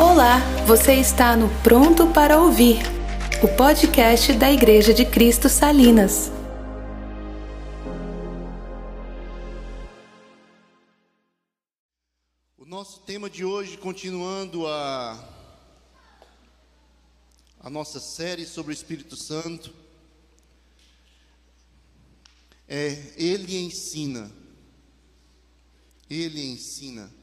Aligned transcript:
Olá, 0.00 0.38
você 0.64 0.94
está 0.94 1.36
no 1.36 1.48
Pronto 1.60 2.06
para 2.12 2.40
Ouvir, 2.40 2.76
o 3.42 3.48
podcast 3.56 4.32
da 4.34 4.48
Igreja 4.48 4.94
de 4.94 5.04
Cristo 5.04 5.48
Salinas. 5.48 6.30
O 12.56 12.64
nosso 12.64 13.00
tema 13.00 13.28
de 13.28 13.44
hoje, 13.44 13.76
continuando 13.76 14.68
a, 14.68 15.18
a 17.58 17.68
nossa 17.68 17.98
série 17.98 18.46
sobre 18.46 18.72
o 18.72 18.74
Espírito 18.74 19.16
Santo, 19.16 19.74
é 22.68 23.14
Ele 23.16 23.58
ensina. 23.58 24.30
Ele 26.08 26.52
ensina. 26.52 27.17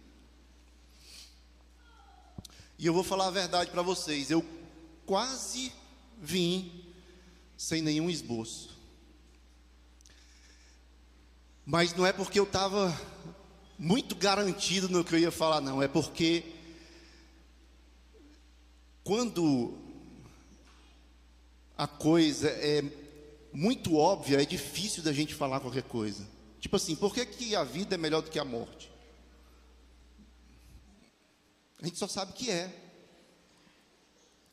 E 2.78 2.86
eu 2.86 2.94
vou 2.94 3.04
falar 3.04 3.28
a 3.28 3.32
verdade 3.32 3.72
para 3.72 3.82
vocês, 3.82 4.30
eu 4.30 4.44
quase 5.06 5.72
vim 6.22 6.84
sem 7.58 7.82
nenhum 7.82 8.10
esboço. 8.10 8.76
Mas 11.66 11.94
não 11.96 12.06
é 12.06 12.12
porque 12.12 12.40
eu 12.40 12.44
estava 12.44 12.94
muito 13.78 14.16
garantido 14.16 14.90
no 14.90 15.04
que 15.04 15.16
eu 15.16 15.20
ia 15.20 15.32
falar, 15.32 15.62
não, 15.62 15.82
é 15.82 15.88
porque 15.88 16.44
quando 19.04 19.78
a 21.78 21.88
coisa 21.88 22.50
é 22.50 22.84
muito 23.54 23.96
óbvia, 23.96 24.42
é 24.42 24.46
difícil 24.46 25.02
da 25.02 25.14
gente 25.14 25.34
falar 25.34 25.60
qualquer 25.60 25.84
coisa. 25.84 26.28
Tipo 26.60 26.76
assim, 26.76 26.96
por 26.96 27.14
que, 27.14 27.26
que 27.26 27.56
a 27.56 27.64
vida 27.64 27.96
é 27.96 27.98
melhor 27.98 28.22
do 28.22 28.30
que 28.30 28.40
a 28.40 28.46
morte? 28.46 28.92
A 31.82 31.86
gente 31.86 31.98
só 31.98 32.08
sabe 32.08 32.34
que 32.34 32.50
é. 32.50 32.74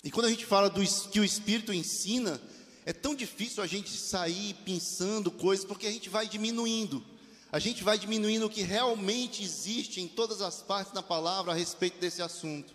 E 0.04 0.10
quando 0.10 0.26
a 0.26 0.30
gente 0.30 0.44
fala 0.44 0.68
do 0.68 0.82
que 1.10 1.20
o 1.20 1.24
Espírito 1.24 1.72
ensina, 1.72 2.40
é 2.84 2.92
tão 2.92 3.14
difícil 3.14 3.62
a 3.62 3.66
gente 3.66 3.90
sair 3.90 4.54
pensando 4.64 5.30
coisas, 5.30 5.64
porque 5.64 5.86
a 5.86 5.92
gente 5.92 6.08
vai 6.08 6.28
diminuindo. 6.28 7.04
A 7.52 7.58
gente 7.58 7.84
vai 7.84 7.98
diminuindo 7.98 8.46
o 8.46 8.50
que 8.50 8.62
realmente 8.62 9.44
existe 9.44 10.00
em 10.00 10.08
todas 10.08 10.40
as 10.40 10.62
partes 10.62 10.92
da 10.92 11.02
palavra 11.02 11.52
a 11.52 11.54
respeito 11.54 11.98
desse 11.98 12.22
assunto. 12.22 12.74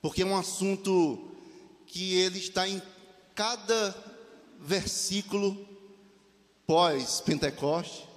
Porque 0.00 0.22
é 0.22 0.26
um 0.26 0.36
assunto 0.36 1.30
que 1.86 2.14
ele 2.14 2.38
está 2.38 2.66
em 2.66 2.80
cada 3.34 3.94
versículo 4.60 5.68
pós-Pentecoste. 6.66 8.09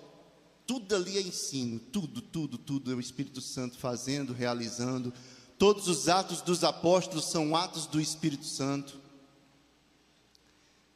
Tudo 0.65 0.95
ali 0.95 1.17
é 1.17 1.21
ensino, 1.21 1.79
tudo, 1.79 2.21
tudo, 2.21 2.57
tudo 2.57 2.91
é 2.91 2.95
o 2.95 2.99
Espírito 2.99 3.41
Santo 3.41 3.77
fazendo, 3.77 4.33
realizando. 4.33 5.13
Todos 5.57 5.87
os 5.87 6.07
atos 6.07 6.41
dos 6.41 6.63
apóstolos 6.63 7.25
são 7.25 7.55
atos 7.55 7.85
do 7.85 7.99
Espírito 7.99 8.45
Santo. 8.45 8.99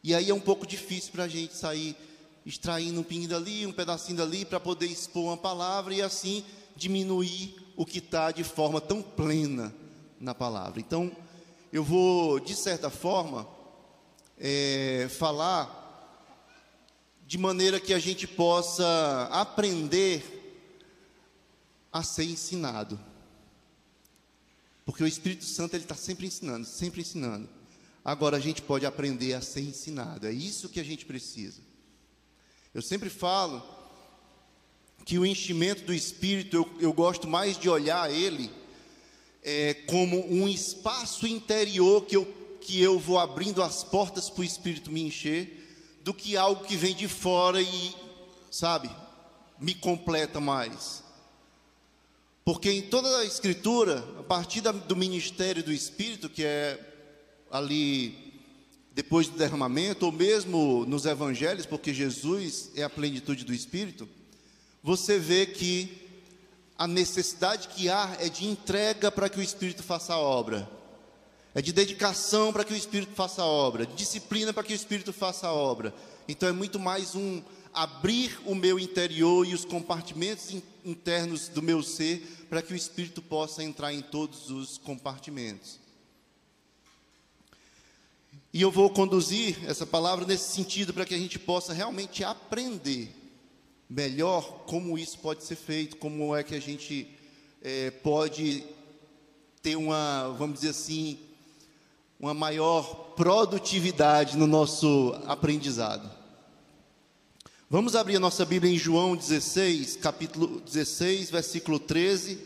E 0.04 0.16
aí 0.16 0.30
é 0.30 0.34
um 0.34 0.40
pouco 0.40 0.66
difícil 0.66 1.12
para 1.12 1.26
a 1.26 1.28
gente 1.28 1.56
sair 1.56 1.96
extraindo 2.46 3.02
um 3.02 3.04
pinguinho 3.04 3.30
dali, 3.30 3.68
um 3.68 3.74
pedacinho 3.74 4.18
dali, 4.18 4.46
para 4.46 4.60
poder 4.60 4.86
expor 4.86 5.26
uma 5.26 5.38
palavra 5.38 5.94
e 5.94 6.02
assim 6.02 6.46
diminuir 6.78 7.56
o 7.76 7.86
que 7.86 7.98
está 7.98 8.32
de 8.32 8.44
forma 8.44 8.80
tão 8.80 9.02
plena 9.02 9.76
na 10.20 10.34
palavra. 10.34 10.80
Então, 10.80 11.12
eu 11.74 11.84
vou, 11.84 12.40
de 12.40 12.56
certa 12.56 12.90
forma, 12.90 13.46
é, 14.38 15.08
falar 15.10 15.87
de 17.28 17.38
maneira 17.38 17.78
que 17.78 17.94
a 17.94 18.00
gente 18.00 18.26
possa 18.26 19.28
aprender 19.34 20.24
a 21.92 22.02
ser 22.02 22.24
ensinado. 22.24 22.98
Porque 24.86 25.04
o 25.04 25.08
Espírito 25.08 25.44
Santo 25.44 25.76
ele 25.76 25.84
está 25.84 25.94
sempre 25.94 26.26
ensinando, 26.26 26.66
sempre 26.66 27.02
ensinando. 27.02 27.50
Agora 28.04 28.38
a 28.38 28.40
gente 28.40 28.62
pode 28.62 28.86
aprender 28.86 29.34
a 29.34 29.42
ser 29.42 29.60
ensinado. 29.60 30.26
É 30.26 30.32
isso 30.32 30.70
que 30.70 30.80
a 30.80 30.84
gente 30.86 31.06
precisa. 31.06 31.60
Eu 32.74 32.82
sempre 32.82 33.10
falo 33.10 33.62
que 35.04 35.20
o 35.20 35.26
enchimento 35.26 35.84
do 35.84 35.94
Espírito 35.94 36.56
eu, 36.56 36.78
eu 36.80 36.94
gosto 36.94 37.28
mais 37.28 37.58
de 37.58 37.68
olhar 37.68 38.10
ele 38.10 38.50
é, 39.44 39.74
como 39.74 40.26
um 40.32 40.48
espaço 40.48 41.28
interior 41.28 42.06
que 42.06 42.16
eu, 42.16 42.26
que 42.62 42.82
eu 42.82 42.98
vou 42.98 43.20
abrindo 43.20 43.62
as 43.62 43.84
portas 43.84 44.30
para 44.30 44.42
o 44.42 44.46
Espírito 44.46 44.90
me 44.90 45.02
encher 45.02 45.67
do 46.08 46.14
que 46.14 46.38
algo 46.38 46.64
que 46.64 46.78
vem 46.78 46.96
de 46.96 47.06
fora 47.06 47.62
e, 47.62 47.94
sabe, 48.50 48.90
me 49.60 49.76
completa 49.76 50.40
mais. 50.40 51.04
Porque 52.46 52.72
em 52.72 52.82
toda 52.82 53.18
a 53.18 53.26
Escritura, 53.26 53.98
a 54.18 54.24
partir 54.24 54.62
do 54.62 54.96
ministério 54.96 55.62
do 55.62 55.74
Espírito, 55.74 56.30
que 56.30 56.46
é 56.46 56.80
ali 57.52 58.40
depois 58.94 59.28
do 59.28 59.38
derramamento, 59.38 60.06
ou 60.06 60.14
mesmo 60.14 60.86
nos 60.86 61.06
evangelhos, 61.06 61.66
porque 61.66 61.94
Jesus 61.94 62.72
é 62.74 62.84
a 62.84 62.90
plenitude 62.90 63.44
do 63.44 63.54
Espírito, 63.54 64.08
você 64.82 65.20
vê 65.20 65.46
que 65.46 66.08
a 66.78 66.88
necessidade 66.88 67.68
que 67.68 67.90
há 67.90 68.16
é 68.22 68.30
de 68.30 68.46
entrega 68.48 69.12
para 69.12 69.28
que 69.28 69.40
o 69.40 69.44
Espírito 69.44 69.84
faça 69.84 70.14
a 70.14 70.20
obra 70.20 70.77
é 71.58 71.62
de 71.62 71.74
dedicação 71.74 72.54
para 72.54 72.64
que 72.64 72.72
o 72.72 72.78
Espírito 72.78 73.16
faça 73.16 73.42
a 73.42 73.46
obra, 73.48 73.88
de 73.88 73.96
disciplina 73.96 74.54
para 74.54 74.62
que 74.62 74.74
o 74.74 74.76
Espírito 74.76 75.12
faça 75.12 75.48
a 75.48 75.52
obra. 75.52 75.92
Então 76.28 76.48
é 76.48 76.52
muito 76.52 76.78
mais 76.78 77.16
um 77.16 77.42
abrir 77.74 78.40
o 78.46 78.54
meu 78.54 78.78
interior 78.78 79.44
e 79.44 79.56
os 79.56 79.66
compartimentos 79.66 80.54
internos 80.86 81.48
do 81.48 81.64
meu 81.64 81.82
ser 81.82 82.46
para 82.48 82.62
que 82.62 82.74
o 82.74 82.76
Espírito 82.76 83.24
possa 83.24 83.64
entrar 83.64 83.92
em 83.92 84.04
todos 84.04 84.52
os 84.52 84.78
compartimentos. 84.78 85.80
E 88.54 88.62
eu 88.62 88.70
vou 88.70 88.88
conduzir 88.92 89.58
essa 89.68 89.84
palavra 89.84 90.28
nesse 90.28 90.54
sentido 90.54 90.94
para 90.94 91.06
que 91.06 91.16
a 91.16 91.20
gente 91.20 91.40
possa 91.40 91.74
realmente 91.74 92.24
aprender 92.24 93.10
melhor 93.90 94.64
como 94.68 94.96
isso 94.96 95.18
pode 95.18 95.44
ser 95.44 95.56
feito, 95.56 95.98
como 95.98 96.36
é 96.36 96.44
que 96.44 96.54
a 96.54 96.62
gente 96.62 97.08
é, 97.64 97.90
pode 97.90 98.64
ter 99.64 99.76
uma, 99.76 100.36
vamos 100.38 100.60
dizer 100.60 100.70
assim, 100.70 101.18
uma 102.20 102.34
maior 102.34 103.14
produtividade 103.16 104.38
no 104.38 104.48
nosso 104.48 105.16
aprendizado. 105.26 106.10
Vamos 107.70 107.96
abrir 107.96 108.16
a 108.16 108.20
nossa 108.20 108.46
Bíblia 108.46 108.74
em 108.74 108.78
João 108.78 109.16
16, 109.16 109.98
capítulo 109.98 110.60
16, 110.62 111.30
versículo 111.30 111.80
13. 111.80 112.40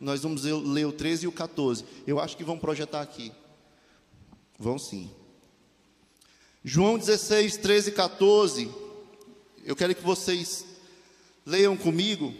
Nós 0.00 0.22
vamos 0.22 0.44
ler 0.44 0.86
o 0.86 0.92
13 0.92 1.24
e 1.24 1.28
o 1.28 1.32
14. 1.32 1.84
Eu 2.06 2.18
acho 2.18 2.36
que 2.36 2.44
vão 2.44 2.58
projetar 2.58 3.02
aqui. 3.02 3.30
Vão 4.58 4.78
sim. 4.78 5.10
João 6.64 6.96
16, 6.96 7.58
13 7.58 7.90
e 7.90 7.92
14. 7.92 8.70
Eu 9.64 9.76
quero 9.76 9.94
que 9.94 10.02
vocês 10.02 10.64
leiam 11.44 11.76
comigo. 11.76 12.32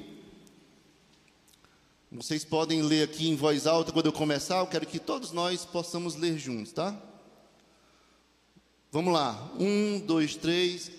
Vocês 2.12 2.44
podem 2.44 2.82
ler 2.82 3.04
aqui 3.04 3.28
em 3.28 3.36
voz 3.36 3.68
alta 3.68 3.92
quando 3.92 4.06
eu 4.06 4.12
começar, 4.12 4.58
eu 4.58 4.66
quero 4.66 4.84
que 4.84 4.98
todos 4.98 5.30
nós 5.30 5.64
possamos 5.64 6.16
ler 6.16 6.36
juntos, 6.36 6.72
tá? 6.72 6.92
Vamos 8.90 9.14
lá. 9.14 9.48
Um, 9.56 10.00
dois, 10.00 10.34
três. 10.34 10.90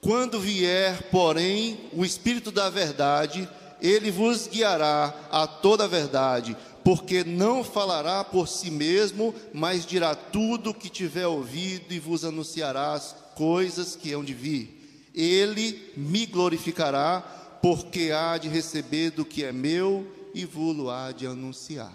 Quando 0.00 0.38
vier, 0.38 1.10
porém, 1.10 1.90
o 1.92 2.04
Espírito 2.04 2.52
da 2.52 2.70
Verdade, 2.70 3.48
ele 3.80 4.12
vos 4.12 4.46
guiará 4.46 5.12
a 5.32 5.48
toda 5.48 5.82
a 5.82 5.88
verdade, 5.88 6.56
porque 6.84 7.24
não 7.24 7.64
falará 7.64 8.22
por 8.22 8.46
si 8.46 8.70
mesmo, 8.70 9.34
mas 9.52 9.84
dirá 9.84 10.14
tudo 10.14 10.70
o 10.70 10.74
que 10.74 10.88
tiver 10.88 11.26
ouvido 11.26 11.92
e 11.92 11.98
vos 11.98 12.24
anunciará 12.24 12.92
as 12.92 13.16
coisas 13.34 13.96
que 13.96 14.12
hão 14.12 14.22
de 14.22 14.32
vir. 14.32 15.10
Ele 15.12 15.92
me 15.96 16.24
glorificará, 16.24 17.20
porque 17.60 18.12
há 18.12 18.38
de 18.38 18.48
receber 18.48 19.10
do 19.10 19.24
que 19.24 19.42
é 19.42 19.50
meu 19.50 20.21
e 20.34 20.44
vulo 20.44 20.90
há 20.90 21.12
de 21.12 21.26
anunciar. 21.26 21.92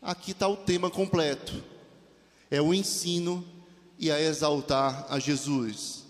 Aqui 0.00 0.32
está 0.32 0.48
o 0.48 0.56
tema 0.56 0.90
completo. 0.90 1.62
É 2.50 2.60
o 2.60 2.74
ensino 2.74 3.44
e 3.98 4.10
a 4.10 4.20
exaltar 4.20 5.06
a 5.08 5.18
Jesus. 5.18 6.04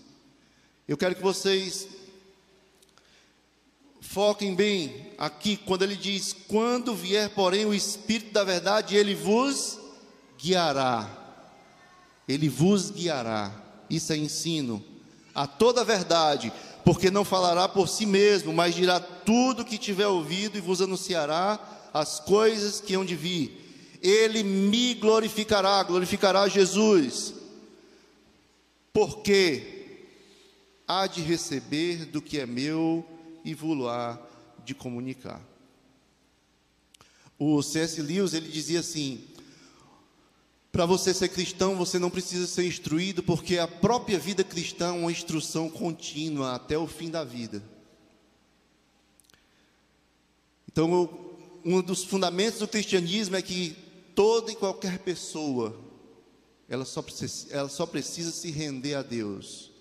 Eu 0.87 0.97
quero 0.97 1.15
que 1.15 1.21
vocês 1.21 1.87
foquem 4.01 4.53
bem 4.53 5.13
aqui 5.17 5.57
quando 5.57 5.83
ele 5.83 5.95
diz: 5.95 6.33
Quando 6.47 6.93
vier, 6.93 7.29
porém, 7.29 7.65
o 7.65 7.73
Espírito 7.73 8.33
da 8.33 8.43
Verdade, 8.43 8.95
ele 8.95 9.15
vos 9.15 9.79
guiará. 10.37 11.09
Ele 12.27 12.49
vos 12.49 12.91
guiará. 12.91 13.51
Isso 13.89 14.11
é 14.11 14.17
ensino 14.17 14.83
a 15.35 15.45
toda 15.45 15.83
verdade, 15.83 16.51
porque 16.85 17.09
não 17.09 17.25
falará 17.25 17.67
por 17.67 17.89
si 17.89 18.05
mesmo, 18.05 18.53
mas 18.53 18.75
dirá 18.75 18.99
tudo 18.99 19.63
o 19.63 19.65
que 19.65 19.75
tiver 19.75 20.05
ouvido 20.05 20.55
e 20.55 20.61
vos 20.61 20.83
anunciará 20.83 21.59
as 21.91 22.19
coisas 22.19 22.79
que 22.79 22.93
hão 22.93 23.03
de 23.03 23.15
vir. 23.15 23.97
Ele 24.03 24.43
me 24.43 24.93
glorificará, 24.93 25.81
glorificará 25.81 26.47
Jesus, 26.47 27.33
porque 28.93 29.97
há 30.87 31.07
de 31.07 31.21
receber 31.21 32.05
do 32.05 32.21
que 32.21 32.39
é 32.39 32.45
meu 32.45 33.03
e 33.43 33.55
vou 33.55 33.89
há 33.89 34.19
de 34.63 34.75
comunicar. 34.75 35.41
O 37.39 37.63
C.S. 37.63 37.99
Lewis 37.99 38.35
ele 38.35 38.47
dizia 38.47 38.81
assim: 38.81 39.23
para 40.75 40.85
você 40.85 41.13
ser 41.13 41.29
cristão, 41.29 41.77
você 41.77 41.97
não 41.97 42.09
precisa 42.09 42.45
ser 42.45 42.67
instruído, 42.67 43.23
porque 43.23 43.57
a 43.57 43.65
própria 43.65 44.19
vida 44.19 44.43
cristã 44.43 44.87
é 44.87 44.91
uma 44.91 45.09
instrução 45.09 45.69
contínua 45.69 46.53
até 46.53 46.77
o 46.77 46.85
fim 46.85 47.09
da 47.09 47.23
vida. 47.23 47.63
Então, 50.69 51.17
um 51.63 51.81
dos 51.81 52.03
fundamentos 52.03 52.59
do 52.59 52.67
cristianismo 52.67 53.37
é 53.37 53.41
que 53.41 53.73
toda 54.13 54.51
e 54.51 54.55
qualquer 54.57 54.99
pessoa, 54.99 55.79
ela 56.67 56.83
só, 56.83 57.01
precisa, 57.01 57.47
ela 57.51 57.69
só 57.69 57.85
precisa 57.85 58.31
se 58.33 58.51
render 58.51 58.95
a 58.95 59.01
Deus, 59.01 59.71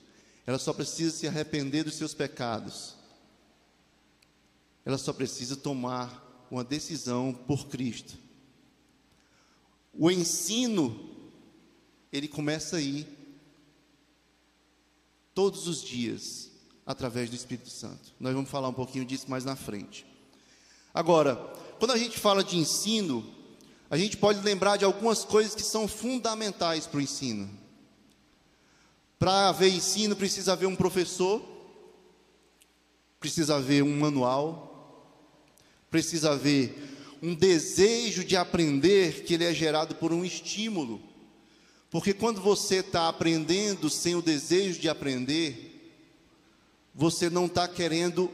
ela 0.47 0.61
só 0.61 0.73
precisa 0.73 1.11
se 1.11 1.27
arrepender 1.27 1.83
dos 1.83 1.97
seus 1.97 2.15
pecados, 2.15 2.95
ela 4.85 4.97
só 4.97 5.13
precisa 5.13 5.57
tomar 5.57 6.47
uma 6.53 6.63
decisão 6.63 7.35
por 7.49 7.67
Cristo. 7.67 8.24
O 9.97 10.11
ensino, 10.11 11.11
ele 12.13 12.29
começa 12.29 12.77
aí, 12.77 13.07
todos 15.35 15.67
os 15.67 15.83
dias, 15.83 16.51
através 16.87 17.31
do 17.31 17.37
Espírito 17.37 17.71
Santo. 17.71 18.13
Nós 18.19 18.35
vamos 18.35 18.51
falar 18.51 18.69
um 18.69 18.75
pouquinho 18.75 19.05
disso 19.05 19.31
mais 19.31 19.45
na 19.45 19.57
frente. 19.57 20.07
Agora, 20.93 21.37
quando 21.79 21.93
a 21.93 21.99
gente 21.99 22.19
fala 22.19 22.45
de 22.45 22.57
ensino, 22.57 23.25
a 23.91 23.97
gente 23.97 24.17
pode 24.17 24.41
lembrar 24.41 24.77
de 24.77 24.85
algumas 24.85 25.25
coisas 25.25 25.55
que 25.55 25.63
são 25.63 25.89
fundamentais 25.89 26.87
para 26.87 26.99
o 26.99 27.03
ensino. 27.03 27.51
Para 29.19 29.49
haver 29.49 29.73
ensino, 29.73 30.15
precisa 30.15 30.53
haver 30.53 30.67
um 30.67 30.77
professor, 30.77 31.43
precisa 33.19 33.57
haver 33.57 33.83
um 33.83 33.99
manual, 33.99 34.71
precisa 35.91 36.33
haver 36.33 36.94
um 37.25 37.35
desejo 37.35 38.23
de 38.23 38.37
aprender 38.37 39.25
que 39.25 39.33
ele 39.33 39.45
é 39.45 39.55
gerado 39.55 39.95
por 39.95 40.13
um 40.13 40.27
estímulo. 40.27 41.01
Porque 41.91 42.13
quando 42.13 42.39
você 42.39 42.81
está 42.81 43.09
aprendendo 43.09 43.89
sem 43.89 44.15
o 44.15 44.21
desejo 44.21 44.79
de 44.79 44.91
aprender, 44.91 45.97
você 46.95 47.31
não 47.31 47.47
está 47.47 47.67
querendo 47.67 48.31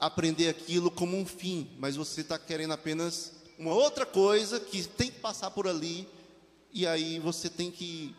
aprender 0.00 0.48
aquilo 0.48 0.90
como 0.90 1.16
um 1.16 1.24
fim, 1.24 1.68
mas 1.78 1.94
você 1.94 2.22
está 2.22 2.36
querendo 2.36 2.72
apenas 2.72 3.32
uma 3.56 3.72
outra 3.72 4.04
coisa 4.04 4.58
que 4.58 4.82
tem 4.82 5.08
que 5.08 5.20
passar 5.20 5.52
por 5.52 5.68
ali, 5.68 6.04
e 6.72 6.84
aí 6.84 7.20
você 7.20 7.48
tem 7.48 7.70
que, 7.70 8.12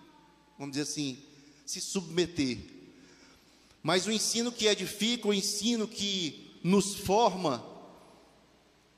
vamos 0.58 0.78
dizer 0.78 0.84
assim, 0.90 1.18
se 1.66 1.82
submeter. 1.82 2.60
Mas 3.84 4.08
o 4.08 4.12
ensino 4.12 4.54
que 4.54 4.68
edifica, 4.68 5.28
o 5.28 5.34
ensino 5.34 5.86
que 5.86 6.58
nos 6.64 6.96
forma, 6.96 7.77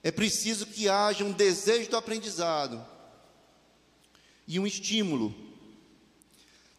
é 0.04 0.12
preciso 0.12 0.66
que 0.66 0.88
haja 0.88 1.24
um 1.24 1.32
desejo 1.32 1.90
do 1.90 1.98
aprendizado 1.98 2.86
e 4.48 4.60
um 4.60 4.66
estímulo. 4.66 5.36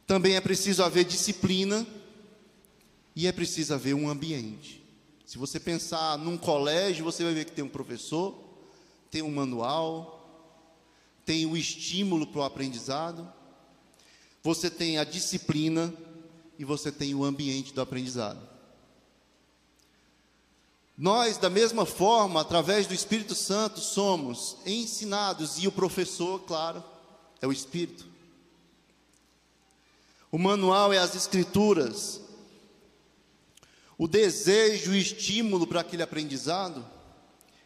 Também 0.07 0.35
é 0.35 0.41
preciso 0.41 0.83
haver 0.83 1.05
disciplina 1.05 1.87
e 3.15 3.27
é 3.27 3.33
preciso 3.33 3.75
haver 3.75 3.95
um 3.95 4.09
ambiente. 4.09 4.83
Se 5.27 5.39
você 5.39 5.61
pensar 5.61 6.19
num 6.19 6.37
colégio, 6.37 7.05
você 7.05 7.23
vai 7.23 7.35
ver 7.35 7.45
que 7.45 7.53
tem 7.53 7.65
um 7.65 7.69
professor, 7.69 8.35
tem 9.11 9.23
um 9.23 9.31
manual, 9.31 10.17
tem 11.25 11.47
o 11.47 11.57
estímulo 11.57 12.27
para 12.27 12.41
o 12.41 12.45
aprendizado, 12.45 13.31
você 14.43 14.69
tem 14.71 14.99
a 14.99 15.05
disciplina 15.05 15.95
e 16.59 16.65
você 16.65 16.91
tem 16.91 17.15
o 17.15 17.25
ambiente 17.25 17.73
do 17.73 17.81
aprendizado. 17.81 18.41
Nós, 21.01 21.39
da 21.39 21.49
mesma 21.49 21.87
forma, 21.87 22.43
através 22.43 22.87
do 22.87 22.93
Espírito 22.93 23.35
Santo, 23.35 23.81
somos 23.81 24.59
ensinados, 24.67 25.57
e 25.57 25.67
o 25.67 25.73
professor, 25.73 26.41
claro, 26.41 26.85
é 27.41 27.47
o 27.47 27.53
Espírito. 27.53 28.07
O 30.31 30.37
manual 30.37 30.93
é 30.93 30.99
as 30.99 31.15
Escrituras. 31.15 32.21
O 33.97 34.07
desejo 34.07 34.93
e 34.93 35.01
estímulo 35.01 35.67
para 35.67 35.81
aquele 35.81 36.03
aprendizado 36.03 36.85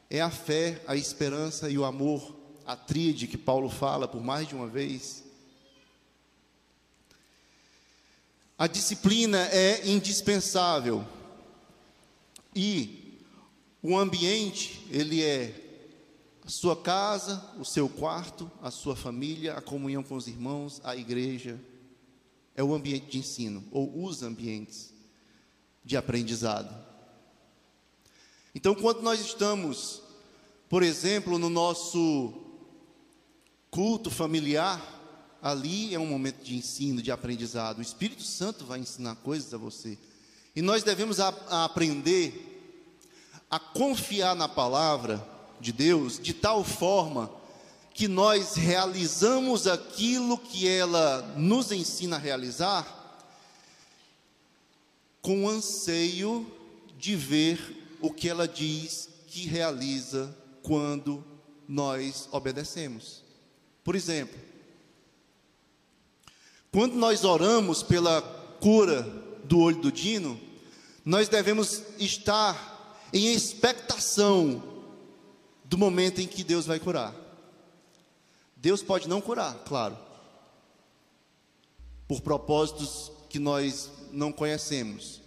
é 0.08 0.20
a 0.20 0.30
fé, 0.30 0.80
a 0.86 0.94
esperança 0.94 1.68
e 1.68 1.76
o 1.76 1.84
amor, 1.84 2.36
a 2.64 2.76
tríade 2.76 3.26
que 3.26 3.36
Paulo 3.36 3.68
fala 3.68 4.06
por 4.06 4.22
mais 4.22 4.46
de 4.46 4.54
uma 4.54 4.68
vez. 4.68 5.24
A 8.56 8.68
disciplina 8.68 9.48
é 9.48 9.88
indispensável. 9.88 11.04
E 12.54 13.03
o 13.86 13.98
ambiente, 13.98 14.82
ele 14.90 15.22
é 15.22 15.60
a 16.42 16.48
sua 16.48 16.74
casa, 16.74 17.44
o 17.58 17.66
seu 17.66 17.86
quarto, 17.86 18.50
a 18.62 18.70
sua 18.70 18.96
família, 18.96 19.52
a 19.52 19.60
comunhão 19.60 20.02
com 20.02 20.16
os 20.16 20.26
irmãos, 20.26 20.80
a 20.82 20.96
igreja. 20.96 21.60
É 22.56 22.64
o 22.64 22.72
ambiente 22.72 23.10
de 23.10 23.18
ensino, 23.18 23.62
ou 23.70 24.02
os 24.06 24.22
ambientes 24.22 24.90
de 25.84 25.98
aprendizado. 25.98 26.74
Então, 28.54 28.74
quando 28.74 29.02
nós 29.02 29.20
estamos, 29.20 30.00
por 30.66 30.82
exemplo, 30.82 31.38
no 31.38 31.50
nosso 31.50 32.32
culto 33.70 34.10
familiar, 34.10 34.80
ali 35.42 35.94
é 35.94 35.98
um 35.98 36.06
momento 36.06 36.42
de 36.42 36.56
ensino, 36.56 37.02
de 37.02 37.10
aprendizado. 37.10 37.80
O 37.80 37.82
Espírito 37.82 38.22
Santo 38.22 38.64
vai 38.64 38.78
ensinar 38.78 39.16
coisas 39.16 39.52
a 39.52 39.58
você. 39.58 39.98
E 40.56 40.62
nós 40.62 40.82
devemos 40.82 41.20
a, 41.20 41.28
a 41.50 41.64
aprender 41.66 42.53
a 43.50 43.58
confiar 43.58 44.34
na 44.34 44.48
palavra 44.48 45.24
de 45.60 45.72
Deus 45.72 46.18
de 46.18 46.34
tal 46.34 46.64
forma 46.64 47.30
que 47.92 48.08
nós 48.08 48.54
realizamos 48.56 49.66
aquilo 49.66 50.36
que 50.36 50.68
ela 50.68 51.22
nos 51.36 51.70
ensina 51.70 52.16
a 52.16 52.18
realizar 52.18 53.04
com 55.22 55.48
anseio 55.48 56.46
de 56.98 57.14
ver 57.16 57.96
o 58.00 58.12
que 58.12 58.28
ela 58.28 58.46
diz 58.46 59.08
que 59.28 59.46
realiza 59.46 60.36
quando 60.62 61.24
nós 61.68 62.28
obedecemos. 62.32 63.22
Por 63.82 63.94
exemplo, 63.94 64.38
quando 66.72 66.94
nós 66.94 67.24
oramos 67.24 67.82
pela 67.82 68.20
cura 68.60 69.02
do 69.44 69.60
olho 69.60 69.80
do 69.80 69.92
Dino, 69.92 70.40
nós 71.04 71.28
devemos 71.28 71.82
estar 71.98 72.73
em 73.14 73.32
expectação 73.32 74.60
do 75.64 75.78
momento 75.78 76.20
em 76.20 76.26
que 76.26 76.42
Deus 76.42 76.66
vai 76.66 76.80
curar. 76.80 77.14
Deus 78.56 78.82
pode 78.82 79.08
não 79.08 79.20
curar, 79.20 79.54
claro, 79.64 79.96
por 82.08 82.20
propósitos 82.20 83.12
que 83.30 83.38
nós 83.38 83.88
não 84.10 84.32
conhecemos. 84.32 85.22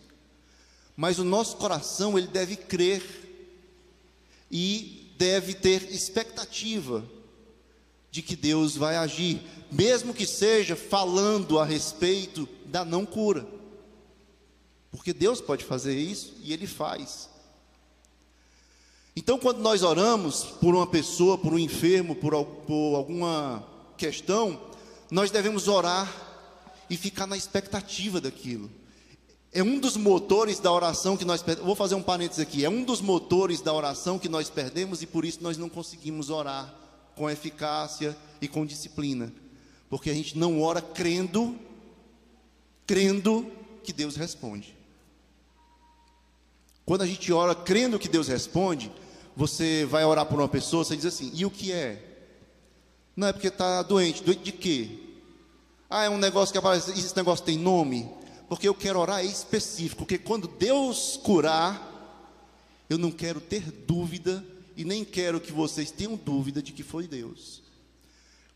Mas 0.97 1.17
o 1.17 1.23
nosso 1.23 1.55
coração, 1.55 2.17
ele 2.17 2.27
deve 2.27 2.57
crer 2.57 3.03
e 4.51 5.13
deve 5.17 5.53
ter 5.53 5.89
expectativa 5.89 7.05
de 8.11 8.21
que 8.21 8.35
Deus 8.35 8.75
vai 8.75 8.97
agir, 8.97 9.41
mesmo 9.71 10.13
que 10.13 10.25
seja 10.25 10.75
falando 10.75 11.57
a 11.57 11.63
respeito 11.63 12.49
da 12.65 12.83
não 12.83 13.05
cura. 13.05 13.47
Porque 14.91 15.13
Deus 15.13 15.39
pode 15.39 15.63
fazer 15.63 15.97
isso 15.97 16.35
e 16.41 16.51
ele 16.51 16.67
faz. 16.67 17.29
Então, 19.17 19.39
quando 19.39 19.57
nós 19.57 19.81
oramos 19.81 20.43
por 20.43 20.75
uma 20.75 20.85
pessoa, 20.85 21.39
por 21.39 21.51
um 21.51 21.57
enfermo, 21.57 22.13
por, 22.13 22.45
por 22.45 22.95
alguma 22.95 23.67
questão, 23.97 24.61
nós 25.09 25.31
devemos 25.31 25.67
orar 25.67 26.07
e 26.87 26.95
ficar 26.95 27.25
na 27.25 27.35
expectativa 27.35 28.21
daquilo. 28.21 28.69
É 29.51 29.63
um 29.63 29.79
dos 29.79 29.97
motores 29.97 30.59
da 30.59 30.71
oração 30.71 31.17
que 31.17 31.25
nós 31.25 31.41
perdemos. 31.41 31.65
Vou 31.65 31.75
fazer 31.75 31.95
um 31.95 32.03
parênteses 32.03 32.43
aqui. 32.43 32.63
É 32.63 32.69
um 32.69 32.83
dos 32.83 33.01
motores 33.01 33.59
da 33.59 33.73
oração 33.73 34.19
que 34.19 34.29
nós 34.29 34.51
perdemos 34.51 35.01
e 35.01 35.07
por 35.07 35.25
isso 35.25 35.39
nós 35.41 35.57
não 35.57 35.67
conseguimos 35.67 36.29
orar 36.29 36.71
com 37.15 37.27
eficácia 37.27 38.15
e 38.39 38.47
com 38.47 38.67
disciplina. 38.67 39.33
Porque 39.89 40.11
a 40.11 40.13
gente 40.13 40.37
não 40.37 40.61
ora 40.61 40.79
crendo, 40.79 41.55
crendo 42.85 43.51
que 43.83 43.91
Deus 43.91 44.15
responde. 44.15 44.77
Quando 46.85 47.01
a 47.01 47.07
gente 47.07 47.33
ora 47.33 47.55
crendo 47.55 47.97
que 47.97 48.07
Deus 48.07 48.27
responde, 48.27 48.91
você 49.37 49.85
vai 49.85 50.03
orar 50.03 50.25
por 50.25 50.39
uma 50.39 50.47
pessoa, 50.47 50.83
você 50.83 50.95
diz 50.95 51.05
assim: 51.05 51.31
e 51.35 51.45
o 51.45 51.51
que 51.51 51.71
é? 51.71 52.03
Não 53.15 53.27
é 53.27 53.31
porque 53.31 53.49
está 53.49 53.83
doente. 53.83 54.23
Doente 54.23 54.41
de 54.41 54.51
quê? 54.51 54.89
Ah, 55.87 56.05
é 56.05 56.09
um 56.09 56.17
negócio 56.17 56.51
que 56.51 56.57
aparece. 56.57 56.89
Esse 56.91 57.15
negócio 57.15 57.45
tem 57.45 57.55
nome? 57.55 58.09
Porque 58.49 58.67
eu 58.67 58.73
quero 58.73 58.99
orar 58.99 59.23
específico. 59.23 59.97
Porque 59.97 60.17
quando 60.17 60.47
Deus 60.47 61.19
curar, 61.23 61.79
eu 62.89 62.97
não 62.97 63.11
quero 63.11 63.39
ter 63.39 63.61
dúvida 63.61 64.43
e 64.75 64.83
nem 64.83 65.05
quero 65.05 65.39
que 65.39 65.51
vocês 65.51 65.91
tenham 65.91 66.15
dúvida 66.15 66.59
de 66.59 66.71
que 66.71 66.81
foi 66.81 67.07
Deus. 67.07 67.61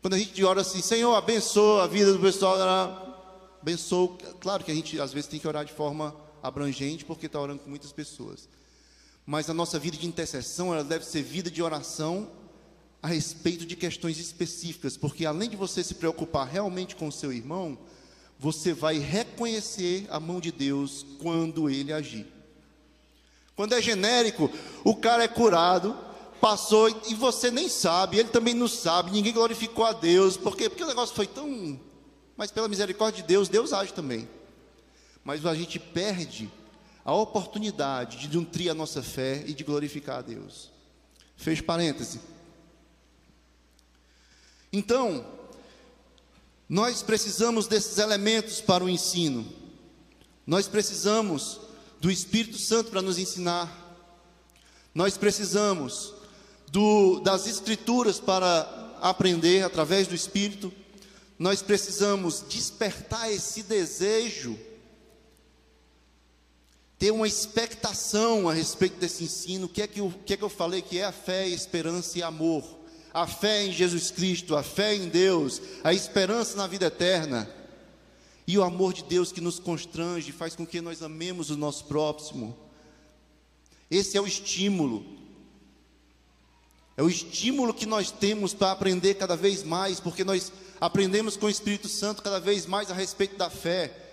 Quando 0.00 0.14
a 0.14 0.18
gente 0.18 0.42
ora 0.42 0.62
assim, 0.62 0.82
Senhor, 0.82 1.14
abençoa 1.14 1.84
a 1.84 1.86
vida 1.86 2.12
do 2.12 2.18
pessoal, 2.18 2.56
abençoa. 3.62 4.16
Claro 4.40 4.64
que 4.64 4.72
a 4.72 4.74
gente 4.74 5.00
às 5.00 5.12
vezes 5.12 5.30
tem 5.30 5.38
que 5.38 5.46
orar 5.46 5.64
de 5.64 5.72
forma 5.72 6.12
abrangente, 6.42 7.04
porque 7.04 7.26
está 7.26 7.40
orando 7.40 7.60
com 7.60 7.70
muitas 7.70 7.92
pessoas. 7.92 8.48
Mas 9.24 9.48
a 9.48 9.54
nossa 9.54 9.78
vida 9.78 9.96
de 9.96 10.06
intercessão, 10.06 10.72
ela 10.72 10.84
deve 10.84 11.04
ser 11.04 11.22
vida 11.22 11.50
de 11.50 11.62
oração 11.62 12.30
a 13.02 13.08
respeito 13.08 13.66
de 13.66 13.76
questões 13.76 14.18
específicas, 14.18 14.96
porque 14.96 15.26
além 15.26 15.50
de 15.50 15.56
você 15.56 15.82
se 15.82 15.94
preocupar 15.94 16.46
realmente 16.46 16.94
com 16.94 17.08
o 17.08 17.12
seu 17.12 17.32
irmão, 17.32 17.78
você 18.38 18.72
vai 18.72 18.98
reconhecer 18.98 20.06
a 20.10 20.18
mão 20.18 20.40
de 20.40 20.52
Deus 20.52 21.04
quando 21.20 21.68
ele 21.68 21.92
agir. 21.92 22.26
Quando 23.54 23.74
é 23.74 23.82
genérico, 23.82 24.50
o 24.84 24.96
cara 24.96 25.24
é 25.24 25.28
curado, 25.28 25.96
passou 26.40 26.88
e 27.08 27.14
você 27.14 27.50
nem 27.50 27.68
sabe, 27.68 28.18
ele 28.18 28.30
também 28.30 28.54
não 28.54 28.66
sabe, 28.66 29.12
ninguém 29.12 29.32
glorificou 29.32 29.84
a 29.84 29.92
Deus, 29.92 30.36
por 30.36 30.56
quê? 30.56 30.68
Porque 30.68 30.82
o 30.82 30.88
negócio 30.88 31.14
foi 31.14 31.26
tão. 31.26 31.78
Mas 32.36 32.50
pela 32.50 32.68
misericórdia 32.68 33.22
de 33.22 33.28
Deus, 33.28 33.48
Deus 33.48 33.72
age 33.72 33.92
também. 33.92 34.28
Mas 35.24 35.44
a 35.46 35.54
gente 35.54 35.78
perde 35.78 36.50
a 37.04 37.14
oportunidade 37.14 38.16
de 38.16 38.36
nutrir 38.36 38.70
a 38.70 38.74
nossa 38.74 39.02
fé 39.02 39.42
e 39.46 39.54
de 39.54 39.64
glorificar 39.64 40.18
a 40.18 40.22
Deus. 40.22 40.70
Fecho 41.36 41.64
parêntese. 41.64 42.20
Então, 44.72 45.26
nós 46.68 47.02
precisamos 47.02 47.66
desses 47.66 47.98
elementos 47.98 48.60
para 48.60 48.84
o 48.84 48.88
ensino. 48.88 49.46
Nós 50.46 50.66
precisamos 50.66 51.60
do 52.00 52.10
Espírito 52.10 52.58
Santo 52.58 52.90
para 52.90 53.02
nos 53.02 53.18
ensinar. 53.18 53.70
Nós 54.94 55.16
precisamos 55.16 56.14
do, 56.70 57.20
das 57.20 57.46
Escrituras 57.46 58.18
para 58.18 58.96
aprender 59.00 59.62
através 59.62 60.06
do 60.06 60.14
Espírito. 60.14 60.72
Nós 61.38 61.60
precisamos 61.60 62.44
despertar 62.48 63.30
esse 63.30 63.62
desejo, 63.62 64.58
ter 67.02 67.10
uma 67.10 67.26
expectação 67.26 68.48
a 68.48 68.52
respeito 68.52 68.96
desse 68.96 69.24
ensino. 69.24 69.66
O 69.66 69.68
que 69.68 69.82
é 69.82 69.88
que 69.88 69.98
eu, 69.98 70.14
que 70.24 70.34
é 70.34 70.36
que 70.36 70.44
eu 70.44 70.48
falei 70.48 70.80
que 70.80 71.00
é 71.00 71.04
a 71.04 71.10
fé, 71.10 71.48
esperança 71.48 72.16
e 72.16 72.22
amor? 72.22 72.62
a 73.12 73.26
fé 73.26 73.66
em 73.66 73.72
Jesus 73.72 74.12
Cristo, 74.12 74.56
a 74.56 74.62
fé 74.62 74.94
em 74.94 75.08
Deus, 75.08 75.60
a 75.82 75.92
esperança 75.92 76.56
na 76.56 76.68
vida 76.68 76.86
eterna 76.86 77.50
e 78.46 78.56
o 78.56 78.62
amor 78.62 78.92
de 78.92 79.02
Deus 79.02 79.32
que 79.32 79.40
nos 79.40 79.58
constrange, 79.58 80.30
faz 80.30 80.54
com 80.54 80.64
que 80.64 80.80
nós 80.80 81.02
amemos 81.02 81.50
o 81.50 81.56
nosso 81.56 81.86
próximo. 81.86 82.56
Esse 83.90 84.16
é 84.16 84.20
o 84.20 84.26
estímulo. 84.26 85.04
É 86.96 87.02
o 87.02 87.10
estímulo 87.10 87.74
que 87.74 87.84
nós 87.84 88.12
temos 88.12 88.54
para 88.54 88.70
aprender 88.70 89.14
cada 89.14 89.36
vez 89.36 89.64
mais, 89.64 89.98
porque 89.98 90.22
nós 90.22 90.52
aprendemos 90.80 91.36
com 91.36 91.46
o 91.46 91.50
Espírito 91.50 91.88
Santo 91.88 92.22
cada 92.22 92.38
vez 92.38 92.64
mais 92.64 92.92
a 92.92 92.94
respeito 92.94 93.36
da 93.36 93.50
fé. 93.50 94.11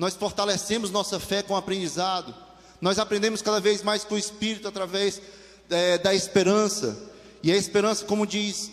Nós 0.00 0.14
fortalecemos 0.14 0.90
nossa 0.90 1.20
fé 1.20 1.42
com 1.42 1.52
o 1.52 1.56
aprendizado. 1.58 2.34
Nós 2.80 2.98
aprendemos 2.98 3.42
cada 3.42 3.60
vez 3.60 3.82
mais 3.82 4.02
com 4.02 4.14
o 4.14 4.18
Espírito 4.18 4.66
através 4.66 5.20
é, 5.68 5.98
da 5.98 6.14
esperança. 6.14 6.98
E 7.42 7.52
a 7.52 7.56
esperança, 7.56 8.06
como 8.06 8.26
diz 8.26 8.70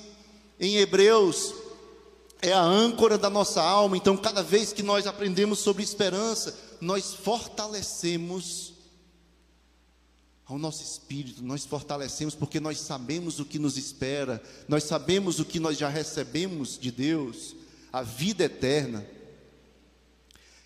em 0.58 0.78
Hebreus, 0.78 1.54
é 2.42 2.54
a 2.54 2.62
âncora 2.62 3.18
da 3.18 3.30
nossa 3.30 3.62
alma. 3.62 3.98
Então, 3.98 4.16
cada 4.16 4.42
vez 4.42 4.72
que 4.72 4.82
nós 4.82 5.06
aprendemos 5.06 5.60
sobre 5.60 5.84
esperança, 5.84 6.58
nós 6.80 7.14
fortalecemos 7.14 8.72
ao 10.46 10.58
nosso 10.58 10.82
espírito, 10.82 11.44
nós 11.44 11.66
fortalecemos 11.66 12.36
porque 12.36 12.62
nós 12.62 12.80
sabemos 12.80 13.38
o 13.42 13.44
que 13.46 13.60
nos 13.60 13.78
espera, 13.78 14.42
nós 14.66 14.86
sabemos 14.86 15.42
o 15.42 15.46
que 15.46 15.60
nós 15.60 15.78
já 15.78 15.90
recebemos 15.90 16.80
de 16.80 16.90
Deus, 16.90 17.54
a 17.92 18.02
vida 18.02 18.46
eterna. 18.46 19.17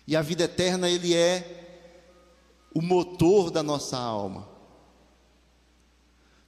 E 0.06 0.16
a 0.16 0.22
vida 0.22 0.44
eterna, 0.44 0.88
ele 0.88 1.14
é 1.14 1.62
o 2.74 2.80
motor 2.80 3.50
da 3.50 3.62
nossa 3.62 3.96
alma. 3.96 4.48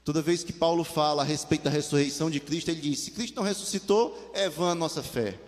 Toda 0.04 0.20
vez 0.20 0.44
que 0.44 0.52
Paulo 0.52 0.84
fala 0.84 1.22
a 1.22 1.24
respeito 1.24 1.62
da 1.62 1.70
ressurreição 1.70 2.30
de 2.30 2.40
Cristo, 2.40 2.70
ele 2.70 2.80
diz: 2.80 3.00
se 3.00 3.10
Cristo 3.10 3.36
não 3.36 3.42
ressuscitou, 3.42 4.30
é 4.34 4.48
vã 4.48 4.72
a 4.72 4.74
nossa 4.74 5.02
fé. 5.02 5.40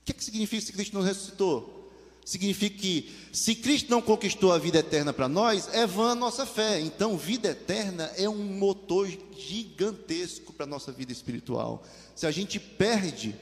O 0.00 0.04
que, 0.04 0.12
é 0.12 0.14
que 0.14 0.24
significa 0.24 0.64
se 0.64 0.72
Cristo 0.72 0.94
não 0.94 1.02
ressuscitou? 1.02 1.80
Significa 2.24 2.78
que 2.78 3.10
se 3.32 3.56
Cristo 3.56 3.90
não 3.90 4.00
conquistou 4.00 4.52
a 4.52 4.58
vida 4.58 4.78
eterna 4.78 5.12
para 5.12 5.28
nós, 5.28 5.68
é 5.72 5.86
vã 5.86 6.12
a 6.12 6.14
nossa 6.14 6.46
fé. 6.46 6.80
Então, 6.80 7.16
vida 7.16 7.48
eterna 7.48 8.12
é 8.16 8.28
um 8.28 8.44
motor 8.44 9.08
gigantesco 9.36 10.52
para 10.52 10.64
a 10.64 10.68
nossa 10.68 10.92
vida 10.92 11.10
espiritual. 11.10 11.82
Se 12.14 12.26
a 12.26 12.30
gente 12.30 12.60
perde 12.60 13.34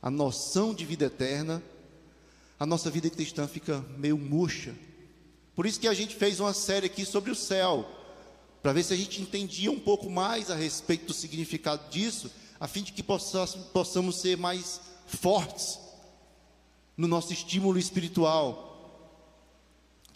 a 0.00 0.10
noção 0.10 0.72
de 0.72 0.86
vida 0.86 1.06
eterna, 1.06 1.62
a 2.58 2.66
nossa 2.66 2.90
vida 2.90 3.10
cristã 3.10 3.46
fica 3.46 3.84
meio 3.98 4.16
murcha. 4.16 4.74
Por 5.54 5.66
isso 5.66 5.80
que 5.80 5.88
a 5.88 5.94
gente 5.94 6.14
fez 6.14 6.40
uma 6.40 6.52
série 6.52 6.86
aqui 6.86 7.04
sobre 7.04 7.30
o 7.30 7.34
céu 7.34 7.88
para 8.62 8.72
ver 8.72 8.82
se 8.82 8.92
a 8.92 8.96
gente 8.96 9.22
entendia 9.22 9.70
um 9.70 9.78
pouco 9.78 10.10
mais 10.10 10.50
a 10.50 10.54
respeito 10.54 11.06
do 11.06 11.14
significado 11.14 11.88
disso, 11.88 12.30
a 12.58 12.66
fim 12.66 12.82
de 12.82 12.92
que 12.92 13.02
possamos 13.02 14.20
ser 14.20 14.36
mais 14.36 14.80
fortes 15.06 15.78
no 16.96 17.06
nosso 17.06 17.32
estímulo 17.32 17.78
espiritual, 17.78 18.66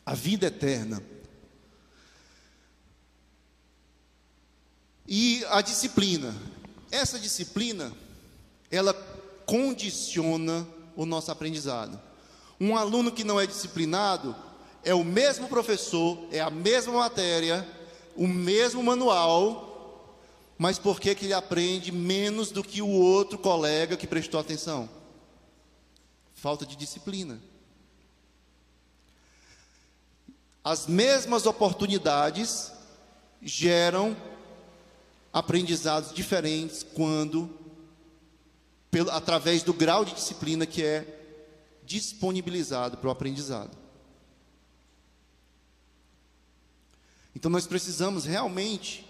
a 0.04 0.14
vida 0.14 0.46
eterna. 0.46 1.02
E 5.06 5.44
a 5.50 5.60
disciplina, 5.60 6.34
essa 6.90 7.18
disciplina, 7.18 7.92
ela 8.70 8.94
condiciona 9.44 10.66
o 10.96 11.04
nosso 11.04 11.30
aprendizado. 11.30 12.09
Um 12.60 12.76
aluno 12.76 13.10
que 13.10 13.24
não 13.24 13.40
é 13.40 13.46
disciplinado 13.46 14.36
é 14.84 14.94
o 14.94 15.02
mesmo 15.02 15.48
professor, 15.48 16.18
é 16.30 16.40
a 16.40 16.50
mesma 16.50 16.92
matéria, 16.92 17.66
o 18.14 18.26
mesmo 18.26 18.82
manual, 18.82 20.14
mas 20.58 20.78
por 20.78 21.00
que, 21.00 21.14
que 21.14 21.24
ele 21.24 21.32
aprende 21.32 21.90
menos 21.90 22.50
do 22.50 22.62
que 22.62 22.82
o 22.82 22.88
outro 22.88 23.38
colega 23.38 23.96
que 23.96 24.06
prestou 24.06 24.38
atenção? 24.38 24.90
Falta 26.34 26.66
de 26.66 26.76
disciplina. 26.76 27.40
As 30.62 30.86
mesmas 30.86 31.46
oportunidades 31.46 32.70
geram 33.40 34.14
aprendizados 35.32 36.12
diferentes 36.12 36.82
quando, 36.82 37.48
pelo, 38.90 39.10
através 39.10 39.62
do 39.62 39.72
grau 39.72 40.04
de 40.04 40.12
disciplina 40.12 40.66
que 40.66 40.84
é 40.84 41.19
disponibilizado 41.90 42.96
para 42.98 43.08
o 43.08 43.10
aprendizado. 43.10 43.76
Então 47.34 47.50
nós 47.50 47.66
precisamos 47.66 48.24
realmente 48.24 49.04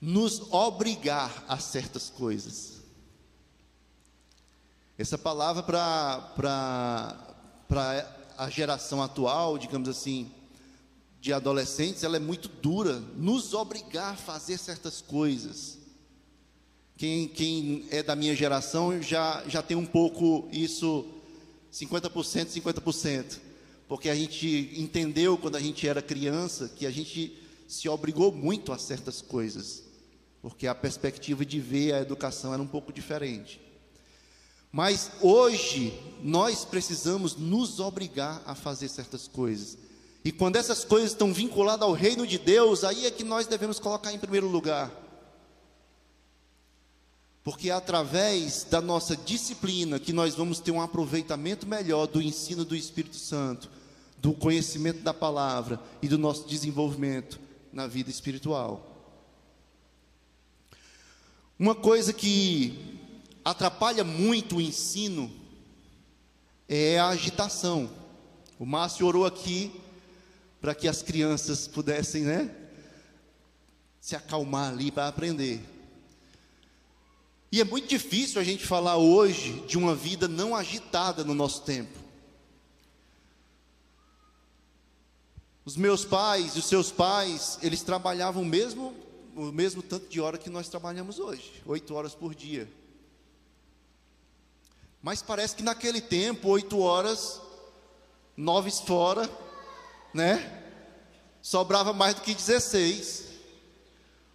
nos 0.00 0.40
obrigar 0.52 1.44
a 1.48 1.58
certas 1.58 2.08
coisas. 2.08 2.78
Essa 4.96 5.18
palavra 5.18 5.64
para 5.64 7.16
a 8.38 8.48
geração 8.48 9.02
atual, 9.02 9.58
digamos 9.58 9.88
assim, 9.88 10.32
de 11.20 11.32
adolescentes, 11.32 12.04
ela 12.04 12.16
é 12.16 12.20
muito 12.20 12.48
dura. 12.48 13.00
Nos 13.16 13.54
obrigar 13.54 14.12
a 14.12 14.16
fazer 14.16 14.56
certas 14.56 15.00
coisas. 15.00 15.79
Quem, 17.00 17.26
quem 17.28 17.86
é 17.90 18.02
da 18.02 18.14
minha 18.14 18.36
geração 18.36 19.00
já, 19.00 19.42
já 19.48 19.62
tem 19.62 19.76
um 19.76 19.86
pouco 19.86 20.46
isso, 20.52 21.04
50%, 21.72 22.60
50% 22.62 23.50
porque 23.90 24.08
a 24.08 24.14
gente 24.14 24.72
entendeu 24.76 25.36
quando 25.36 25.56
a 25.56 25.60
gente 25.60 25.88
era 25.88 26.00
criança 26.00 26.68
que 26.68 26.86
a 26.86 26.92
gente 26.92 27.36
se 27.66 27.88
obrigou 27.88 28.30
muito 28.30 28.72
a 28.72 28.78
certas 28.78 29.20
coisas, 29.20 29.82
porque 30.40 30.68
a 30.68 30.74
perspectiva 30.76 31.44
de 31.44 31.58
ver 31.58 31.94
a 31.94 32.00
educação 32.00 32.54
era 32.54 32.62
um 32.62 32.68
pouco 32.68 32.92
diferente. 32.92 33.60
Mas 34.70 35.10
hoje 35.20 35.92
nós 36.22 36.64
precisamos 36.64 37.34
nos 37.34 37.80
obrigar 37.80 38.40
a 38.46 38.54
fazer 38.54 38.88
certas 38.88 39.26
coisas. 39.26 39.76
E 40.24 40.30
quando 40.30 40.54
essas 40.54 40.84
coisas 40.84 41.10
estão 41.10 41.34
vinculadas 41.34 41.82
ao 41.82 41.92
reino 41.92 42.24
de 42.24 42.38
Deus, 42.38 42.84
aí 42.84 43.06
é 43.06 43.10
que 43.10 43.24
nós 43.24 43.48
devemos 43.48 43.80
colocar 43.80 44.12
em 44.12 44.20
primeiro 44.20 44.46
lugar. 44.46 44.88
Porque 47.50 47.68
é 47.68 47.72
através 47.72 48.62
da 48.62 48.80
nossa 48.80 49.16
disciplina 49.16 49.98
que 49.98 50.12
nós 50.12 50.36
vamos 50.36 50.60
ter 50.60 50.70
um 50.70 50.80
aproveitamento 50.80 51.66
melhor 51.66 52.06
do 52.06 52.22
ensino 52.22 52.64
do 52.64 52.76
Espírito 52.76 53.16
Santo, 53.16 53.68
do 54.18 54.32
conhecimento 54.32 55.00
da 55.00 55.12
palavra 55.12 55.80
e 56.00 56.06
do 56.06 56.16
nosso 56.16 56.46
desenvolvimento 56.46 57.40
na 57.72 57.88
vida 57.88 58.08
espiritual. 58.08 59.04
Uma 61.58 61.74
coisa 61.74 62.12
que 62.12 63.00
atrapalha 63.44 64.04
muito 64.04 64.58
o 64.58 64.60
ensino 64.60 65.28
é 66.68 67.00
a 67.00 67.08
agitação. 67.08 67.90
O 68.60 68.64
Márcio 68.64 69.04
orou 69.04 69.26
aqui 69.26 69.72
para 70.60 70.72
que 70.72 70.86
as 70.86 71.02
crianças 71.02 71.66
pudessem, 71.66 72.22
né, 72.22 72.48
se 74.00 74.14
acalmar 74.14 74.70
ali 74.70 74.92
para 74.92 75.08
aprender. 75.08 75.79
E 77.52 77.60
é 77.60 77.64
muito 77.64 77.88
difícil 77.88 78.40
a 78.40 78.44
gente 78.44 78.64
falar 78.64 78.96
hoje 78.96 79.60
de 79.66 79.76
uma 79.76 79.94
vida 79.94 80.28
não 80.28 80.54
agitada 80.54 81.24
no 81.24 81.34
nosso 81.34 81.62
tempo. 81.62 81.98
Os 85.64 85.76
meus 85.76 86.04
pais 86.04 86.54
e 86.54 86.58
os 86.60 86.66
seus 86.66 86.92
pais, 86.92 87.58
eles 87.62 87.82
trabalhavam 87.82 88.44
mesmo 88.44 88.94
o 89.36 89.52
mesmo 89.52 89.82
tanto 89.82 90.08
de 90.08 90.20
hora 90.20 90.38
que 90.38 90.50
nós 90.50 90.68
trabalhamos 90.68 91.18
hoje, 91.18 91.62
oito 91.64 91.94
horas 91.94 92.14
por 92.14 92.34
dia. 92.34 92.70
Mas 95.02 95.22
parece 95.22 95.56
que 95.56 95.62
naquele 95.62 96.00
tempo, 96.00 96.48
oito 96.48 96.78
horas, 96.78 97.40
nove 98.36 98.70
fora, 98.70 99.28
né? 100.12 100.62
Sobrava 101.40 101.92
mais 101.92 102.14
do 102.14 102.20
que 102.20 102.34
16. 102.34 103.24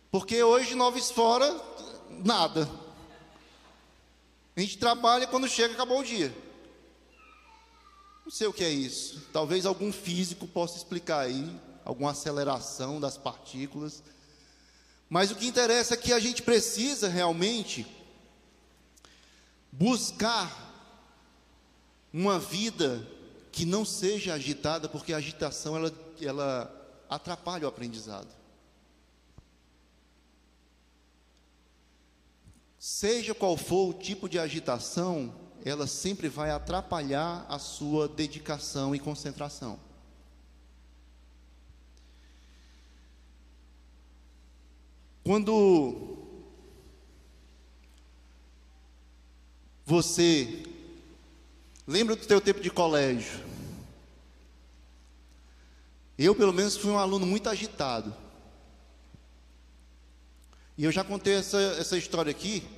Porque 0.10 0.42
hoje, 0.42 0.74
nove 0.74 1.02
fora, 1.02 1.62
nada. 2.24 2.68
A 4.56 4.62
gente 4.62 4.78
trabalha 4.78 5.28
quando 5.28 5.48
chega, 5.48 5.74
acabou 5.74 6.00
o 6.00 6.04
dia. 6.04 6.34
Não 8.24 8.32
sei 8.32 8.48
o 8.48 8.54
que 8.54 8.64
é 8.64 8.70
isso. 8.70 9.22
Talvez 9.34 9.66
algum 9.66 9.92
físico 9.92 10.48
possa 10.48 10.78
explicar 10.78 11.20
aí, 11.20 11.54
alguma 11.84 12.12
aceleração 12.12 13.00
das 13.00 13.18
partículas. 13.18 14.02
Mas 15.10 15.30
o 15.30 15.36
que 15.36 15.46
interessa 15.46 15.94
é 15.94 15.98
que 15.98 16.14
a 16.14 16.20
gente 16.20 16.42
precisa 16.42 17.08
realmente 17.08 17.86
buscar 19.72 20.66
uma 22.14 22.40
vida 22.40 23.06
que 23.52 23.66
não 23.66 23.84
seja 23.84 24.34
agitada, 24.34 24.88
porque 24.88 25.14
a 25.14 25.18
agitação 25.18 25.76
ela, 25.76 25.94
ela 26.22 27.04
atrapalha 27.10 27.66
o 27.66 27.70
aprendizado. 27.70 28.28
Seja 32.88 33.34
qual 33.34 33.58
for 33.58 33.90
o 33.90 33.94
tipo 33.94 34.30
de 34.30 34.38
agitação, 34.38 35.34
ela 35.66 35.88
sempre 35.88 36.30
vai 36.30 36.52
atrapalhar 36.52 37.44
a 37.50 37.58
sua 37.58 38.08
dedicação 38.08 38.94
e 38.94 39.00
concentração. 39.00 39.80
Quando 45.24 46.16
você 49.84 50.64
lembra 51.88 52.16
do 52.16 52.28
teu 52.28 52.40
tempo 52.40 52.62
de 52.62 52.70
colégio, 52.70 53.44
eu 56.20 56.36
pelo 56.36 56.54
menos 56.54 56.78
fui 56.78 56.92
um 56.92 57.00
aluno 57.00 57.26
muito 57.26 57.50
agitado. 57.50 58.16
E 60.78 60.84
eu 60.84 60.92
já 60.92 61.04
contei 61.04 61.34
essa, 61.34 61.58
essa 61.80 61.98
história 61.98 62.30
aqui. 62.30 62.75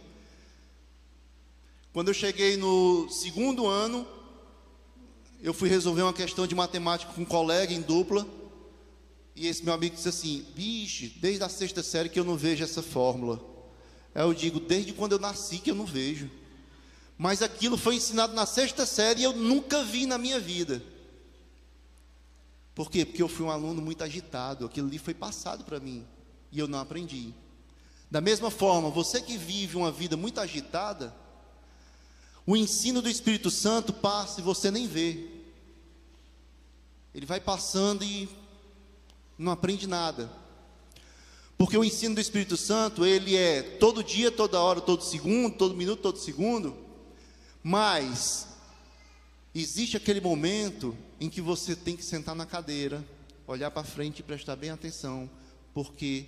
Quando 1.97 2.09
eu 2.09 2.13
cheguei 2.13 2.57
no 2.57 3.09
segundo 3.09 3.65
ano, 3.65 4.05
eu 5.41 5.51
fui 5.51 5.67
resolver 5.67 6.03
uma 6.03 6.13
questão 6.13 6.45
de 6.45 6.53
matemática 6.53 7.11
com 7.11 7.21
um 7.21 7.25
colega 7.25 7.73
em 7.73 7.81
dupla. 7.81 8.23
E 9.35 9.47
esse 9.47 9.65
meu 9.65 9.73
amigo 9.73 9.95
disse 9.95 10.07
assim: 10.07 10.45
Bicho, 10.55 11.11
desde 11.19 11.43
a 11.43 11.49
sexta 11.49 11.81
série 11.81 12.07
que 12.07 12.19
eu 12.19 12.23
não 12.23 12.37
vejo 12.37 12.63
essa 12.63 12.83
fórmula. 12.83 13.43
Aí 14.13 14.21
eu 14.21 14.31
digo: 14.31 14.59
Desde 14.59 14.93
quando 14.93 15.13
eu 15.13 15.17
nasci 15.17 15.57
que 15.57 15.71
eu 15.71 15.73
não 15.73 15.87
vejo. 15.87 16.29
Mas 17.17 17.41
aquilo 17.41 17.75
foi 17.75 17.95
ensinado 17.95 18.31
na 18.35 18.45
sexta 18.45 18.85
série 18.85 19.21
e 19.21 19.23
eu 19.23 19.33
nunca 19.33 19.83
vi 19.83 20.05
na 20.05 20.19
minha 20.19 20.39
vida. 20.39 20.83
Por 22.75 22.91
quê? 22.91 23.05
Porque 23.05 23.23
eu 23.23 23.27
fui 23.27 23.43
um 23.43 23.49
aluno 23.49 23.81
muito 23.81 24.03
agitado. 24.03 24.67
Aquilo 24.67 24.87
ali 24.87 24.99
foi 24.99 25.15
passado 25.15 25.63
para 25.63 25.79
mim 25.79 26.05
e 26.51 26.59
eu 26.59 26.67
não 26.67 26.77
aprendi. 26.77 27.33
Da 28.11 28.21
mesma 28.21 28.51
forma, 28.51 28.91
você 28.91 29.19
que 29.19 29.35
vive 29.35 29.75
uma 29.75 29.91
vida 29.91 30.15
muito 30.15 30.39
agitada, 30.39 31.25
o 32.47 32.55
ensino 32.55 33.01
do 33.01 33.09
Espírito 33.09 33.51
Santo 33.51 33.91
passa 33.91 34.39
e 34.39 34.43
você 34.43 34.71
nem 34.71 34.87
vê. 34.87 35.27
Ele 37.13 37.25
vai 37.25 37.41
passando 37.41 38.05
e 38.05 38.29
não 39.37 39.51
aprende 39.51 39.85
nada. 39.85 40.31
Porque 41.57 41.77
o 41.77 41.83
ensino 41.83 42.15
do 42.15 42.21
Espírito 42.21 42.55
Santo, 42.55 43.05
ele 43.05 43.35
é 43.35 43.61
todo 43.61 44.01
dia, 44.01 44.31
toda 44.31 44.61
hora, 44.61 44.79
todo 44.79 45.03
segundo, 45.03 45.57
todo 45.57 45.75
minuto, 45.75 46.01
todo 46.01 46.19
segundo. 46.19 46.73
Mas 47.61 48.47
existe 49.53 49.97
aquele 49.97 50.21
momento 50.21 50.95
em 51.19 51.29
que 51.29 51.41
você 51.41 51.75
tem 51.75 51.97
que 51.97 52.05
sentar 52.05 52.33
na 52.33 52.45
cadeira, 52.45 53.05
olhar 53.45 53.71
para 53.71 53.83
frente 53.83 54.19
e 54.19 54.23
prestar 54.23 54.55
bem 54.55 54.69
atenção, 54.69 55.29
porque 55.73 56.25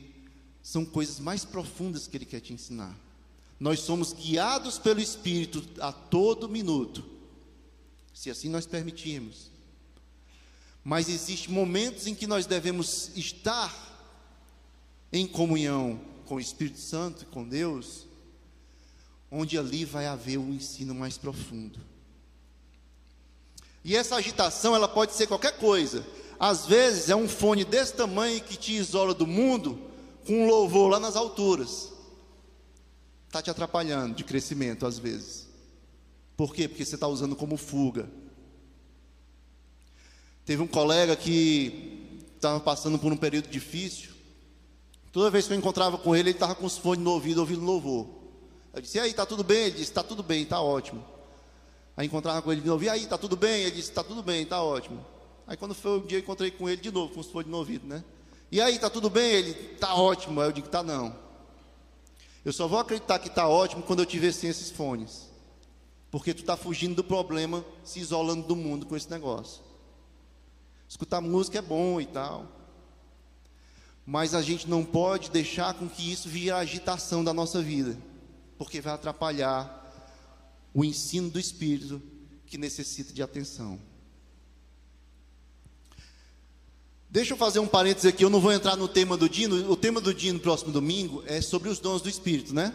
são 0.62 0.84
coisas 0.84 1.18
mais 1.18 1.46
profundas 1.46 2.08
que 2.08 2.18
ele 2.18 2.26
quer 2.26 2.42
te 2.42 2.52
ensinar. 2.52 2.94
Nós 3.60 3.82
somos 3.82 4.14
guiados 4.14 4.80
pelo 4.80 5.02
Espírito 5.02 5.64
a 5.82 5.92
todo 5.92 6.48
minuto, 6.48 7.04
se 8.14 8.30
assim 8.30 8.48
nós 8.48 8.66
permitirmos. 8.66 9.52
Mas 10.84 11.10
existem 11.10 11.54
momentos 11.54 12.08
em 12.08 12.16
que 12.16 12.26
nós 12.26 12.46
devemos 12.46 13.12
estar 13.18 13.90
em 15.12 15.28
comunhão 15.28 16.00
com 16.26 16.36
o 16.36 16.40
Espírito 16.40 16.80
Santo, 16.80 17.26
com 17.26 17.48
Deus, 17.48 18.08
onde 19.30 19.58
ali 19.58 19.84
vai 19.84 20.06
haver 20.06 20.38
um 20.38 20.54
ensino 20.54 20.96
mais 20.96 21.18
profundo. 21.18 21.80
E 23.84 23.96
essa 23.96 24.16
agitação, 24.16 24.76
ela 24.76 24.88
pode 24.88 25.14
ser 25.14 25.28
qualquer 25.28 25.58
coisa. 25.58 26.06
Às 26.40 26.66
vezes 26.66 27.10
é 27.10 27.16
um 27.16 27.28
fone 27.28 27.66
desse 27.66 27.94
tamanho 27.94 28.42
que 28.42 28.58
te 28.58 28.74
isola 28.74 29.14
do 29.14 29.28
mundo, 29.28 29.82
com 30.26 30.44
um 30.44 30.48
louvor 30.48 30.92
lá 30.92 31.00
nas 31.00 31.16
alturas. 31.16 31.92
Está 33.30 33.44
te 33.44 33.52
atrapalhando 33.52 34.16
de 34.16 34.24
crescimento 34.24 34.88
às 34.88 34.98
vezes. 34.98 35.48
Por 36.36 36.52
quê? 36.52 36.68
Porque 36.68 36.84
você 36.84 36.96
está 36.96 37.08
usando 37.08 37.36
como 37.36 37.58
fuga. 37.58 38.10
Teve 40.44 40.64
um 40.64 40.68
colega 40.68 41.16
que 41.16 42.24
estava 42.36 42.60
passando 42.60 42.98
por 42.98 43.14
um 43.14 43.16
período 43.16 43.48
difícil. 43.48 44.10
Toda 45.12 45.30
vez 45.30 45.46
que 45.46 45.54
eu 45.54 45.58
encontrava 45.58 46.00
com 46.00 46.16
ele, 46.16 46.30
ele 46.30 46.38
estava 46.38 46.56
com 46.56 46.66
os 46.66 46.76
fones 46.76 47.04
no 47.04 47.12
ouvido, 47.12 47.38
ouvindo 47.38 47.64
louvor. 47.64 48.10
Eu 48.74 48.82
disse, 48.82 48.98
e 48.98 49.02
aí, 49.02 49.12
está 49.12 49.28
tudo 49.28 49.44
bem? 49.44 49.66
Ele 49.66 49.72
disse, 49.72 49.84
está 49.84 50.02
tudo 50.02 50.24
bem, 50.24 50.42
está 50.42 50.60
ótimo. 50.60 51.06
Aí 51.96 52.08
encontrava 52.08 52.42
com 52.42 52.52
ele 52.52 52.62
de 52.62 52.68
novo, 52.68 52.84
e 52.84 52.90
aí, 52.90 53.04
está 53.04 53.16
tudo 53.18 53.36
bem? 53.36 53.62
Ele 53.62 53.76
disse, 53.76 53.90
está 53.90 54.04
tudo 54.04 54.24
bem, 54.24 54.42
está 54.42 54.60
ótimo. 54.60 55.06
Aí 55.46 55.56
quando 55.56 55.76
foi 55.76 56.00
um 56.00 56.06
dia, 56.06 56.18
eu 56.18 56.22
encontrei 56.24 56.50
com 56.50 56.68
ele 56.68 56.82
de 56.82 56.90
novo, 56.90 57.14
com 57.14 57.20
os 57.20 57.28
fones 57.28 57.52
no 57.52 57.58
ouvido, 57.58 57.86
né? 57.86 58.04
E 58.52 58.60
aí, 58.60 58.74
está 58.74 58.90
tudo 58.90 59.08
bem? 59.08 59.32
Ele, 59.32 59.52
está 59.74 59.94
ótimo. 59.94 60.42
Aí 60.42 60.48
eu 60.48 60.52
digo, 60.52 60.66
está 60.66 60.82
não. 60.82 61.29
Eu 62.50 62.54
só 62.54 62.68
vou 62.68 62.80
acreditar 62.80 63.20
que 63.20 63.28
está 63.28 63.48
ótimo 63.48 63.84
quando 63.84 64.00
eu 64.00 64.08
tiver 64.08 64.32
sem 64.32 64.50
esses 64.50 64.72
fones. 64.72 65.30
Porque 66.10 66.34
tu 66.34 66.40
está 66.40 66.58
fugindo 66.58 66.96
do 66.96 67.04
problema, 67.04 67.64
se 67.84 68.00
isolando 68.00 68.48
do 68.48 68.56
mundo 68.56 68.88
com 68.88 68.98
esse 68.98 69.08
negócio. 69.08 69.62
Escutar 70.88 71.22
música 71.22 71.60
é 71.60 71.62
bom 71.62 72.02
e 72.02 72.08
tal. 72.08 72.48
Mas 74.04 74.34
a 74.34 74.42
gente 74.42 74.68
não 74.68 74.84
pode 74.84 75.30
deixar 75.30 75.76
com 75.76 75.88
que 75.88 76.12
isso 76.12 76.28
vire 76.28 76.50
a 76.50 76.58
agitação 76.58 77.24
da 77.24 77.36
nossa 77.36 77.62
vida, 77.62 77.96
porque 78.58 78.82
vai 78.82 78.96
atrapalhar 78.96 79.86
o 80.74 80.84
ensino 80.84 81.30
do 81.30 81.40
Espírito 81.40 82.02
que 82.48 82.58
necessita 82.58 83.14
de 83.14 83.22
atenção. 83.22 83.80
Deixa 87.12 87.34
eu 87.34 87.38
fazer 87.38 87.58
um 87.58 87.68
parênteses 87.68 88.06
aqui, 88.06 88.24
eu 88.24 88.30
não 88.30 88.40
vou 88.40 88.52
entrar 88.52 88.76
no 88.76 88.88
tema 88.88 89.18
do 89.18 89.28
Dino. 89.28 89.72
O 89.72 89.76
tema 89.76 90.00
do 90.00 90.14
Dino 90.14 90.40
próximo 90.40 90.72
domingo 90.72 91.24
é 91.26 91.42
sobre 91.42 91.68
os 91.68 91.80
dons 91.80 92.04
do 92.04 92.10
Espírito, 92.10 92.54
né? 92.54 92.72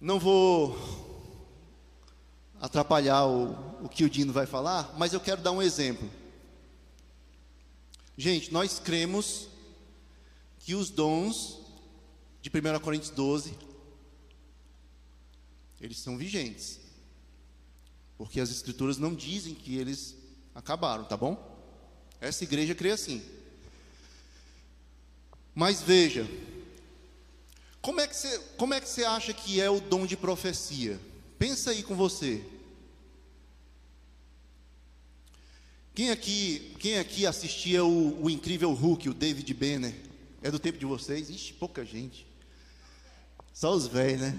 Não 0.00 0.18
vou 0.18 0.76
atrapalhar 2.60 3.26
o, 3.26 3.84
o 3.84 3.88
que 3.88 4.02
o 4.02 4.10
Dino 4.10 4.32
vai 4.32 4.44
falar, 4.44 4.92
mas 4.98 5.12
eu 5.12 5.20
quero 5.20 5.40
dar 5.40 5.52
um 5.52 5.62
exemplo. 5.62 6.10
Gente, 8.18 8.52
nós 8.52 8.80
cremos 8.80 9.46
que 10.58 10.74
os 10.74 10.90
dons 10.90 11.60
de 12.40 12.50
1 12.50 12.80
Coríntios 12.80 13.10
12 13.10 13.56
eles 15.80 15.98
são 15.98 16.16
vigentes. 16.16 16.80
Porque 18.18 18.40
as 18.40 18.50
escrituras 18.50 18.98
não 18.98 19.14
dizem 19.14 19.54
que 19.54 19.76
eles 19.76 20.16
acabaram, 20.52 21.04
tá 21.04 21.16
bom? 21.16 21.51
Essa 22.22 22.44
igreja 22.44 22.72
crê 22.72 22.92
assim. 22.92 23.20
Mas 25.52 25.82
veja, 25.82 26.24
como 27.80 28.00
é 28.00 28.06
que 28.06 28.16
você, 28.16 28.38
como 28.56 28.72
é 28.72 28.80
que 28.80 28.88
você 28.88 29.04
acha 29.04 29.32
que 29.32 29.60
é 29.60 29.68
o 29.68 29.80
dom 29.80 30.06
de 30.06 30.16
profecia? 30.16 31.00
Pensa 31.36 31.72
aí 31.72 31.82
com 31.82 31.96
você. 31.96 32.40
Quem 35.92 36.10
aqui, 36.10 36.76
quem 36.78 36.98
aqui 37.00 37.26
assistia 37.26 37.84
o, 37.84 38.24
o 38.24 38.30
incrível 38.30 38.72
Hulk, 38.72 39.08
o 39.08 39.14
David 39.14 39.52
Banner? 39.52 39.94
É 40.40 40.50
do 40.50 40.60
tempo 40.60 40.78
de 40.78 40.86
vocês? 40.86 41.28
Ixi, 41.28 41.54
pouca 41.54 41.84
gente. 41.84 42.24
Só 43.52 43.74
os 43.74 43.88
velhos, 43.88 44.20
né? 44.20 44.38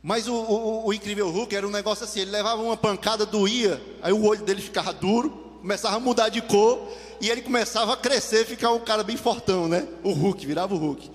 Mas 0.00 0.28
o, 0.28 0.34
o, 0.34 0.86
o, 0.86 0.94
incrível 0.94 1.30
Hulk 1.30 1.54
era 1.54 1.66
um 1.66 1.70
negócio 1.70 2.04
assim: 2.04 2.20
ele 2.20 2.30
levava 2.30 2.62
uma 2.62 2.76
pancada, 2.76 3.26
doía, 3.26 3.82
aí 4.00 4.12
o 4.12 4.24
olho 4.24 4.44
dele 4.44 4.62
ficava 4.62 4.92
duro, 4.92 5.51
começava 5.62 5.94
a 5.94 6.00
mudar 6.00 6.28
de 6.28 6.42
cor, 6.42 6.88
e 7.20 7.30
ele 7.30 7.40
começava 7.40 7.92
a 7.92 7.96
crescer, 7.96 8.44
ficar 8.44 8.72
um 8.72 8.80
cara 8.80 9.04
bem 9.04 9.16
fortão, 9.16 9.68
né? 9.68 9.86
O 10.02 10.10
Hulk, 10.10 10.44
virava 10.44 10.74
o 10.74 10.76
Hulk. 10.76 11.08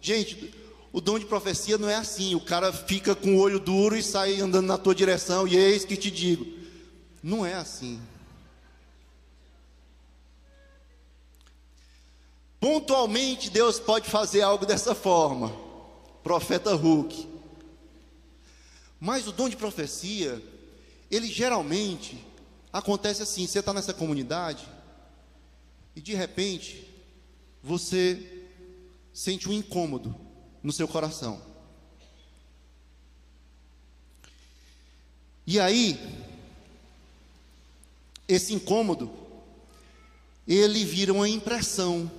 Gente, 0.00 0.54
o 0.90 1.02
dom 1.02 1.18
de 1.18 1.26
profecia 1.26 1.76
não 1.76 1.86
é 1.86 1.96
assim: 1.96 2.34
o 2.34 2.40
cara 2.40 2.72
fica 2.72 3.14
com 3.14 3.36
o 3.36 3.38
olho 3.38 3.60
duro 3.60 3.94
e 3.94 4.02
sai 4.02 4.40
andando 4.40 4.66
na 4.66 4.78
tua 4.78 4.94
direção, 4.94 5.46
e 5.46 5.54
eis 5.54 5.84
que 5.84 5.98
te 5.98 6.10
digo. 6.10 6.46
Não 7.22 7.44
é 7.44 7.52
assim. 7.52 8.00
Pontualmente 12.58 13.50
Deus 13.50 13.78
pode 13.78 14.08
fazer 14.08 14.40
algo 14.40 14.64
dessa 14.64 14.94
forma. 14.94 15.54
Profeta 16.22 16.74
Hulk. 16.74 17.28
Mas 18.98 19.26
o 19.26 19.32
dom 19.32 19.48
de 19.50 19.56
profecia, 19.56 20.42
ele 21.10 21.26
geralmente 21.26 22.29
acontece 22.72 23.22
assim: 23.22 23.46
você 23.46 23.60
está 23.60 23.72
nessa 23.72 23.94
comunidade 23.94 24.68
e 25.94 26.00
de 26.00 26.14
repente 26.14 26.88
você 27.62 28.48
sente 29.12 29.48
um 29.48 29.52
incômodo 29.52 30.14
no 30.62 30.72
seu 30.72 30.86
coração. 30.86 31.40
E 35.46 35.58
aí, 35.58 35.98
esse 38.28 38.54
incômodo, 38.54 39.10
ele 40.46 40.84
vira 40.84 41.12
uma 41.12 41.28
impressão 41.28 42.10